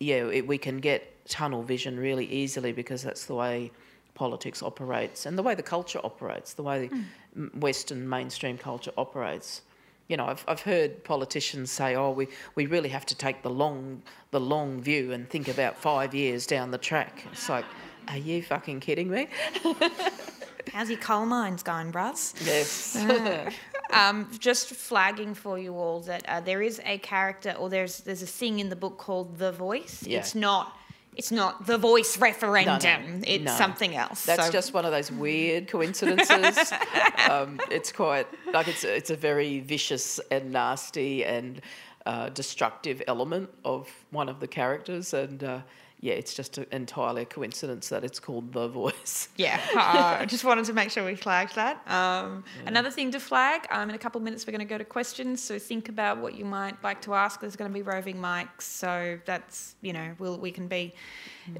yeah, 0.00 0.28
it, 0.28 0.46
we 0.46 0.56
can 0.56 0.78
get 0.78 1.26
tunnel 1.26 1.62
vision 1.62 1.98
really 1.98 2.26
easily 2.26 2.72
because 2.72 3.02
that's 3.02 3.26
the 3.26 3.34
way 3.34 3.70
politics 4.14 4.62
operates 4.62 5.26
and 5.26 5.36
the 5.36 5.42
way 5.42 5.54
the 5.54 5.62
culture 5.62 6.00
operates, 6.04 6.54
the 6.54 6.62
way 6.62 6.90
m 7.36 7.50
Western 7.54 8.08
mainstream 8.08 8.56
culture 8.58 8.92
operates. 8.96 9.62
You 10.08 10.18
know, 10.18 10.26
I've, 10.26 10.44
I've 10.46 10.60
heard 10.60 11.02
politicians 11.02 11.70
say, 11.70 11.96
"Oh, 11.96 12.10
we, 12.10 12.28
we 12.54 12.66
really 12.66 12.90
have 12.90 13.06
to 13.06 13.14
take 13.14 13.42
the 13.42 13.50
long 13.50 14.02
the 14.30 14.40
long 14.40 14.80
view 14.82 15.12
and 15.12 15.28
think 15.28 15.48
about 15.48 15.78
five 15.78 16.14
years 16.14 16.46
down 16.46 16.70
the 16.70 16.78
track." 16.78 17.26
It's 17.32 17.48
like, 17.48 17.64
are 18.08 18.18
you 18.18 18.42
fucking 18.42 18.80
kidding 18.80 19.08
me? 19.08 19.28
How's 20.72 20.90
your 20.90 20.98
coal 20.98 21.26
mines 21.26 21.62
going, 21.62 21.92
Russ? 21.92 22.34
Yes. 22.44 22.96
um, 23.92 24.30
just 24.38 24.70
flagging 24.70 25.34
for 25.34 25.58
you 25.58 25.74
all 25.74 26.00
that 26.00 26.24
uh, 26.28 26.40
there 26.40 26.62
is 26.62 26.80
a 26.84 26.98
character, 26.98 27.54
or 27.58 27.70
there's 27.70 28.00
there's 28.00 28.22
a 28.22 28.26
thing 28.26 28.60
in 28.60 28.68
the 28.68 28.76
book 28.76 28.98
called 28.98 29.38
the 29.38 29.52
voice. 29.52 30.04
Yeah. 30.06 30.18
It's 30.18 30.34
not. 30.34 30.76
It's 31.16 31.30
not 31.30 31.66
the 31.66 31.78
voice 31.78 32.18
referendum. 32.18 33.22
it's 33.26 33.44
no. 33.44 33.52
something 33.56 33.94
else. 33.96 34.24
That's 34.24 34.46
So- 34.46 34.52
just 34.52 34.74
one 34.74 34.84
of 34.84 34.92
those 34.92 35.10
weird 35.12 35.68
coincidences. 35.68 36.72
um, 37.30 37.60
it's 37.70 37.92
quite 37.92 38.26
like 38.52 38.68
it's 38.68 38.84
it's 38.84 39.10
a 39.10 39.16
very 39.16 39.60
vicious 39.60 40.20
and 40.30 40.50
nasty 40.52 41.24
and 41.24 41.60
uh, 42.06 42.28
destructive 42.30 43.02
element 43.06 43.48
of 43.64 43.88
one 44.10 44.28
of 44.28 44.40
the 44.40 44.46
characters, 44.46 45.14
and 45.14 45.42
uh, 45.42 45.60
yeah, 46.04 46.12
it's 46.12 46.34
just 46.34 46.58
a, 46.58 46.66
entirely 46.74 47.22
a 47.22 47.24
coincidence 47.24 47.88
that 47.88 48.04
it's 48.04 48.20
called 48.20 48.52
the 48.52 48.68
voice. 48.68 49.28
Yeah, 49.36 49.58
uh, 49.74 50.18
I 50.20 50.26
just 50.26 50.44
wanted 50.44 50.66
to 50.66 50.74
make 50.74 50.90
sure 50.90 51.02
we 51.04 51.16
flagged 51.16 51.56
that. 51.56 51.80
Um, 51.90 52.44
Another 52.66 52.90
thing 52.90 53.10
to 53.12 53.18
flag 53.18 53.66
um, 53.70 53.88
in 53.88 53.94
a 53.94 53.98
couple 53.98 54.18
of 54.18 54.22
minutes, 54.22 54.46
we're 54.46 54.52
going 54.52 54.60
to 54.60 54.66
go 54.66 54.76
to 54.76 54.84
questions. 54.84 55.42
So 55.42 55.58
think 55.58 55.88
about 55.88 56.18
what 56.18 56.34
you 56.34 56.44
might 56.44 56.82
like 56.84 57.00
to 57.02 57.14
ask. 57.14 57.40
There's 57.40 57.56
going 57.56 57.70
to 57.70 57.74
be 57.74 57.80
roving 57.80 58.16
mics, 58.16 58.62
so 58.62 59.18
that's 59.24 59.76
you 59.80 59.94
know 59.94 60.14
we'll, 60.18 60.36
we 60.36 60.50
can 60.50 60.68
be 60.68 60.92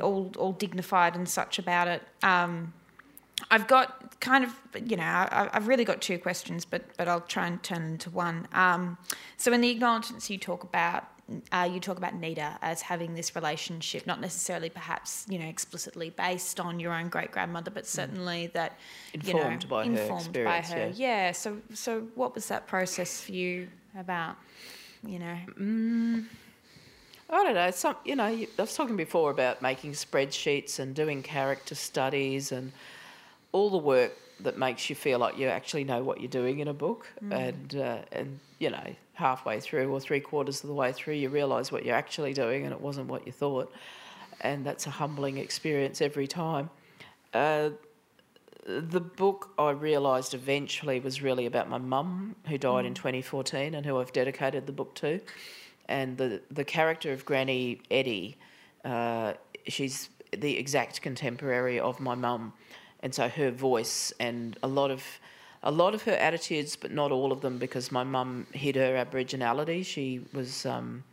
all 0.02 0.30
all 0.36 0.52
dignified 0.52 1.16
and 1.16 1.26
such 1.26 1.58
about 1.58 1.88
it. 1.88 2.02
Um, 2.22 2.74
I've 3.50 3.66
got 3.66 4.20
kind 4.20 4.44
of, 4.44 4.52
you 4.86 4.96
know, 4.96 5.04
I, 5.04 5.48
I've 5.52 5.68
really 5.68 5.84
got 5.84 6.02
two 6.02 6.18
questions, 6.18 6.66
but 6.66 6.82
but 6.98 7.08
I'll 7.08 7.22
try 7.22 7.46
and 7.46 7.62
turn 7.62 7.82
into 7.84 8.10
one. 8.10 8.46
Um, 8.52 8.98
so 9.38 9.52
in 9.54 9.62
the 9.62 9.70
acknowledgements, 9.70 10.28
you 10.28 10.36
talk 10.36 10.64
about 10.64 11.04
uh, 11.52 11.68
you 11.72 11.80
talk 11.80 11.96
about 11.96 12.14
Nita 12.14 12.58
as 12.60 12.82
having 12.82 13.14
this 13.14 13.34
relationship, 13.34 14.06
not 14.06 14.20
necessarily 14.20 14.68
perhaps 14.70 15.24
you 15.28 15.38
know 15.38 15.46
explicitly 15.46 16.10
based 16.10 16.60
on 16.60 16.78
your 16.80 16.92
own 16.92 17.08
great 17.08 17.30
grandmother, 17.32 17.70
but 17.70 17.86
certainly 17.86 18.48
that 18.48 18.78
you 19.22 19.32
know, 19.34 19.40
Mm. 19.40 19.52
Informed 19.52 19.68
by 19.68 19.84
her 19.86 19.90
informed 19.92 20.32
by 20.32 20.60
her. 20.60 20.76
yeah. 20.76 20.92
Yeah. 20.94 21.32
So 21.32 21.58
so 21.72 22.00
what 22.14 22.34
was 22.34 22.48
that 22.48 22.66
process 22.66 23.20
for 23.20 23.32
you 23.32 23.68
about? 23.98 24.36
You 25.06 25.18
know, 25.18 25.36
I 27.30 27.42
don't 27.42 27.54
know. 27.54 27.70
Some, 27.70 27.96
you 28.04 28.16
know, 28.16 28.24
I 28.24 28.46
was 28.58 28.74
talking 28.74 28.96
before 28.96 29.30
about 29.30 29.60
making 29.62 29.92
spreadsheets 29.92 30.78
and 30.78 30.94
doing 30.94 31.22
character 31.22 31.74
studies 31.74 32.52
and 32.52 32.72
all 33.52 33.70
the 33.70 33.78
work 33.78 34.12
that 34.40 34.58
makes 34.58 34.88
you 34.90 34.96
feel 34.96 35.18
like 35.18 35.38
you 35.38 35.48
actually 35.48 35.84
know 35.84 36.02
what 36.02 36.20
you're 36.20 36.28
doing 36.28 36.60
in 36.60 36.68
a 36.68 36.74
book. 36.74 37.06
And 37.30 37.76
uh, 37.76 37.98
and 38.12 38.38
you 38.58 38.70
know, 38.70 38.94
halfway 39.14 39.60
through 39.60 39.90
or 39.90 40.00
three 40.00 40.20
quarters 40.20 40.62
of 40.62 40.68
the 40.68 40.74
way 40.74 40.92
through, 40.92 41.14
you 41.14 41.28
realise 41.28 41.70
what 41.70 41.84
you're 41.84 41.96
actually 41.96 42.32
doing, 42.32 42.64
and 42.64 42.72
it 42.72 42.80
wasn't 42.80 43.08
what 43.08 43.26
you 43.26 43.32
thought. 43.32 43.72
And 44.40 44.64
that's 44.64 44.86
a 44.86 44.90
humbling 44.90 45.38
experience 45.38 46.00
every 46.00 46.26
time. 46.26 46.70
Uh, 47.32 47.70
the 48.66 49.00
book 49.00 49.50
I 49.58 49.70
realised 49.70 50.34
eventually 50.34 50.98
was 50.98 51.22
really 51.22 51.46
about 51.46 51.68
my 51.68 51.78
mum, 51.78 52.34
who 52.48 52.56
died 52.56 52.86
in 52.86 52.94
2014, 52.94 53.74
and 53.74 53.84
who 53.84 53.98
I've 53.98 54.12
dedicated 54.12 54.66
the 54.66 54.72
book 54.72 54.94
to. 54.96 55.20
And 55.88 56.16
the 56.16 56.40
the 56.50 56.64
character 56.64 57.12
of 57.12 57.24
Granny 57.24 57.80
Eddie, 57.90 58.38
uh, 58.84 59.34
she's 59.68 60.08
the 60.36 60.56
exact 60.58 61.02
contemporary 61.02 61.78
of 61.78 62.00
my 62.00 62.14
mum, 62.14 62.52
and 63.04 63.14
so 63.14 63.28
her 63.28 63.50
voice 63.50 64.12
and 64.18 64.58
a 64.64 64.66
lot 64.66 64.90
of 64.90 65.04
a 65.62 65.70
lot 65.70 65.94
of 65.94 66.02
her 66.02 66.12
attitudes, 66.12 66.76
but 66.76 66.90
not 66.90 67.10
all 67.10 67.32
of 67.32 67.40
them, 67.40 67.56
because 67.58 67.90
my 67.90 68.04
mum 68.04 68.46
hid 68.52 68.76
her 68.76 69.02
Aboriginality. 69.02 69.84
She 69.84 70.20
was 70.34 70.66
um, 70.66 71.04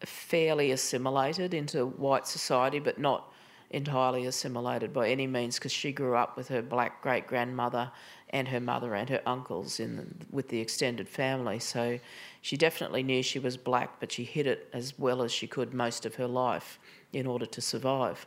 fairly 0.00 0.70
assimilated 0.70 1.52
into 1.52 1.84
white 1.84 2.26
society, 2.26 2.78
but 2.78 2.98
not 2.98 3.30
entirely 3.70 4.24
assimilated 4.24 4.94
by 4.94 5.10
any 5.10 5.26
means, 5.26 5.56
because 5.56 5.72
she 5.72 5.92
grew 5.92 6.16
up 6.16 6.38
with 6.38 6.48
her 6.48 6.62
black 6.62 7.02
great 7.02 7.26
grandmother 7.26 7.90
and 8.30 8.48
her 8.48 8.60
mother 8.60 8.94
and 8.94 9.10
her 9.10 9.20
uncles 9.26 9.78
in 9.78 9.96
the, 9.96 10.06
with 10.30 10.48
the 10.48 10.60
extended 10.60 11.06
family. 11.06 11.58
So 11.58 11.98
she 12.40 12.56
definitely 12.56 13.02
knew 13.02 13.22
she 13.22 13.38
was 13.38 13.58
black, 13.58 14.00
but 14.00 14.10
she 14.10 14.24
hid 14.24 14.46
it 14.46 14.70
as 14.72 14.98
well 14.98 15.22
as 15.22 15.32
she 15.32 15.46
could 15.46 15.74
most 15.74 16.06
of 16.06 16.14
her 16.14 16.26
life 16.28 16.78
in 17.12 17.26
order 17.26 17.46
to 17.46 17.60
survive. 17.60 18.26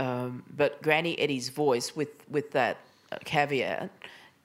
Um, 0.00 0.42
but 0.56 0.80
Granny 0.80 1.18
Eddie's 1.18 1.50
voice, 1.50 1.94
with 1.94 2.12
with 2.30 2.52
that 2.52 2.78
uh, 3.12 3.18
caveat, 3.24 3.90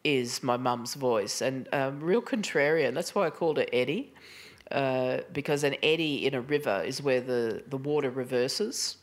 is 0.03 0.43
my 0.43 0.57
mum's 0.57 0.95
voice, 0.95 1.41
and 1.41 1.69
um, 1.71 2.01
real 2.01 2.21
contrarian. 2.21 2.93
That's 2.93 3.15
why 3.15 3.27
I 3.27 3.29
called 3.29 3.57
her 3.57 3.65
Eddie, 3.71 4.13
uh, 4.71 5.19
because 5.31 5.63
an 5.63 5.75
eddy 5.81 6.27
in 6.27 6.33
a 6.33 6.41
river 6.41 6.83
is 6.85 7.01
where 7.01 7.21
the, 7.21 7.63
the 7.69 7.77
water 7.77 8.09
reverses, 8.09 8.97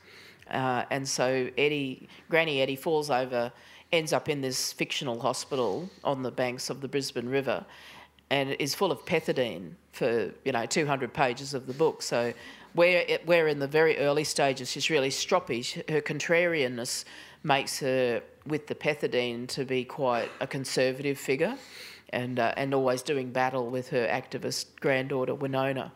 uh, 0.51 0.85
and 0.91 1.09
so 1.09 1.49
Eddie, 1.57 2.09
Granny 2.29 2.61
Eddie, 2.61 2.77
falls 2.77 3.09
over, 3.09 3.51
ends 3.91 4.13
up 4.13 4.29
in 4.29 4.43
this 4.43 4.75
fictional 4.75 5.21
hospital 5.21 5.89
on 6.05 6.23
the 6.23 6.31
banks 6.31 6.69
of 6.69 6.83
the 6.83 6.89
Brisbane 6.89 7.31
River, 7.31 7.65
and 8.33 8.57
is 8.59 8.75
full 8.75 8.91
of 8.91 9.05
pethidine 9.05 9.73
for 9.93 10.33
you 10.45 10.53
know 10.53 10.65
200 10.65 11.13
pages 11.13 11.53
of 11.53 11.67
the 11.67 11.75
book. 11.75 12.03
So 12.03 12.33
where 12.73 13.05
it, 13.07 13.27
where 13.27 13.47
in 13.47 13.59
the 13.59 13.67
very 13.69 13.99
early 13.99 14.25
stages 14.25 14.71
she's 14.71 14.89
really 14.89 15.11
stroppy, 15.11 15.63
her 15.91 16.01
contrarianness 16.01 17.05
makes 17.45 17.79
her 17.81 18.23
with 18.47 18.67
the 18.69 18.75
pethidine 18.75 19.47
to 19.49 19.67
be 19.67 19.85
quite 19.85 20.31
a 20.41 20.47
conservative 20.47 21.19
figure. 21.19 21.57
And, 22.15 22.39
uh, 22.39 22.53
and 22.59 22.75
always 22.75 23.01
doing 23.01 23.31
battle 23.31 23.71
with 23.71 23.89
her 23.89 24.07
activist 24.07 24.67
granddaughter 24.81 25.35
Winona, 25.35 25.91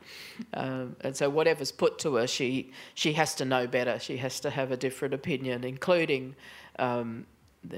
um, 0.54 0.96
and 1.02 1.14
so 1.14 1.28
whatever's 1.28 1.70
put 1.70 1.98
to 1.98 2.14
her, 2.14 2.26
she 2.26 2.72
she 2.94 3.12
has 3.12 3.34
to 3.34 3.44
know 3.44 3.66
better. 3.66 3.98
She 3.98 4.16
has 4.16 4.40
to 4.40 4.48
have 4.48 4.72
a 4.72 4.78
different 4.78 5.12
opinion, 5.12 5.62
including 5.62 6.34
um, 6.78 7.26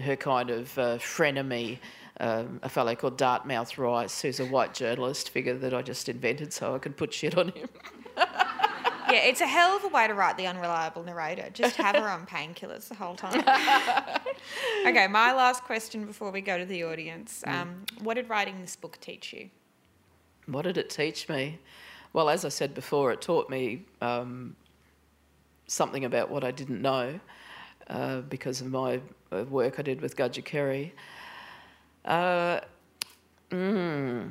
her 0.00 0.14
kind 0.14 0.50
of 0.50 0.78
uh, 0.78 0.98
frenemy, 0.98 1.78
um, 2.20 2.60
a 2.62 2.68
fellow 2.68 2.94
called 2.94 3.16
Dartmouth 3.16 3.78
Rice, 3.78 4.20
who's 4.20 4.40
a 4.40 4.46
white 4.46 4.74
journalist 4.74 5.30
figure 5.30 5.56
that 5.58 5.72
I 5.72 5.82
just 5.82 6.08
invented 6.08 6.52
so 6.52 6.74
I 6.74 6.78
could 6.78 6.96
put 6.96 7.12
shit 7.12 7.36
on 7.36 7.48
him. 7.48 7.68
yeah, 8.16 9.12
it's 9.12 9.40
a 9.40 9.46
hell 9.46 9.76
of 9.76 9.84
a 9.84 9.88
way 9.88 10.06
to 10.06 10.14
write 10.14 10.36
the 10.36 10.46
unreliable 10.46 11.04
narrator. 11.04 11.48
Just 11.52 11.76
have 11.76 11.96
her 11.96 12.08
on 12.08 12.26
painkillers 12.26 12.88
the 12.88 12.94
whole 12.94 13.14
time. 13.14 13.40
okay, 14.86 15.06
my 15.06 15.32
last 15.32 15.64
question 15.64 16.06
before 16.06 16.30
we 16.30 16.40
go 16.40 16.58
to 16.58 16.66
the 16.66 16.84
audience: 16.84 17.44
um, 17.46 17.84
What 18.00 18.14
did 18.14 18.28
writing 18.28 18.60
this 18.60 18.76
book 18.76 18.98
teach 19.00 19.32
you? 19.32 19.50
What 20.46 20.62
did 20.62 20.76
it 20.76 20.90
teach 20.90 21.28
me? 21.28 21.58
Well, 22.12 22.30
as 22.30 22.44
I 22.44 22.48
said 22.48 22.74
before, 22.74 23.12
it 23.12 23.20
taught 23.20 23.50
me 23.50 23.84
um, 24.00 24.56
something 25.66 26.04
about 26.04 26.30
what 26.30 26.42
I 26.42 26.50
didn't 26.50 26.82
know 26.82 27.20
uh, 27.88 28.22
because 28.22 28.60
of 28.60 28.68
my 28.68 29.00
work 29.30 29.78
I 29.78 29.82
did 29.82 30.00
with 30.00 30.16
Gudger 30.16 30.44
Kerry. 30.44 30.94
Uh, 32.04 32.60
mm, 33.50 34.30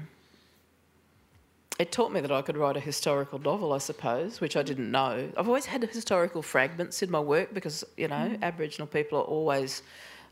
it 1.80 1.92
taught 1.92 2.12
me 2.12 2.22
that 2.22 2.32
I 2.32 2.42
could 2.42 2.58
write 2.58 2.76
a 2.76 2.80
historical 2.80 3.40
novel, 3.40 3.72
I 3.72 3.78
suppose, 3.78 4.42
which 4.42 4.58
I 4.58 4.64
didn't 4.64 4.90
know. 4.90 5.30
I've 5.38 5.48
always 5.48 5.66
had 5.66 5.84
historical 5.84 6.42
fragments 6.42 7.04
in 7.04 7.12
my 7.12 7.20
work 7.20 7.54
because, 7.54 7.84
you 7.96 8.08
know, 8.08 8.16
mm. 8.16 8.42
Aboriginal 8.42 8.88
people 8.88 9.20
are 9.20 9.24
always 9.24 9.84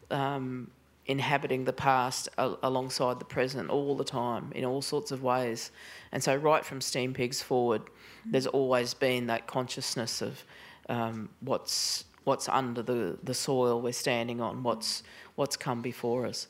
um, 0.10 0.72
inhabiting 1.06 1.66
the 1.66 1.74
past 1.74 2.30
a- 2.38 2.56
alongside 2.64 3.20
the 3.20 3.26
present 3.26 3.70
all 3.70 3.96
the 3.96 4.04
time 4.04 4.52
in 4.56 4.66
all 4.66 4.82
sorts 4.82 5.12
of 5.12 5.22
ways. 5.22 5.72
And 6.12 6.24
so, 6.24 6.36
right 6.36 6.66
from 6.66 6.82
Steam 6.82 7.14
Pigs 7.14 7.44
forward, 7.44 7.84
mm. 7.84 8.32
there's 8.32 8.48
always 8.48 8.96
been 8.96 9.28
that 9.28 9.46
consciousness 9.46 10.22
of 10.22 10.44
um, 10.90 11.30
what's 11.42 12.06
what's 12.24 12.50
under 12.50 12.82
the, 12.82 13.20
the 13.24 13.36
soil 13.36 13.82
we're 13.82 13.94
standing 13.94 14.42
on, 14.42 14.64
what's 14.64 15.04
what's 15.36 15.56
come 15.56 15.82
before 15.82 16.26
us, 16.26 16.48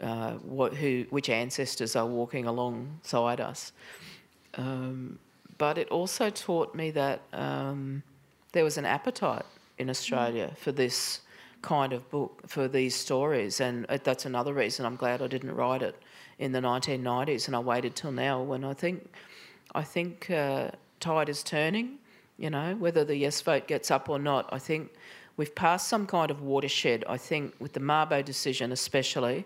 uh, 0.00 0.32
what 0.32 0.74
who 0.74 1.06
which 1.10 1.28
ancestors 1.28 1.96
are 1.96 2.06
walking 2.06 2.46
alongside 2.46 3.40
us. 3.40 3.72
Um, 4.54 5.18
but 5.58 5.78
it 5.78 5.88
also 5.88 6.30
taught 6.30 6.74
me 6.74 6.90
that 6.92 7.20
um, 7.32 8.02
there 8.52 8.64
was 8.64 8.76
an 8.76 8.84
appetite 8.84 9.44
in 9.78 9.90
Australia 9.90 10.50
mm. 10.52 10.58
for 10.58 10.72
this 10.72 11.20
kind 11.62 11.92
of 11.92 12.08
book, 12.10 12.42
for 12.46 12.68
these 12.68 12.94
stories, 12.94 13.60
and 13.60 13.86
that's 14.04 14.26
another 14.26 14.52
reason 14.52 14.84
I'm 14.84 14.96
glad 14.96 15.22
I 15.22 15.26
didn't 15.26 15.54
write 15.54 15.82
it 15.82 15.96
in 16.38 16.52
the 16.52 16.60
1990s, 16.60 17.46
and 17.46 17.56
I 17.56 17.60
waited 17.60 17.94
till 17.94 18.12
now 18.12 18.42
when 18.42 18.64
I 18.64 18.74
think, 18.74 19.10
I 19.74 19.82
think 19.82 20.30
uh, 20.30 20.70
tide 21.00 21.28
is 21.28 21.42
turning. 21.42 21.98
You 22.36 22.50
know, 22.50 22.74
whether 22.74 23.04
the 23.04 23.16
yes 23.16 23.40
vote 23.40 23.68
gets 23.68 23.90
up 23.92 24.08
or 24.08 24.18
not, 24.18 24.48
I 24.52 24.58
think 24.58 24.92
we've 25.36 25.54
passed 25.54 25.86
some 25.88 26.04
kind 26.06 26.30
of 26.30 26.42
watershed. 26.42 27.04
I 27.08 27.16
think 27.16 27.54
with 27.60 27.72
the 27.72 27.80
Mabo 27.80 28.24
decision, 28.24 28.72
especially. 28.72 29.44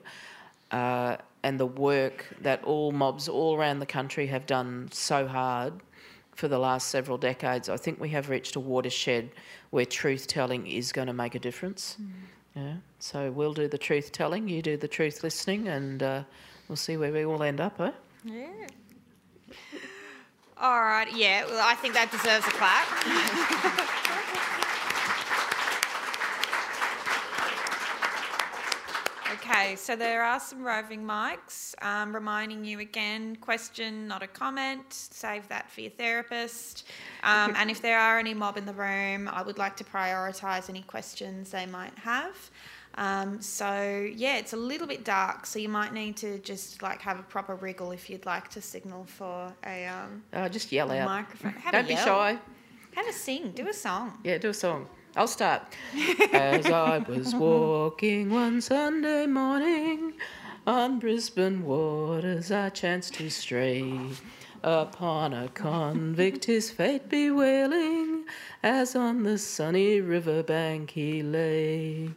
Uh, 0.70 1.16
and 1.42 1.58
the 1.58 1.66
work 1.66 2.26
that 2.40 2.62
all 2.64 2.92
mobs 2.92 3.28
all 3.28 3.56
around 3.56 3.78
the 3.78 3.86
country 3.86 4.26
have 4.26 4.46
done 4.46 4.88
so 4.92 5.26
hard 5.26 5.72
for 6.34 6.48
the 6.48 6.58
last 6.58 6.88
several 6.88 7.18
decades, 7.18 7.68
I 7.68 7.76
think 7.76 8.00
we 8.00 8.10
have 8.10 8.28
reached 8.28 8.54
a 8.54 8.60
watershed 8.60 9.30
where 9.70 9.84
truth 9.84 10.28
telling 10.28 10.66
is 10.66 10.92
going 10.92 11.08
to 11.08 11.12
make 11.12 11.34
a 11.34 11.38
difference. 11.38 11.96
Mm. 12.00 12.10
Yeah. 12.54 12.74
So 13.00 13.30
we'll 13.30 13.54
do 13.54 13.68
the 13.68 13.78
truth 13.78 14.12
telling, 14.12 14.48
you 14.48 14.62
do 14.62 14.76
the 14.76 14.88
truth 14.88 15.24
listening, 15.24 15.68
and 15.68 16.02
uh, 16.02 16.22
we'll 16.68 16.76
see 16.76 16.96
where 16.96 17.12
we 17.12 17.24
all 17.24 17.42
end 17.42 17.60
up, 17.60 17.78
huh? 17.78 17.92
Yeah. 18.24 18.46
All 20.60 20.80
right. 20.80 21.08
Yeah. 21.14 21.44
Well, 21.46 21.64
I 21.64 21.74
think 21.74 21.94
that 21.94 22.10
deserves 22.10 22.46
a 22.46 22.50
clap. 22.50 24.48
Okay, 29.40 29.76
so 29.76 29.94
there 29.94 30.24
are 30.24 30.40
some 30.40 30.64
roving 30.64 31.04
mics. 31.04 31.74
Um, 31.84 32.14
reminding 32.14 32.64
you 32.64 32.80
again 32.80 33.36
question, 33.36 34.08
not 34.08 34.22
a 34.22 34.26
comment. 34.26 34.84
Save 34.88 35.46
that 35.48 35.70
for 35.70 35.80
your 35.80 35.92
therapist. 35.92 36.86
Um, 37.22 37.54
and 37.56 37.70
if 37.70 37.80
there 37.80 38.00
are 38.00 38.18
any 38.18 38.34
mob 38.34 38.56
in 38.56 38.66
the 38.66 38.72
room, 38.72 39.28
I 39.28 39.42
would 39.42 39.56
like 39.56 39.76
to 39.76 39.84
prioritise 39.84 40.68
any 40.68 40.82
questions 40.82 41.50
they 41.50 41.66
might 41.66 41.96
have. 41.98 42.50
Um, 42.96 43.40
so 43.40 44.08
yeah, 44.12 44.38
it's 44.38 44.54
a 44.54 44.56
little 44.56 44.88
bit 44.88 45.04
dark, 45.04 45.46
so 45.46 45.60
you 45.60 45.68
might 45.68 45.92
need 45.92 46.16
to 46.16 46.38
just 46.40 46.82
like 46.82 47.00
have 47.02 47.20
a 47.20 47.22
proper 47.22 47.54
wriggle 47.54 47.92
if 47.92 48.10
you'd 48.10 48.26
like 48.26 48.48
to 48.48 48.60
signal 48.60 49.04
for 49.04 49.52
a 49.64 49.86
um, 49.86 50.24
uh, 50.32 50.48
just 50.48 50.72
yell 50.72 50.90
out. 50.90 51.06
microphone. 51.06 51.52
Have 51.52 51.72
Don't 51.72 51.86
be 51.86 51.94
yell. 51.94 52.04
shy. 52.04 52.38
Have 52.96 53.06
a 53.06 53.12
sing. 53.12 53.52
Do 53.52 53.68
a 53.68 53.72
song. 53.72 54.18
Yeah, 54.24 54.38
do 54.38 54.48
a 54.48 54.54
song. 54.54 54.88
I'll 55.18 55.26
start. 55.26 55.62
As 56.32 56.66
I 56.66 56.98
was 56.98 57.34
walking 57.34 58.30
one 58.30 58.60
Sunday 58.60 59.26
morning 59.26 60.12
on 60.64 61.00
Brisbane 61.00 61.64
waters, 61.64 62.52
I 62.52 62.68
chanced 62.68 63.14
to 63.14 63.28
stray 63.28 63.98
upon 64.62 65.32
a 65.32 65.48
convict, 65.48 66.44
his 66.44 66.70
fate 66.70 67.08
bewailing, 67.08 68.26
as 68.62 68.94
on 68.94 69.24
the 69.24 69.38
sunny 69.38 70.00
river 70.00 70.44
bank 70.44 70.90
he 70.90 71.24
lay. 71.24 72.10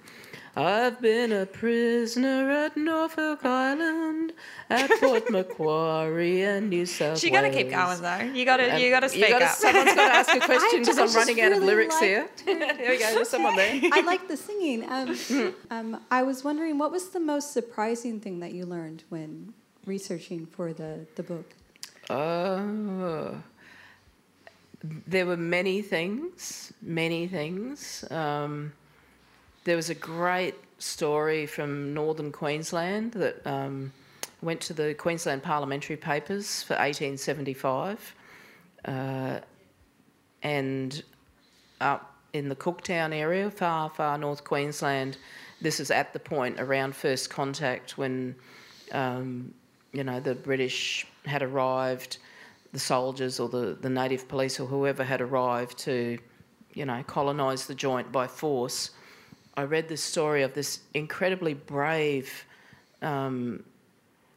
I've 0.56 1.00
been 1.00 1.32
a 1.32 1.46
prisoner 1.46 2.52
at 2.52 2.76
Norfolk 2.76 3.46
Island, 3.46 4.34
at 4.70 4.90
Port 5.00 5.30
Macquarie 5.32 6.44
and 6.44 6.70
New 6.70 6.86
South 6.86 7.08
Wales. 7.08 7.24
you 7.24 7.32
got 7.32 7.42
to 7.42 7.52
keep 7.52 7.70
going 7.70 8.02
though. 8.02 8.20
You 8.34 8.44
got 8.44 8.58
to, 8.58 8.80
you 8.80 8.90
got 8.90 9.00
to 9.00 9.10
speak 9.10 9.30
gotta, 9.30 9.46
up. 9.46 9.52
Someone's 9.52 9.96
got 9.96 10.08
to 10.08 10.14
ask 10.14 10.36
a 10.36 10.40
question 10.46 10.82
because 10.82 10.98
I'm 10.98 11.14
running 11.14 11.38
really 11.38 11.54
out 11.54 11.58
of 11.58 11.64
lyrics 11.64 11.96
like... 12.02 12.10
here. 12.10 12.30
we 12.46 13.00
go. 13.00 13.16
There's 13.16 13.30
someone 13.30 13.56
there. 13.56 13.80
I 13.94 14.02
like 14.02 14.28
the 14.28 14.36
singing. 14.36 14.90
Um, 14.90 15.54
um, 15.72 16.02
I 16.12 16.24
was 16.24 16.44
wondering, 16.44 16.78
what 16.78 16.92
was 16.92 17.10
the 17.10 17.22
most 17.22 17.54
surprising 17.54 18.20
thing 18.20 18.42
that 18.42 18.54
you 18.54 18.66
learned 18.66 19.06
when 19.08 19.54
researching 19.86 20.46
for 20.48 20.74
the 20.74 21.06
the 21.16 21.24
book? 21.24 21.54
Uh, 22.10 23.36
there 25.08 25.26
were 25.26 25.38
many 25.38 25.82
things, 25.82 26.74
many 26.82 27.28
things. 27.28 28.04
Um, 28.12 28.74
there 29.64 29.76
was 29.76 29.90
a 29.90 29.96
great 29.96 30.56
story 30.80 31.46
from 31.46 31.94
northern 31.94 32.32
Queensland 32.32 33.14
that 33.14 33.46
um, 33.46 33.94
went 34.42 34.62
to 34.62 34.74
the 34.74 34.94
Queensland 34.96 35.44
Parliamentary 35.44 35.98
Papers 35.98 36.64
for 36.64 36.74
1875, 36.74 38.16
uh, 38.86 39.40
and 40.42 41.04
up 41.80 42.16
in 42.34 42.50
the 42.50 42.56
Cooktown 42.56 43.14
area, 43.14 43.52
far, 43.52 43.90
far 43.90 44.18
north 44.18 44.44
Queensland. 44.44 45.18
This 45.60 45.80
is 45.80 45.92
at 45.92 46.14
the 46.14 46.20
point 46.20 46.60
around 46.60 46.96
first 46.96 47.30
contact 47.30 47.98
when, 47.98 48.36
um, 48.94 49.54
you 49.92 50.04
know, 50.04 50.20
the 50.20 50.34
British 50.34 51.06
had 51.26 51.44
arrived, 51.44 52.18
the 52.72 52.80
soldiers 52.80 53.40
or 53.40 53.50
the, 53.50 53.78
the 53.80 53.90
native 53.90 54.28
police 54.28 54.60
or 54.60 54.66
whoever 54.66 55.04
had 55.04 55.22
arrived 55.22 55.78
to, 55.80 56.18
you 56.74 56.86
know, 56.86 57.04
colonise 57.06 57.68
the 57.68 57.76
joint 57.76 58.12
by 58.12 58.26
force 58.26 58.92
I 59.56 59.64
read 59.64 59.88
the 59.88 59.98
story 59.98 60.44
of 60.44 60.54
this 60.54 60.80
incredibly 60.94 61.54
brave 61.54 62.46
um, 63.02 63.64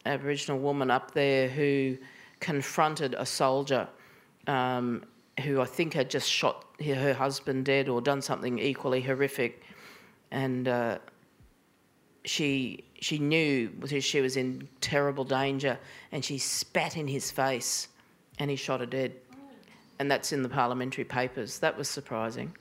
Aboriginal 0.06 0.58
woman 0.58 0.90
up 0.90 1.12
there 1.12 1.48
who 1.48 1.96
confronted 2.40 3.14
a 3.16 3.24
soldier 3.24 3.88
um, 4.46 5.04
who 5.42 5.60
I 5.60 5.64
think 5.64 5.94
had 5.94 6.10
just 6.10 6.28
shot 6.28 6.66
her 6.84 7.14
husband 7.14 7.64
dead 7.64 7.88
or 7.88 8.00
done 8.00 8.22
something 8.22 8.58
equally 8.58 9.00
horrific, 9.00 9.62
and 10.30 10.68
uh, 10.68 10.98
she 12.24 12.84
she 13.00 13.18
knew 13.18 13.70
she 14.00 14.20
was 14.20 14.36
in 14.36 14.68
terrible 14.80 15.24
danger, 15.24 15.78
and 16.12 16.24
she 16.24 16.38
spat 16.38 16.96
in 16.96 17.06
his 17.06 17.30
face, 17.30 17.88
and 18.38 18.50
he 18.50 18.56
shot 18.56 18.80
her 18.80 18.86
dead, 18.86 19.12
and 19.98 20.10
that's 20.10 20.32
in 20.32 20.42
the 20.42 20.48
parliamentary 20.48 21.04
papers. 21.04 21.58
That 21.58 21.76
was 21.76 21.88
surprising. 21.88 22.54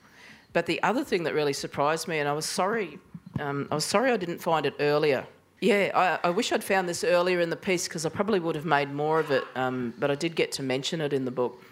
But 0.53 0.67
the 0.67 0.81
other 0.83 1.03
thing 1.03 1.23
that 1.23 1.33
really 1.33 1.53
surprised 1.53 2.07
me, 2.07 2.19
and 2.19 2.29
I 2.29 2.33
was 2.33 2.45
sorry, 2.45 2.99
um, 3.39 3.67
I 3.71 3.75
was 3.75 3.85
sorry 3.85 4.11
I 4.11 4.17
didn't 4.17 4.39
find 4.39 4.65
it 4.65 4.75
earlier. 4.79 5.25
Yeah, 5.59 6.19
I, 6.23 6.27
I 6.27 6.29
wish 6.29 6.51
I'd 6.51 6.63
found 6.63 6.87
this 6.87 7.03
earlier 7.03 7.39
in 7.39 7.49
the 7.49 7.55
piece 7.55 7.87
because 7.87 8.05
I 8.05 8.09
probably 8.09 8.39
would 8.39 8.55
have 8.55 8.65
made 8.65 8.91
more 8.91 9.19
of 9.19 9.31
it, 9.31 9.43
um, 9.55 9.93
but 9.97 10.11
I 10.11 10.15
did 10.15 10.35
get 10.35 10.51
to 10.53 10.63
mention 10.63 11.01
it 11.01 11.13
in 11.13 11.25
the 11.25 11.31
book. 11.31 11.63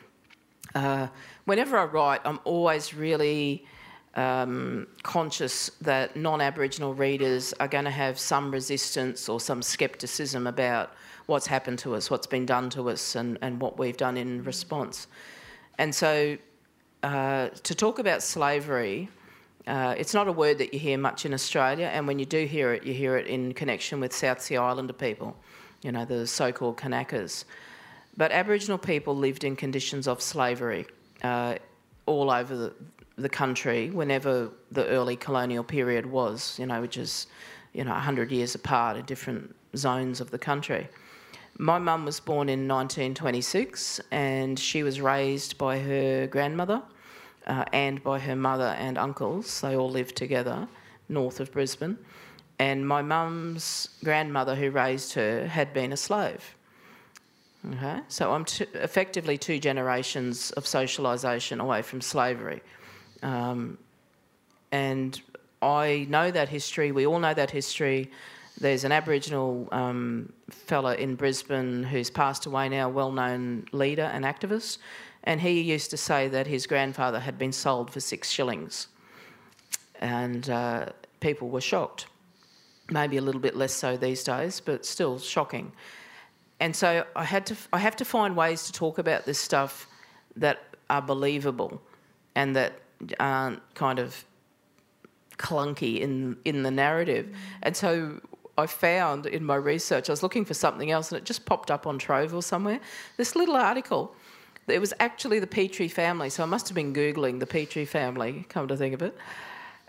Uh, 0.73 1.07
whenever 1.45 1.77
I 1.77 1.83
write, 1.83 2.21
I'm 2.25 2.39
always 2.43 2.93
really 2.93 3.65
um, 4.15 4.87
conscious 5.03 5.69
that 5.81 6.15
non 6.15 6.41
Aboriginal 6.41 6.93
readers 6.93 7.53
are 7.59 7.67
going 7.67 7.85
to 7.85 7.91
have 7.91 8.17
some 8.17 8.51
resistance 8.51 9.29
or 9.29 9.39
some 9.39 9.61
scepticism 9.61 10.47
about 10.47 10.93
what's 11.27 11.47
happened 11.47 11.79
to 11.79 11.95
us, 11.95 12.09
what's 12.09 12.27
been 12.27 12.45
done 12.45 12.69
to 12.71 12.89
us, 12.89 13.15
and, 13.15 13.37
and 13.41 13.61
what 13.61 13.77
we've 13.77 13.97
done 13.97 14.17
in 14.17 14.43
response. 14.43 15.07
And 15.77 15.93
so 15.93 16.37
uh, 17.03 17.49
to 17.63 17.75
talk 17.75 17.99
about 17.99 18.21
slavery, 18.23 19.09
uh, 19.67 19.95
it's 19.97 20.13
not 20.13 20.27
a 20.27 20.31
word 20.31 20.57
that 20.57 20.73
you 20.73 20.79
hear 20.79 20.97
much 20.97 21.25
in 21.25 21.33
Australia, 21.33 21.89
and 21.93 22.07
when 22.07 22.19
you 22.19 22.25
do 22.25 22.45
hear 22.45 22.73
it, 22.73 22.83
you 22.83 22.93
hear 22.93 23.17
it 23.17 23.27
in 23.27 23.53
connection 23.53 23.99
with 23.99 24.13
South 24.13 24.41
Sea 24.41 24.57
Islander 24.57 24.93
people, 24.93 25.35
you 25.83 25.91
know, 25.91 26.05
the 26.05 26.25
so 26.25 26.51
called 26.51 26.77
Kanakas. 26.77 27.45
But 28.17 28.31
Aboriginal 28.31 28.77
people 28.77 29.15
lived 29.15 29.43
in 29.43 29.55
conditions 29.55 30.07
of 30.07 30.21
slavery 30.21 30.85
uh, 31.23 31.55
all 32.05 32.31
over 32.31 32.55
the, 32.55 32.73
the, 33.15 33.29
country 33.29 33.89
whenever 33.89 34.49
the 34.71 34.85
early 34.87 35.15
colonial 35.15 35.63
period 35.63 36.05
was, 36.05 36.57
you 36.59 36.65
know, 36.65 36.81
which 36.81 36.97
is, 36.97 37.27
you 37.73 37.83
know, 37.83 37.91
100 37.91 38.31
years 38.31 38.55
apart 38.55 38.97
in 38.97 39.05
different 39.05 39.55
zones 39.75 40.19
of 40.19 40.31
the 40.31 40.39
country. 40.39 40.87
My 41.61 41.77
mum 41.77 42.05
was 42.05 42.19
born 42.19 42.49
in 42.49 42.67
1926 42.67 44.01
and 44.09 44.57
she 44.57 44.81
was 44.81 44.99
raised 44.99 45.59
by 45.59 45.77
her 45.77 46.25
grandmother 46.25 46.81
uh, 47.45 47.65
and 47.71 48.03
by 48.03 48.17
her 48.17 48.35
mother 48.35 48.75
and 48.79 48.97
uncles. 48.97 49.61
They 49.61 49.75
all 49.75 49.91
lived 49.91 50.15
together 50.15 50.67
north 51.07 51.39
of 51.39 51.51
Brisbane. 51.51 51.99
And 52.57 52.87
my 52.87 53.03
mum's 53.03 53.89
grandmother, 54.03 54.55
who 54.55 54.71
raised 54.71 55.13
her, 55.13 55.45
had 55.45 55.71
been 55.71 55.93
a 55.93 55.97
slave. 55.97 56.55
Okay, 57.73 57.99
so 58.07 58.33
I'm 58.33 58.45
t- 58.45 58.65
effectively 58.73 59.37
two 59.37 59.59
generations 59.59 60.49
of 60.53 60.63
socialisation 60.63 61.59
away 61.59 61.83
from 61.83 62.01
slavery. 62.01 62.63
Um, 63.21 63.77
and 64.71 65.21
I 65.61 66.07
know 66.09 66.31
that 66.31 66.49
history. 66.49 66.91
We 66.91 67.05
all 67.05 67.19
know 67.19 67.35
that 67.35 67.51
history. 67.51 68.09
There's 68.61 68.83
an 68.83 68.91
Aboriginal 68.91 69.67
um, 69.71 70.31
fella 70.49 70.93
in 70.95 71.15
Brisbane 71.15 71.81
who's 71.81 72.11
passed 72.11 72.45
away 72.45 72.69
now, 72.69 72.89
well-known 72.89 73.65
leader 73.71 74.03
and 74.13 74.23
activist, 74.23 74.77
and 75.23 75.41
he 75.41 75.61
used 75.61 75.89
to 75.89 75.97
say 75.97 76.27
that 76.27 76.45
his 76.45 76.67
grandfather 76.67 77.19
had 77.19 77.39
been 77.39 77.51
sold 77.51 77.89
for 77.89 77.99
six 77.99 78.29
shillings, 78.29 78.87
and 79.99 80.47
uh, 80.49 80.85
people 81.21 81.49
were 81.49 81.61
shocked. 81.61 82.05
Maybe 82.91 83.17
a 83.17 83.21
little 83.21 83.41
bit 83.41 83.55
less 83.55 83.73
so 83.73 83.97
these 83.97 84.23
days, 84.23 84.59
but 84.59 84.85
still 84.85 85.17
shocking. 85.17 85.71
And 86.59 86.75
so 86.75 87.03
I 87.15 87.23
had 87.23 87.47
to, 87.47 87.55
I 87.73 87.79
have 87.79 87.95
to 87.95 88.05
find 88.05 88.35
ways 88.35 88.65
to 88.65 88.71
talk 88.71 88.99
about 88.99 89.25
this 89.25 89.39
stuff 89.39 89.87
that 90.35 90.59
are 90.87 91.01
believable, 91.01 91.81
and 92.35 92.55
that 92.55 92.73
aren't 93.19 93.61
kind 93.73 93.97
of 93.97 94.23
clunky 95.37 95.99
in 95.99 96.37
in 96.45 96.61
the 96.61 96.69
narrative. 96.69 97.35
And 97.63 97.75
so 97.75 98.21
I 98.61 98.67
found 98.67 99.25
in 99.25 99.43
my 99.43 99.55
research, 99.55 100.09
I 100.09 100.13
was 100.13 100.23
looking 100.23 100.45
for 100.45 100.53
something 100.53 100.91
else, 100.91 101.11
and 101.11 101.17
it 101.17 101.25
just 101.25 101.45
popped 101.45 101.71
up 101.71 101.87
on 101.87 101.97
Trove 101.97 102.33
or 102.33 102.41
somewhere. 102.41 102.79
This 103.17 103.35
little 103.35 103.55
article. 103.55 104.15
It 104.67 104.79
was 104.79 104.93
actually 104.99 105.39
the 105.39 105.47
Petrie 105.47 105.87
family, 105.87 106.29
so 106.29 106.43
I 106.43 106.45
must 106.45 106.69
have 106.69 106.75
been 106.75 106.93
googling 106.93 107.39
the 107.39 107.47
Petrie 107.47 107.85
family. 107.85 108.45
Come 108.47 108.67
to 108.67 108.77
think 108.77 108.93
of 108.93 109.01
it. 109.01 109.17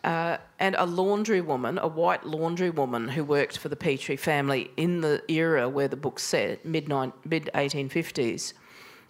Uh, 0.02 0.38
and 0.58 0.74
a 0.78 0.86
laundry 0.86 1.40
woman, 1.40 1.78
a 1.78 1.86
white 1.86 2.24
laundry 2.24 2.70
woman 2.70 3.08
who 3.08 3.22
worked 3.22 3.58
for 3.58 3.68
the 3.68 3.76
Petrie 3.76 4.16
family 4.16 4.70
in 4.76 5.00
the 5.00 5.22
era 5.28 5.68
where 5.68 5.86
the 5.86 5.96
book's 5.96 6.24
set, 6.24 6.64
mid 6.64 6.88
mid 6.88 7.50
1850s. 7.54 8.54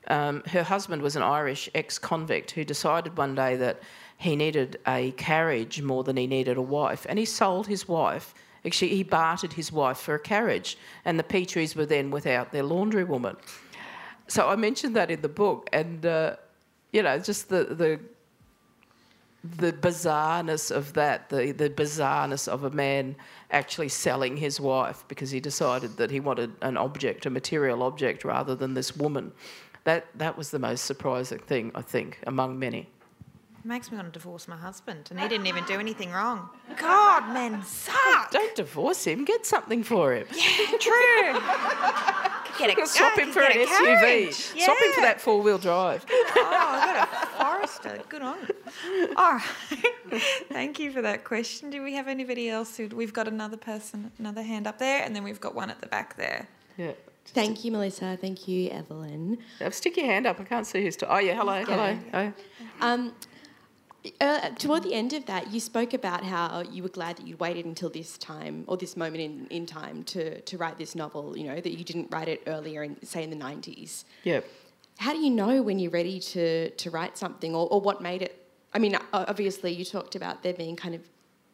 Um, 0.08 0.42
her 0.48 0.64
husband 0.64 1.00
was 1.00 1.16
an 1.16 1.22
Irish 1.22 1.70
ex 1.74 1.98
convict 1.98 2.50
who 2.50 2.64
decided 2.64 3.16
one 3.16 3.34
day 3.34 3.56
that 3.56 3.80
he 4.18 4.36
needed 4.36 4.78
a 4.86 5.12
carriage 5.12 5.80
more 5.80 6.04
than 6.04 6.16
he 6.16 6.26
needed 6.26 6.56
a 6.56 6.62
wife, 6.62 7.06
and 7.08 7.18
he 7.18 7.24
sold 7.24 7.68
his 7.68 7.88
wife. 7.88 8.34
Actually, 8.64 8.94
he 8.94 9.02
bartered 9.02 9.54
his 9.54 9.72
wife 9.72 9.98
for 9.98 10.14
a 10.14 10.20
carriage, 10.20 10.78
and 11.04 11.18
the 11.18 11.24
Petries 11.24 11.74
were 11.74 11.86
then 11.86 12.10
without 12.10 12.52
their 12.52 12.62
laundry 12.62 13.04
woman. 13.04 13.36
So 14.28 14.48
I 14.48 14.56
mentioned 14.56 14.94
that 14.96 15.10
in 15.10 15.20
the 15.20 15.28
book, 15.28 15.68
and 15.72 16.06
uh, 16.06 16.36
you 16.92 17.02
know, 17.02 17.18
just 17.18 17.48
the 17.48 17.64
the 17.64 18.00
the 19.44 19.72
bizarreness 19.72 20.70
of 20.70 20.92
that, 20.92 21.28
the, 21.28 21.50
the 21.50 21.68
bizarreness 21.68 22.46
of 22.46 22.62
a 22.62 22.70
man 22.70 23.16
actually 23.50 23.88
selling 23.88 24.36
his 24.36 24.60
wife 24.60 25.04
because 25.08 25.32
he 25.32 25.40
decided 25.40 25.96
that 25.96 26.10
he 26.10 26.20
wanted 26.20 26.52
an 26.62 26.76
object, 26.76 27.26
a 27.26 27.30
material 27.30 27.82
object, 27.82 28.24
rather 28.24 28.54
than 28.54 28.74
this 28.74 28.96
woman. 28.96 29.32
That, 29.84 30.06
that 30.14 30.38
was 30.38 30.52
the 30.52 30.60
most 30.60 30.84
surprising 30.84 31.40
thing, 31.40 31.72
I 31.74 31.82
think, 31.82 32.20
among 32.26 32.58
many. 32.58 32.88
Makes 33.64 33.92
me 33.92 33.96
want 33.96 34.12
to 34.12 34.18
divorce 34.18 34.48
my 34.48 34.56
husband, 34.56 35.06
and 35.10 35.20
he 35.20 35.28
didn't 35.28 35.46
even 35.46 35.64
do 35.66 35.78
anything 35.78 36.10
wrong. 36.10 36.48
God, 36.76 37.32
men 37.32 37.62
suck. 37.62 38.32
Don't 38.32 38.56
divorce 38.56 39.04
him. 39.04 39.24
Get 39.24 39.46
something 39.46 39.84
for 39.84 40.14
him. 40.14 40.26
Yeah, 40.34 40.78
true. 40.78 41.40
get 42.58 42.76
a, 42.76 42.86
swap 42.86 43.16
him 43.16 43.30
for 43.30 43.40
an 43.42 43.52
SUV. 43.52 44.54
Yeah. 44.56 44.64
Swap 44.64 44.78
him 44.78 44.92
for 44.94 45.00
that 45.02 45.20
four 45.20 45.40
wheel 45.40 45.58
drive. 45.58 46.04
oh, 46.10 46.68
I've 46.72 46.94
got 46.94 47.08
a 47.08 47.26
Forester. 47.26 48.02
Good 48.08 48.22
on. 48.22 48.38
All 49.16 49.34
right. 49.34 50.22
Thank 50.48 50.80
you 50.80 50.90
for 50.90 51.02
that 51.02 51.22
question. 51.22 51.70
Do 51.70 51.84
we 51.84 51.94
have 51.94 52.08
anybody 52.08 52.48
else? 52.48 52.76
Who, 52.76 52.88
we've 52.88 53.12
got 53.12 53.28
another 53.28 53.56
person, 53.56 54.10
another 54.18 54.42
hand 54.42 54.66
up 54.66 54.78
there, 54.78 55.04
and 55.04 55.14
then 55.14 55.22
we've 55.22 55.40
got 55.40 55.54
one 55.54 55.70
at 55.70 55.80
the 55.80 55.86
back 55.86 56.16
there. 56.16 56.48
Yeah. 56.76 56.92
Thank 57.26 57.64
you, 57.64 57.70
Melissa. 57.70 58.18
Thank 58.20 58.48
you, 58.48 58.70
Evelyn. 58.70 59.38
Stick 59.70 59.96
your 59.96 60.06
hand 60.06 60.26
up. 60.26 60.40
I 60.40 60.44
can't 60.44 60.66
see 60.66 60.82
who's. 60.82 60.96
To- 60.96 61.14
oh 61.14 61.18
yeah, 61.18 61.34
hello, 61.36 61.64
hello. 61.64 61.98
Oh. 62.12 62.32
Um, 62.80 63.12
uh, 64.20 64.50
toward 64.50 64.82
the 64.82 64.94
end 64.94 65.12
of 65.12 65.26
that, 65.26 65.52
you 65.52 65.60
spoke 65.60 65.94
about 65.94 66.24
how 66.24 66.62
you 66.62 66.82
were 66.82 66.88
glad 66.88 67.16
that 67.18 67.26
you'd 67.26 67.38
waited 67.38 67.64
until 67.66 67.88
this 67.88 68.18
time 68.18 68.64
or 68.66 68.76
this 68.76 68.96
moment 68.96 69.22
in, 69.22 69.46
in 69.50 69.66
time 69.66 70.02
to, 70.04 70.40
to 70.40 70.58
write 70.58 70.76
this 70.78 70.94
novel, 70.94 71.36
you 71.36 71.44
know, 71.44 71.60
that 71.60 71.78
you 71.78 71.84
didn't 71.84 72.08
write 72.10 72.28
it 72.28 72.42
earlier, 72.46 72.82
in, 72.82 72.96
say, 73.04 73.22
in 73.22 73.30
the 73.30 73.36
90s. 73.36 74.04
Yeah. 74.24 74.40
How 74.98 75.12
do 75.12 75.18
you 75.18 75.30
know 75.30 75.62
when 75.62 75.78
you're 75.78 75.90
ready 75.90 76.18
to, 76.20 76.70
to 76.70 76.90
write 76.90 77.16
something 77.16 77.54
or, 77.54 77.68
or 77.68 77.80
what 77.80 78.00
made 78.02 78.22
it? 78.22 78.44
I 78.74 78.78
mean, 78.78 78.96
obviously, 79.12 79.72
you 79.72 79.84
talked 79.84 80.16
about 80.16 80.42
there 80.42 80.54
being 80.54 80.76
kind 80.76 80.94
of 80.94 81.02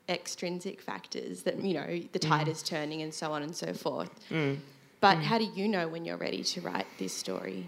extrinsic 0.08 0.80
factors 0.80 1.42
that, 1.42 1.62
you 1.62 1.74
know, 1.74 2.00
the 2.12 2.18
tide 2.18 2.46
mm. 2.46 2.50
is 2.50 2.62
turning 2.62 3.02
and 3.02 3.12
so 3.12 3.32
on 3.32 3.42
and 3.42 3.54
so 3.54 3.74
forth. 3.74 4.10
Mm. 4.30 4.58
But 5.00 5.18
mm. 5.18 5.22
how 5.22 5.38
do 5.38 5.44
you 5.44 5.68
know 5.68 5.88
when 5.88 6.04
you're 6.04 6.16
ready 6.16 6.42
to 6.42 6.60
write 6.62 6.86
this 6.98 7.12
story? 7.12 7.66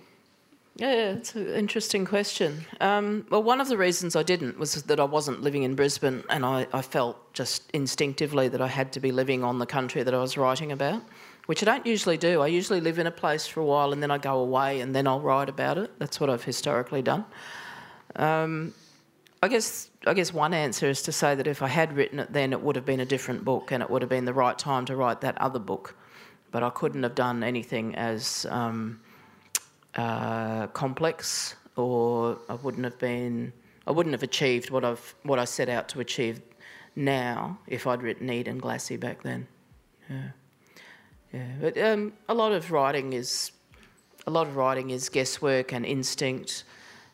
Yeah, 0.80 1.10
it's 1.10 1.34
an 1.34 1.46
interesting 1.48 2.06
question. 2.06 2.64
Um, 2.80 3.26
well, 3.28 3.42
one 3.42 3.60
of 3.60 3.68
the 3.68 3.76
reasons 3.76 4.16
I 4.16 4.22
didn't 4.22 4.58
was 4.58 4.82
that 4.84 4.98
I 4.98 5.04
wasn't 5.04 5.42
living 5.42 5.62
in 5.62 5.74
Brisbane 5.74 6.24
and 6.30 6.42
I, 6.42 6.66
I, 6.72 6.80
felt 6.80 7.34
just 7.34 7.70
instinctively 7.72 8.48
that 8.48 8.62
I 8.62 8.66
had 8.66 8.90
to 8.94 9.00
be 9.00 9.12
living 9.12 9.44
on 9.44 9.58
the 9.58 9.66
country 9.66 10.02
that 10.02 10.14
I 10.14 10.18
was 10.18 10.38
writing 10.38 10.72
about, 10.72 11.02
which 11.44 11.62
I 11.62 11.66
don't 11.66 11.84
usually 11.84 12.16
do. 12.16 12.40
I 12.40 12.46
usually 12.46 12.80
live 12.80 12.98
in 12.98 13.06
a 13.06 13.10
place 13.10 13.46
for 13.46 13.60
a 13.60 13.64
while 13.66 13.92
and 13.92 14.02
then 14.02 14.10
I 14.10 14.16
go 14.16 14.38
away 14.38 14.80
and 14.80 14.94
then 14.94 15.06
I'll 15.06 15.20
write 15.20 15.50
about 15.50 15.76
it. 15.76 15.90
That's 15.98 16.18
what 16.18 16.30
I've 16.30 16.44
historically 16.44 17.02
done. 17.02 17.26
Um, 18.16 18.72
I 19.42 19.48
guess 19.48 19.90
I 20.06 20.14
guess 20.14 20.32
one 20.32 20.54
answer 20.54 20.88
is 20.88 21.02
to 21.02 21.12
say 21.12 21.34
that 21.34 21.46
if 21.46 21.60
I 21.60 21.68
had 21.68 21.94
written 21.94 22.20
it 22.20 22.32
then, 22.32 22.54
it 22.54 22.62
would 22.62 22.76
have 22.76 22.86
been 22.86 23.00
a 23.00 23.06
different 23.06 23.44
book 23.44 23.70
and 23.70 23.82
it 23.82 23.90
would 23.90 24.00
have 24.00 24.08
been 24.08 24.24
the 24.24 24.32
right 24.32 24.58
time 24.58 24.86
to 24.86 24.96
write 24.96 25.20
that 25.20 25.36
other 25.42 25.58
book 25.58 25.94
but 26.52 26.62
I 26.62 26.70
couldn't 26.70 27.02
have 27.02 27.14
done 27.14 27.44
anything 27.44 27.94
as 27.94 28.46
um, 28.50 29.00
uh, 29.94 30.66
complex, 30.68 31.56
or 31.76 32.38
I 32.48 32.54
wouldn't 32.54 32.84
have 32.84 32.98
been. 32.98 33.52
I 33.86 33.92
wouldn't 33.92 34.12
have 34.12 34.22
achieved 34.22 34.70
what 34.70 34.84
I've 34.84 35.14
what 35.22 35.38
I 35.38 35.44
set 35.44 35.68
out 35.68 35.88
to 35.90 36.00
achieve 36.00 36.40
now 36.96 37.58
if 37.66 37.86
I'd 37.86 38.02
written 38.02 38.28
Edenglassie 38.28 39.00
back 39.00 39.22
then. 39.22 39.46
Yeah, 40.08 40.28
yeah. 41.32 41.52
But 41.60 41.78
um, 41.78 42.12
a 42.28 42.34
lot 42.34 42.52
of 42.52 42.70
writing 42.70 43.12
is 43.12 43.52
a 44.26 44.30
lot 44.30 44.46
of 44.46 44.56
writing 44.56 44.90
is 44.90 45.08
guesswork 45.08 45.72
and 45.72 45.84
instinct. 45.84 46.64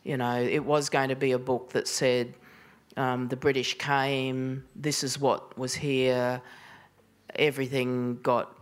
You 0.03 0.17
know, 0.17 0.41
it 0.41 0.63
was 0.63 0.89
going 0.89 1.09
to 1.09 1.15
be 1.15 1.31
a 1.31 1.39
book 1.39 1.71
that 1.71 1.87
said 1.87 2.33
um, 2.95 3.27
the 3.27 3.35
British 3.35 3.77
came. 3.77 4.63
This 4.75 5.03
is 5.03 5.19
what 5.19 5.57
was 5.57 5.73
here. 5.73 6.41
Everything 7.35 8.19
got 8.21 8.56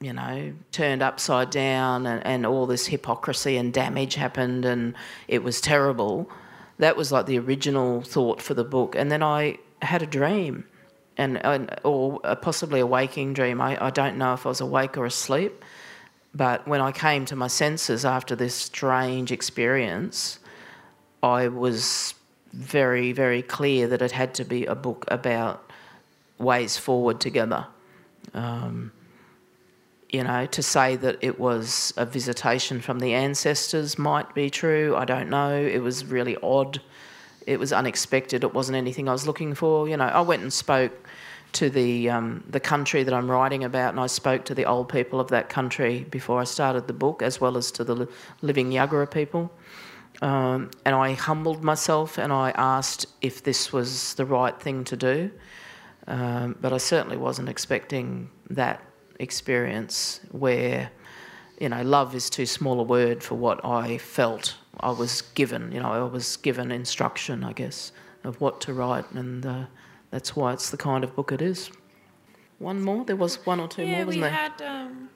you 0.00 0.12
know, 0.14 0.52
turned 0.72 1.02
upside 1.02 1.50
down 1.50 2.06
and, 2.06 2.24
and 2.26 2.46
all 2.46 2.66
this 2.66 2.86
hypocrisy 2.86 3.56
and 3.56 3.72
damage 3.72 4.14
happened 4.14 4.64
and 4.64 4.94
it 5.28 5.42
was 5.42 5.60
terrible. 5.60 6.30
That 6.78 6.96
was 6.96 7.12
like 7.12 7.26
the 7.26 7.38
original 7.38 8.00
thought 8.00 8.40
for 8.40 8.54
the 8.54 8.64
book. 8.64 8.94
And 8.96 9.12
then 9.12 9.22
I 9.22 9.58
had 9.82 10.02
a 10.02 10.06
dream, 10.06 10.64
and, 11.18 11.44
and 11.44 11.78
or 11.84 12.20
possibly 12.40 12.80
a 12.80 12.86
waking 12.86 13.34
dream. 13.34 13.60
I, 13.60 13.86
I 13.86 13.90
don't 13.90 14.16
know 14.16 14.32
if 14.32 14.46
I 14.46 14.48
was 14.48 14.60
awake 14.62 14.96
or 14.96 15.04
asleep. 15.04 15.62
But 16.34 16.66
when 16.66 16.80
I 16.80 16.92
came 16.92 17.24
to 17.26 17.36
my 17.36 17.48
senses 17.48 18.04
after 18.04 18.36
this 18.36 18.54
strange 18.54 19.32
experience, 19.32 20.38
I 21.22 21.48
was 21.48 22.14
very, 22.52 23.12
very 23.12 23.42
clear 23.42 23.88
that 23.88 24.00
it 24.00 24.12
had 24.12 24.34
to 24.34 24.44
be 24.44 24.64
a 24.64 24.74
book 24.74 25.04
about 25.08 25.70
ways 26.38 26.76
forward 26.76 27.20
together. 27.20 27.66
Um, 28.32 28.92
you 30.12 30.24
know, 30.24 30.46
to 30.46 30.62
say 30.62 30.96
that 30.96 31.18
it 31.20 31.38
was 31.38 31.94
a 31.96 32.04
visitation 32.04 32.80
from 32.80 32.98
the 32.98 33.14
ancestors 33.14 33.98
might 33.98 34.34
be 34.34 34.50
true. 34.50 34.96
I 34.96 35.04
don't 35.04 35.30
know. 35.30 35.54
It 35.54 35.78
was 35.78 36.04
really 36.04 36.36
odd. 36.42 36.80
It 37.46 37.58
was 37.58 37.72
unexpected. 37.72 38.42
It 38.42 38.52
wasn't 38.52 38.76
anything 38.76 39.08
I 39.08 39.12
was 39.12 39.26
looking 39.26 39.54
for. 39.54 39.88
You 39.88 39.96
know, 39.96 40.06
I 40.06 40.20
went 40.20 40.42
and 40.42 40.52
spoke 40.52 40.92
to 41.52 41.70
the 41.70 42.10
um, 42.10 42.44
the 42.48 42.60
country 42.60 43.02
that 43.02 43.14
I'm 43.14 43.30
writing 43.30 43.64
about, 43.64 43.90
and 43.90 44.00
I 44.00 44.06
spoke 44.06 44.44
to 44.46 44.54
the 44.54 44.66
old 44.66 44.88
people 44.88 45.20
of 45.20 45.28
that 45.28 45.48
country 45.48 46.04
before 46.10 46.40
I 46.40 46.44
started 46.44 46.86
the 46.86 46.92
book, 46.92 47.22
as 47.22 47.40
well 47.40 47.56
as 47.56 47.70
to 47.72 47.84
the 47.84 48.08
living 48.42 48.70
Yagara 48.70 49.10
people. 49.10 49.50
Um, 50.22 50.70
and 50.84 50.94
I 50.94 51.14
humbled 51.14 51.64
myself 51.64 52.18
and 52.18 52.30
I 52.30 52.50
asked 52.50 53.06
if 53.22 53.42
this 53.42 53.72
was 53.72 54.14
the 54.14 54.26
right 54.26 54.60
thing 54.60 54.84
to 54.84 54.96
do. 54.96 55.30
Um, 56.06 56.56
but 56.60 56.72
I 56.72 56.78
certainly 56.78 57.16
wasn't 57.16 57.48
expecting 57.48 58.28
that 58.50 58.82
experience 59.20 60.20
where, 60.32 60.90
you 61.60 61.68
know, 61.68 61.82
love 61.82 62.14
is 62.14 62.28
too 62.30 62.46
small 62.46 62.80
a 62.80 62.82
word 62.82 63.22
for 63.22 63.36
what 63.36 63.64
I 63.64 63.98
felt 63.98 64.56
I 64.80 64.90
was 64.90 65.22
given. 65.34 65.70
You 65.72 65.80
know, 65.80 65.92
I 65.92 66.02
was 66.02 66.36
given 66.38 66.72
instruction, 66.72 67.44
I 67.44 67.52
guess, 67.52 67.92
of 68.24 68.40
what 68.40 68.60
to 68.62 68.72
write, 68.72 69.10
and 69.12 69.46
uh, 69.46 69.64
that's 70.10 70.34
why 70.34 70.52
it's 70.52 70.70
the 70.70 70.76
kind 70.76 71.04
of 71.04 71.14
book 71.14 71.30
it 71.32 71.42
is. 71.42 71.70
One 72.58 72.82
more? 72.82 73.04
There 73.04 73.16
was 73.16 73.46
one 73.46 73.60
or 73.60 73.68
two 73.68 73.82
yeah, 73.82 73.98
more, 73.98 74.06
wasn't 74.06 74.24
we 74.24 74.28
there? 74.28 74.30
Had, 74.30 74.62
um... 74.62 75.08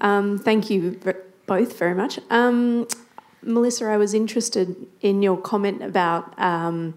Um, 0.00 0.38
thank 0.38 0.70
you 0.70 0.98
both 1.46 1.78
very 1.78 1.94
much. 1.94 2.18
Um, 2.30 2.88
Melissa, 3.42 3.86
I 3.86 3.96
was 3.96 4.14
interested 4.14 4.74
in 5.00 5.22
your 5.22 5.36
comment 5.36 5.82
about, 5.82 6.38
um, 6.38 6.94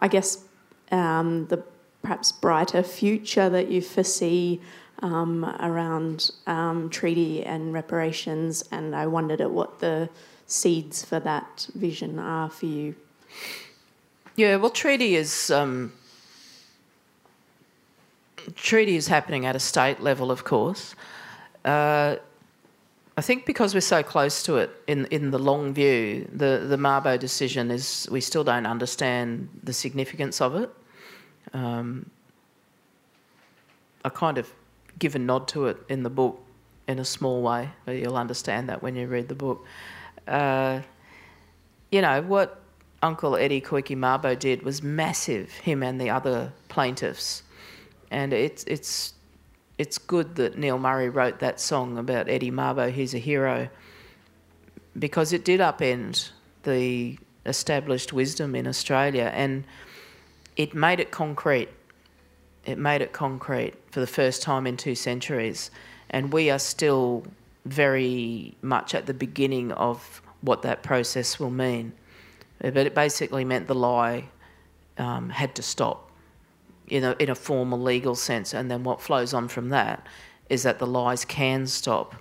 I 0.00 0.08
guess, 0.08 0.44
um, 0.90 1.46
the 1.46 1.62
perhaps 2.02 2.32
brighter 2.32 2.82
future 2.82 3.48
that 3.48 3.70
you 3.70 3.80
foresee 3.80 4.60
um, 5.00 5.44
around 5.60 6.30
um, 6.46 6.90
treaty 6.90 7.44
and 7.44 7.72
reparations, 7.72 8.64
and 8.70 8.94
I 8.94 9.06
wondered 9.06 9.40
at 9.40 9.50
what 9.50 9.80
the 9.80 10.08
seeds 10.46 11.04
for 11.04 11.20
that 11.20 11.68
vision 11.74 12.18
are 12.18 12.50
for 12.50 12.66
you. 12.66 12.94
Yeah, 14.36 14.56
well, 14.56 14.70
treaty 14.70 15.14
is 15.14 15.50
um, 15.50 15.92
treaty 18.54 18.96
is 18.96 19.08
happening 19.08 19.46
at 19.46 19.56
a 19.56 19.60
state 19.60 20.00
level, 20.00 20.30
of 20.30 20.44
course. 20.44 20.94
Uh, 21.64 22.16
I 23.16 23.20
think 23.20 23.46
because 23.46 23.74
we're 23.74 23.80
so 23.80 24.02
close 24.02 24.42
to 24.42 24.56
it 24.56 24.70
in 24.86 25.06
in 25.06 25.30
the 25.30 25.38
long 25.38 25.72
view, 25.72 26.28
the 26.32 26.64
the 26.68 26.76
Mabo 26.76 27.18
decision 27.18 27.70
is 27.70 28.08
we 28.10 28.20
still 28.20 28.42
don't 28.42 28.66
understand 28.66 29.48
the 29.62 29.72
significance 29.72 30.40
of 30.40 30.56
it. 30.56 30.70
Um, 31.52 32.10
I 34.04 34.08
kind 34.08 34.36
of 34.36 34.52
give 34.98 35.14
a 35.14 35.18
nod 35.18 35.48
to 35.48 35.66
it 35.66 35.78
in 35.88 36.02
the 36.02 36.10
book 36.10 36.40
in 36.86 36.98
a 36.98 37.04
small 37.04 37.42
way, 37.42 37.70
but 37.84 37.92
you'll 37.92 38.16
understand 38.16 38.68
that 38.68 38.82
when 38.82 38.94
you 38.96 39.06
read 39.06 39.28
the 39.28 39.34
book. 39.34 39.64
Uh, 40.28 40.80
you 41.90 42.00
know 42.00 42.22
what 42.22 42.60
Uncle 43.02 43.36
Eddie 43.36 43.60
Koiki 43.60 43.96
Mabo 43.96 44.38
did 44.38 44.62
was 44.62 44.82
massive. 44.82 45.50
Him 45.50 45.82
and 45.82 46.00
the 46.00 46.10
other 46.10 46.52
plaintiffs, 46.68 47.42
and 48.10 48.32
it's 48.32 48.64
it's 48.64 49.14
it's 49.78 49.98
good 49.98 50.36
that 50.36 50.56
Neil 50.58 50.78
Murray 50.78 51.08
wrote 51.08 51.40
that 51.40 51.60
song 51.60 51.98
about 51.98 52.28
Eddie 52.28 52.50
Mabo, 52.50 52.90
he's 52.92 53.14
a 53.14 53.18
hero, 53.18 53.68
because 54.98 55.32
it 55.32 55.44
did 55.44 55.60
upend 55.60 56.30
the 56.62 57.18
established 57.44 58.12
wisdom 58.12 58.54
in 58.54 58.66
Australia 58.66 59.30
and 59.34 59.64
it 60.56 60.74
made 60.74 61.00
it 61.00 61.10
concrete. 61.10 61.68
It 62.64 62.78
made 62.78 63.02
it 63.02 63.12
concrete 63.12 63.74
for 63.94 64.00
the 64.00 64.06
first 64.08 64.42
time 64.42 64.66
in 64.66 64.76
two 64.76 64.96
centuries. 64.96 65.70
And 66.10 66.32
we 66.32 66.50
are 66.50 66.58
still 66.58 67.24
very 67.64 68.56
much 68.60 68.92
at 68.92 69.06
the 69.06 69.14
beginning 69.14 69.70
of 69.70 70.20
what 70.40 70.62
that 70.62 70.82
process 70.82 71.38
will 71.38 71.52
mean. 71.52 71.92
But 72.58 72.76
it 72.76 72.94
basically 72.96 73.44
meant 73.44 73.68
the 73.68 73.74
lie 73.76 74.24
um, 74.98 75.30
had 75.30 75.54
to 75.54 75.62
stop 75.62 76.10
in 76.88 77.04
a, 77.04 77.14
in 77.20 77.30
a 77.30 77.36
formal 77.36 77.80
legal 77.80 78.16
sense. 78.16 78.52
And 78.52 78.68
then 78.68 78.82
what 78.82 79.00
flows 79.00 79.32
on 79.32 79.46
from 79.46 79.68
that 79.68 80.04
is 80.50 80.64
that 80.64 80.80
the 80.80 80.88
lies 80.88 81.24
can 81.24 81.64
stop 81.68 82.16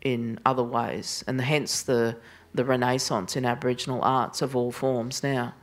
in 0.00 0.40
other 0.46 0.64
ways, 0.64 1.22
and 1.28 1.40
hence 1.40 1.82
the, 1.82 2.16
the 2.54 2.64
renaissance 2.64 3.36
in 3.36 3.44
Aboriginal 3.44 4.02
arts 4.02 4.42
of 4.42 4.56
all 4.56 4.72
forms 4.72 5.22
now. 5.22 5.54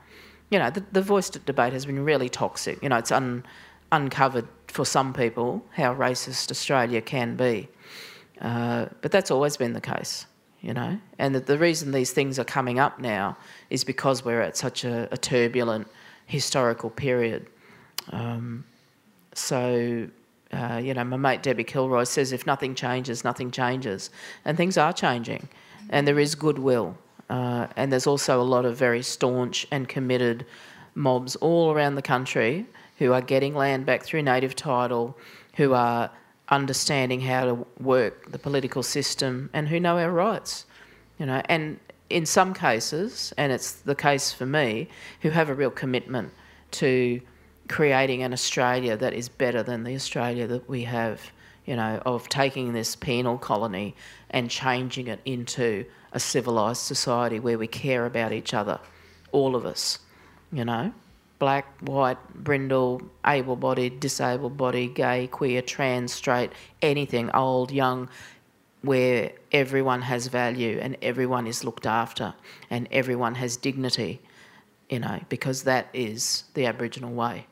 You 0.50 0.60
know, 0.60 0.70
the, 0.70 0.84
the 0.92 1.02
voice 1.02 1.30
debate 1.30 1.74
has 1.74 1.86
been 1.86 2.06
really 2.06 2.30
toxic. 2.30 2.82
You 2.82 2.90
know, 2.90 2.98
it's 2.98 3.12
un, 3.12 3.44
uncovered 3.92 4.48
for 4.68 4.86
some 4.86 5.14
people 5.14 5.66
how 5.72 5.94
racist 5.94 6.52
Australia 6.52 7.02
can 7.02 7.36
be. 7.36 7.68
Uh, 8.42 8.86
but 9.02 9.12
that's 9.12 9.32
always 9.32 9.58
been 9.58 9.74
the 9.74 9.82
case, 9.82 10.26
you 10.62 10.74
know. 10.74 10.98
And 11.18 11.36
the, 11.36 11.40
the, 11.40 11.58
reason 11.58 11.92
these 11.92 12.12
things 12.12 12.40
are 12.40 12.46
coming 12.46 12.80
up 12.80 13.00
now 13.00 13.38
is 13.70 13.84
because 13.84 14.24
we're 14.24 14.42
at 14.42 14.56
such 14.56 14.86
a, 14.86 15.10
a 15.12 15.18
turbulent 15.18 15.88
historical 16.26 16.90
period. 16.90 17.48
Um, 18.12 18.64
so, 19.34 20.08
uh, 20.54 20.80
you 20.82 20.94
know, 20.94 21.04
my 21.04 21.18
mate 21.18 21.44
Debbie 21.44 21.66
Kilroy 21.66 22.06
says 22.06 22.32
if 22.32 22.46
nothing 22.46 22.76
changes, 22.76 23.24
nothing 23.24 23.52
changes. 23.52 24.10
And 24.46 24.56
things 24.56 24.78
are 24.78 24.94
changing. 24.94 25.50
And 25.90 26.08
there 26.08 26.20
is 26.20 26.36
goodwill. 26.36 26.98
Uh, 27.30 27.68
and 27.76 27.92
there's 27.92 28.08
also 28.08 28.42
a 28.42 28.44
lot 28.44 28.66
of 28.66 28.78
very 28.78 29.04
staunch 29.04 29.68
and 29.72 29.88
committed 29.88 30.46
mobs 30.96 31.36
all 31.38 31.72
around 31.72 31.96
the 31.96 32.02
country 32.02 32.66
who 33.00 33.14
are 33.14 33.22
getting 33.22 33.56
land 33.56 33.86
back 33.86 34.04
through 34.04 34.22
native 34.22 34.56
title, 34.56 35.18
who 35.56 35.74
are 35.74 36.12
understanding 36.50 37.22
how 37.22 37.46
to 37.46 37.66
work 37.80 38.32
the 38.32 38.38
political 38.38 38.84
system, 38.84 39.50
and 39.54 39.68
who 39.68 39.80
know 39.80 39.98
our 39.98 40.12
rights. 40.12 40.66
You 41.18 41.26
know, 41.26 41.42
and 41.46 41.80
in 42.10 42.26
some 42.26 42.54
cases, 42.54 43.34
and 43.38 43.52
it's 43.52 43.72
the 43.72 43.96
case 43.96 44.32
for 44.32 44.46
me, 44.46 44.90
who 45.22 45.30
have 45.30 45.50
a 45.50 45.56
real 45.56 45.72
commitment 45.72 46.32
to 46.72 47.22
creating 47.68 48.24
an 48.24 48.34
Australia 48.34 48.98
that 48.98 49.14
is 49.14 49.30
better 49.30 49.64
than 49.64 49.84
the 49.84 49.96
Australia 49.96 50.48
that 50.48 50.68
we 50.68 50.84
have, 50.84 51.32
you 51.66 51.76
know, 51.76 52.02
of 52.06 52.28
taking 52.28 52.74
this 52.74 52.96
penal 52.96 53.38
colony 53.38 53.96
and 54.32 54.50
changing 54.50 55.08
it 55.08 55.20
into 55.24 55.86
a 56.12 56.20
civilised 56.20 56.82
society 56.82 57.40
where 57.40 57.58
we 57.58 57.68
care 57.68 58.06
about 58.06 58.34
each 58.34 58.54
other, 58.54 58.80
all 59.32 59.56
of 59.56 59.66
us, 59.66 60.00
you 60.52 60.66
know, 60.66 60.92
black, 61.40 61.80
white, 61.80 62.18
brindle, 62.36 63.02
able 63.26 63.56
bodied, 63.56 64.00
disabled 64.00 64.58
body, 64.58 64.88
gay, 64.88 65.28
queer, 65.28 65.62
trans, 65.62 66.14
straight, 66.14 66.52
anything, 66.82 67.32
old, 67.32 67.72
young, 67.72 68.10
where 68.82 69.32
everyone 69.52 70.02
has 70.02 70.28
value 70.28 70.78
and 70.82 70.98
everyone 71.02 71.48
is 71.48 71.64
looked 71.64 71.86
after 71.86 72.34
and 72.70 72.88
everyone 72.92 73.36
has 73.36 73.58
dignity, 73.58 74.22
you 74.90 75.00
know, 75.00 75.20
because 75.30 75.64
that 75.64 75.88
is 75.94 76.44
the 76.54 76.66
Aboriginal 76.66 77.14
way. 77.14 77.48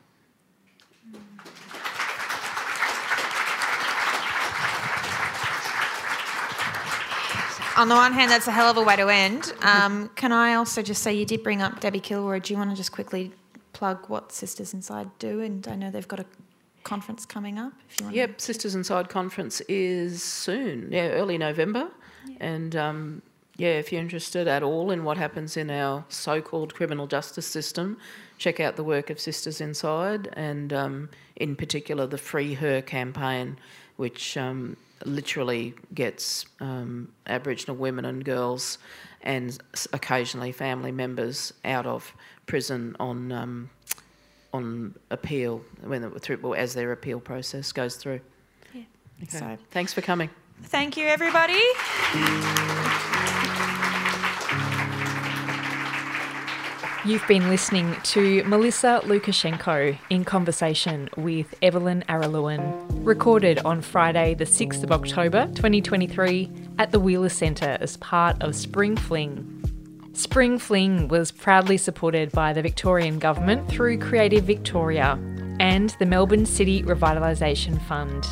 on 7.78 7.86
the 7.86 7.94
one 7.94 8.12
hand, 8.12 8.28
that's 8.28 8.48
a 8.48 8.50
hell 8.50 8.68
of 8.68 8.76
a 8.76 8.82
way 8.82 8.96
to 8.96 9.08
end. 9.08 9.52
Um, 9.62 10.10
can 10.16 10.32
I 10.32 10.54
also 10.54 10.82
just 10.82 11.00
say 11.00 11.14
you 11.14 11.24
did 11.24 11.44
bring 11.44 11.62
up 11.62 11.78
Debbie 11.78 12.00
Kilroy? 12.00 12.40
Do 12.40 12.52
you 12.52 12.58
want 12.58 12.70
to 12.70 12.76
just 12.76 12.90
quickly 12.90 13.32
plug 13.78 14.08
what 14.08 14.32
Sisters 14.32 14.74
Inside 14.74 15.08
do? 15.20 15.40
And 15.40 15.66
I 15.68 15.76
know 15.76 15.90
they've 15.90 16.08
got 16.08 16.18
a 16.18 16.26
conference 16.82 17.24
coming 17.24 17.58
up. 17.58 17.72
If 17.88 18.00
you 18.00 18.04
want. 18.06 18.16
Yep, 18.16 18.40
Sisters 18.40 18.74
Inside 18.74 19.08
conference 19.08 19.60
is 19.68 20.20
soon. 20.22 20.90
Yeah, 20.90 21.08
early 21.10 21.38
November, 21.38 21.88
and 22.40 22.74
um, 22.74 23.22
yeah, 23.56 23.74
if 23.78 23.92
you're 23.92 24.00
interested 24.00 24.48
at 24.48 24.62
all 24.64 24.90
in 24.90 25.04
what 25.04 25.16
happens 25.16 25.56
in 25.56 25.70
our 25.70 26.04
so-called 26.08 26.74
criminal 26.74 27.06
justice 27.06 27.46
system, 27.46 27.98
check 28.38 28.58
out 28.58 28.74
the 28.74 28.84
work 28.84 29.10
of 29.10 29.20
Sisters 29.20 29.60
Inside, 29.60 30.28
and 30.32 30.72
um, 30.72 31.08
in 31.36 31.54
particular 31.54 32.06
the 32.06 32.18
Free 32.18 32.54
Her 32.54 32.82
campaign, 32.82 33.58
which 33.96 34.36
um, 34.36 34.76
literally 35.04 35.74
gets 35.94 36.46
um, 36.58 37.12
Aboriginal 37.26 37.76
women 37.76 38.04
and 38.04 38.24
girls 38.24 38.78
and 39.22 39.58
occasionally 39.92 40.52
family 40.52 40.92
members 40.92 41.52
out 41.64 41.86
of 41.86 42.14
prison 42.46 42.96
on 43.00 43.32
um, 43.32 43.70
on 44.52 44.94
appeal 45.10 45.62
when 45.82 46.04
it, 46.04 46.22
through, 46.22 46.54
as 46.54 46.74
their 46.74 46.92
appeal 46.92 47.20
process 47.20 47.72
goes 47.72 47.96
through. 47.96 48.20
Yeah. 48.72 48.82
Okay. 49.22 49.38
So 49.38 49.58
thanks 49.70 49.92
for 49.92 50.00
coming. 50.00 50.30
Thank 50.62 50.96
you, 50.96 51.06
everybody. 51.06 51.62
You've 57.04 57.26
been 57.26 57.48
listening 57.48 57.96
to 58.04 58.44
Melissa 58.44 59.00
Lucashenko 59.04 59.96
in 60.10 60.24
conversation 60.24 61.08
with 61.16 61.54
Evelyn 61.62 62.04
Araluen, 62.08 62.86
recorded 63.06 63.60
on 63.60 63.80
Friday, 63.80 64.34
the 64.34 64.44
6th 64.44 64.82
of 64.82 64.92
October 64.92 65.46
2023, 65.54 66.50
at 66.78 66.92
the 66.92 67.00
Wheeler 67.00 67.28
Centre 67.28 67.76
as 67.80 67.96
part 67.98 68.40
of 68.42 68.54
Spring 68.54 68.96
Fling. 68.96 69.54
Spring 70.12 70.58
Fling 70.58 71.08
was 71.08 71.30
proudly 71.30 71.76
supported 71.76 72.32
by 72.32 72.52
the 72.52 72.62
Victorian 72.62 73.18
Government 73.18 73.68
through 73.68 73.98
Creative 73.98 74.44
Victoria 74.44 75.18
and 75.60 75.94
the 75.98 76.06
Melbourne 76.06 76.46
City 76.46 76.82
Revitalisation 76.82 77.80
Fund. 77.82 78.26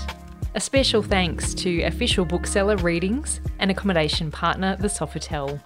A 0.55 0.61
special 0.61 1.03
thanks 1.03 1.53
to 1.55 1.83
official 1.83 2.25
bookseller 2.25 2.77
Readings 2.77 3.41
and 3.59 3.71
accommodation 3.71 4.31
partner 4.31 4.77
The 4.77 4.89
Sofitel. 4.89 5.61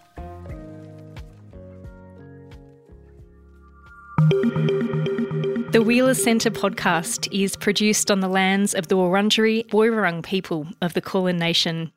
The 5.73 5.83
Wheeler 5.83 6.15
Centre 6.15 6.51
podcast 6.51 7.29
is 7.31 7.55
produced 7.55 8.11
on 8.11 8.21
the 8.21 8.29
lands 8.29 8.75
of 8.75 8.89
the 8.89 8.97
Wurundjeri 8.97 9.69
Woiwurrung 9.69 10.25
people 10.25 10.67
of 10.83 10.95
the 10.95 11.01
Kulin 11.01 11.39
Nation. 11.39 11.93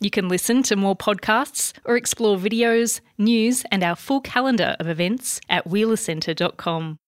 You 0.00 0.10
can 0.10 0.28
listen 0.28 0.62
to 0.64 0.76
more 0.76 0.96
podcasts 0.96 1.72
or 1.84 1.96
explore 1.96 2.36
videos, 2.36 3.00
news, 3.16 3.64
and 3.70 3.84
our 3.84 3.96
full 3.96 4.20
calendar 4.20 4.76
of 4.80 4.88
events 4.88 5.40
at 5.48 5.66
wheelercentre.com. 5.68 6.98